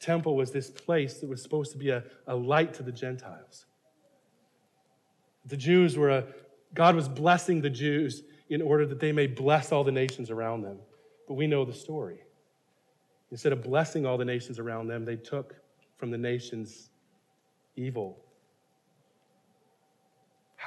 The 0.00 0.06
temple 0.06 0.34
was 0.34 0.50
this 0.50 0.70
place 0.70 1.18
that 1.18 1.28
was 1.28 1.42
supposed 1.42 1.70
to 1.72 1.76
be 1.76 1.90
a, 1.90 2.04
a 2.26 2.34
light 2.34 2.72
to 2.72 2.82
the 2.82 2.90
Gentiles. 2.90 3.66
The 5.44 5.58
Jews 5.58 5.94
were 5.94 6.08
a, 6.08 6.24
God 6.72 6.96
was 6.96 7.06
blessing 7.06 7.60
the 7.60 7.68
Jews 7.68 8.22
in 8.48 8.62
order 8.62 8.86
that 8.86 8.98
they 8.98 9.12
may 9.12 9.26
bless 9.26 9.72
all 9.72 9.84
the 9.84 9.92
nations 9.92 10.30
around 10.30 10.62
them. 10.62 10.78
But 11.26 11.34
we 11.34 11.46
know 11.46 11.66
the 11.66 11.74
story. 11.74 12.22
Instead 13.30 13.52
of 13.52 13.62
blessing 13.62 14.06
all 14.06 14.16
the 14.16 14.24
nations 14.24 14.58
around 14.58 14.86
them, 14.88 15.04
they 15.04 15.16
took 15.16 15.54
from 15.98 16.10
the 16.10 16.16
nations 16.16 16.88
evil 17.76 18.24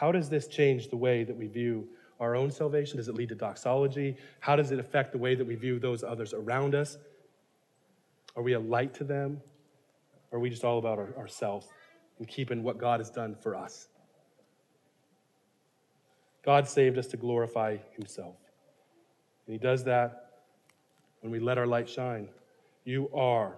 how 0.01 0.11
does 0.11 0.29
this 0.29 0.47
change 0.47 0.89
the 0.89 0.97
way 0.97 1.23
that 1.23 1.35
we 1.35 1.45
view 1.45 1.87
our 2.21 2.35
own 2.35 2.51
salvation? 2.51 2.97
Does 2.97 3.07
it 3.07 3.15
lead 3.15 3.29
to 3.29 3.35
doxology? 3.35 4.15
How 4.39 4.55
does 4.55 4.71
it 4.71 4.79
affect 4.79 5.11
the 5.11 5.17
way 5.17 5.35
that 5.35 5.45
we 5.45 5.55
view 5.55 5.79
those 5.79 6.03
others 6.03 6.33
around 6.33 6.75
us? 6.75 6.97
Are 8.35 8.43
we 8.43 8.53
a 8.53 8.59
light 8.59 8.93
to 8.95 9.03
them? 9.03 9.41
Or 10.31 10.37
are 10.37 10.41
we 10.41 10.49
just 10.49 10.63
all 10.63 10.77
about 10.77 10.99
our, 10.99 11.17
ourselves 11.17 11.67
and 12.19 12.27
keeping 12.27 12.63
what 12.63 12.77
God 12.77 12.99
has 12.99 13.09
done 13.09 13.35
for 13.35 13.55
us? 13.55 13.87
God 16.45 16.67
saved 16.67 16.97
us 16.97 17.07
to 17.07 17.17
glorify 17.17 17.77
Himself. 17.95 18.35
And 19.47 19.53
He 19.53 19.57
does 19.57 19.83
that 19.85 20.29
when 21.21 21.31
we 21.31 21.39
let 21.39 21.57
our 21.57 21.67
light 21.67 21.89
shine. 21.89 22.29
You 22.85 23.09
are, 23.13 23.55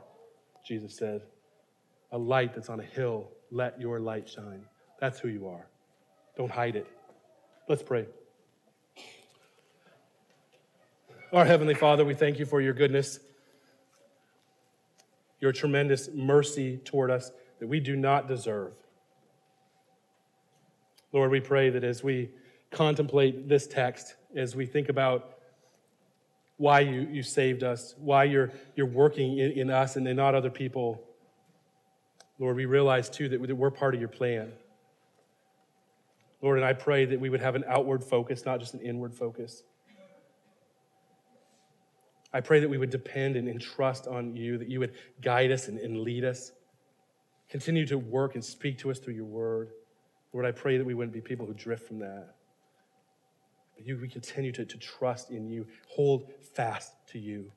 Jesus 0.66 0.95
said, 0.95 1.22
a 2.14 2.18
light 2.18 2.53
that's 2.55 2.70
on 2.70 2.80
a 2.80 2.84
hill. 2.84 3.28
Let 3.51 3.80
your 3.80 3.99
light 3.99 4.28
shine. 4.28 4.64
That's 4.99 5.20
who 5.20 5.28
you 5.28 5.47
are. 5.47 5.68
Don't 6.38 6.51
hide 6.51 6.76
it. 6.76 6.88
Let's 7.68 7.84
pray. 7.84 8.07
Our 11.34 11.45
Heavenly 11.45 11.73
Father, 11.73 12.05
we 12.05 12.13
thank 12.13 12.38
you 12.38 12.45
for 12.45 12.61
your 12.61 12.73
goodness, 12.73 13.19
your 15.39 15.51
tremendous 15.51 16.07
mercy 16.13 16.77
toward 16.77 17.09
us 17.09 17.31
that 17.59 17.65
we 17.65 17.79
do 17.79 17.95
not 17.95 18.27
deserve. 18.27 18.73
Lord, 21.11 21.31
we 21.31 21.39
pray 21.39 21.71
that 21.71 21.84
as 21.84 22.03
we 22.03 22.29
contemplate 22.69 23.49
this 23.49 23.65
text, 23.65 24.13
as 24.36 24.55
we 24.55 24.67
think 24.67 24.89
about 24.89 25.39
why 26.57 26.81
you, 26.81 27.07
you 27.11 27.23
saved 27.23 27.63
us, 27.63 27.95
why 27.97 28.25
you're, 28.25 28.51
you're 28.75 28.86
working 28.86 29.39
in, 29.39 29.53
in 29.53 29.69
us 29.71 29.95
and 29.95 30.07
in 30.07 30.15
not 30.15 30.36
other 30.36 30.51
people, 30.51 31.01
Lord, 32.38 32.55
we 32.55 32.65
realize 32.65 33.09
too 33.09 33.27
that 33.29 33.41
we're 33.41 33.71
part 33.71 33.95
of 33.95 33.99
your 33.99 34.07
plan. 34.07 34.51
Lord, 36.43 36.59
and 36.59 36.65
I 36.65 36.73
pray 36.73 37.05
that 37.05 37.19
we 37.19 37.31
would 37.31 37.41
have 37.41 37.55
an 37.55 37.63
outward 37.67 38.03
focus, 38.03 38.45
not 38.45 38.59
just 38.59 38.75
an 38.75 38.81
inward 38.81 39.15
focus. 39.15 39.63
I 42.34 42.41
pray 42.41 42.59
that 42.59 42.69
we 42.69 42.77
would 42.77 42.89
depend 42.89 43.36
and, 43.36 43.47
entrust 43.47 44.07
on 44.07 44.36
you, 44.36 44.57
that 44.57 44.69
you 44.69 44.79
would 44.79 44.93
guide 45.21 45.51
us 45.51 45.67
and, 45.67 45.77
and 45.79 45.99
lead 45.99 46.23
us. 46.23 46.51
Continue 47.49 47.86
to 47.88 47.97
work 47.97 48.36
and 48.36 48.43
speak 48.43 48.79
to 48.79 48.89
us 48.89 48.99
through 48.99 49.13
your 49.13 49.25
word. 49.25 49.69
Lord, 50.34 50.45
I 50.45 50.51
pray 50.51 50.77
that 50.77 50.86
we 50.86 50.95
wouldn't 50.95 51.13
be 51.13 51.21
people 51.21 51.45
who 51.45 51.53
drift 51.53 51.88
from 51.88 51.99
that. 51.99 52.36
But 53.75 53.86
you, 53.86 53.99
we 54.01 54.07
continue 54.07 54.51
to, 54.53 54.65
to 54.65 54.77
trust 54.77 55.29
in 55.29 55.47
you, 55.49 55.67
hold 55.88 56.31
fast 56.55 56.93
to 57.09 57.19
you. 57.19 57.51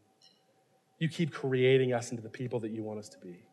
You 0.99 1.09
keep 1.09 1.33
creating 1.33 1.93
us 1.93 2.11
into 2.11 2.23
the 2.23 2.29
people 2.29 2.61
that 2.61 2.71
you 2.71 2.83
want 2.83 2.99
us 2.99 3.09
to 3.11 3.19
be 3.19 3.45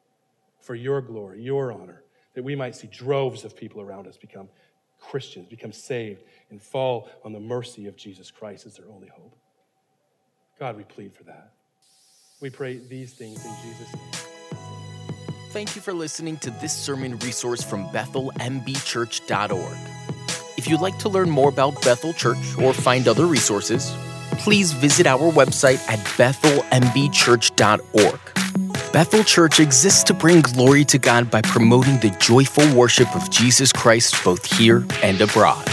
for 0.60 0.76
your 0.76 1.02
glory, 1.02 1.42
your 1.42 1.72
honor, 1.72 2.04
that 2.36 2.44
we 2.44 2.56
might 2.56 2.76
see 2.76 2.88
droves 2.88 3.44
of 3.44 3.56
people 3.56 3.82
around 3.82 4.08
us 4.08 4.18
become 4.18 4.50
Christians 5.00 5.48
become 5.48 5.74
saved 5.74 6.24
and 6.50 6.62
fall 6.62 7.10
on 7.24 7.34
the 7.34 7.40
mercy 7.40 7.88
of 7.88 7.96
Jesus 7.96 8.32
Christ 8.32 8.66
as 8.66 8.78
their 8.78 8.90
only 8.90 9.10
hope. 9.10 9.38
God, 10.60 10.78
we 10.78 10.84
plead 10.84 11.14
for 11.14 11.24
that. 11.24 11.52
We 12.42 12.50
pray 12.50 12.78
these 12.78 13.14
things 13.14 13.46
in 13.46 13.54
Jesus' 13.64 13.94
name. 13.94 14.12
Thank 15.52 15.76
you 15.76 15.82
for 15.82 15.94
listening 15.94 16.38
to 16.38 16.50
this 16.50 16.76
sermon 16.76 17.20
resource 17.20 17.64
from 17.64 17.88
BethelMBChurch.org. 17.90 19.78
If 20.58 20.68
you'd 20.68 20.82
like 20.82 20.98
to 21.00 21.10
learn 21.10 21.30
more 21.30 21.50
about 21.50 21.82
Bethel 21.84 22.14
Church 22.14 22.58
or 22.58 22.74
find 22.74 23.08
other 23.08 23.26
resources, 23.26 23.94
please 24.40 24.72
visit 24.72 25.06
our 25.06 25.32
website 25.32 25.88
at 25.88 26.00
BethelMBChurch.org. 26.18 28.20
Bethel 28.92 29.24
Church 29.24 29.60
exists 29.60 30.04
to 30.04 30.14
bring 30.14 30.42
glory 30.42 30.84
to 30.86 30.98
God 30.98 31.30
by 31.32 31.42
promoting 31.42 32.00
the 32.00 32.10
joyful 32.20 32.76
worship 32.76 33.16
of 33.16 33.30
Jesus 33.30 33.72
Christ 33.72 34.16
both 34.24 34.46
here 34.46 34.86
and 35.02 35.22
abroad. 35.22 35.68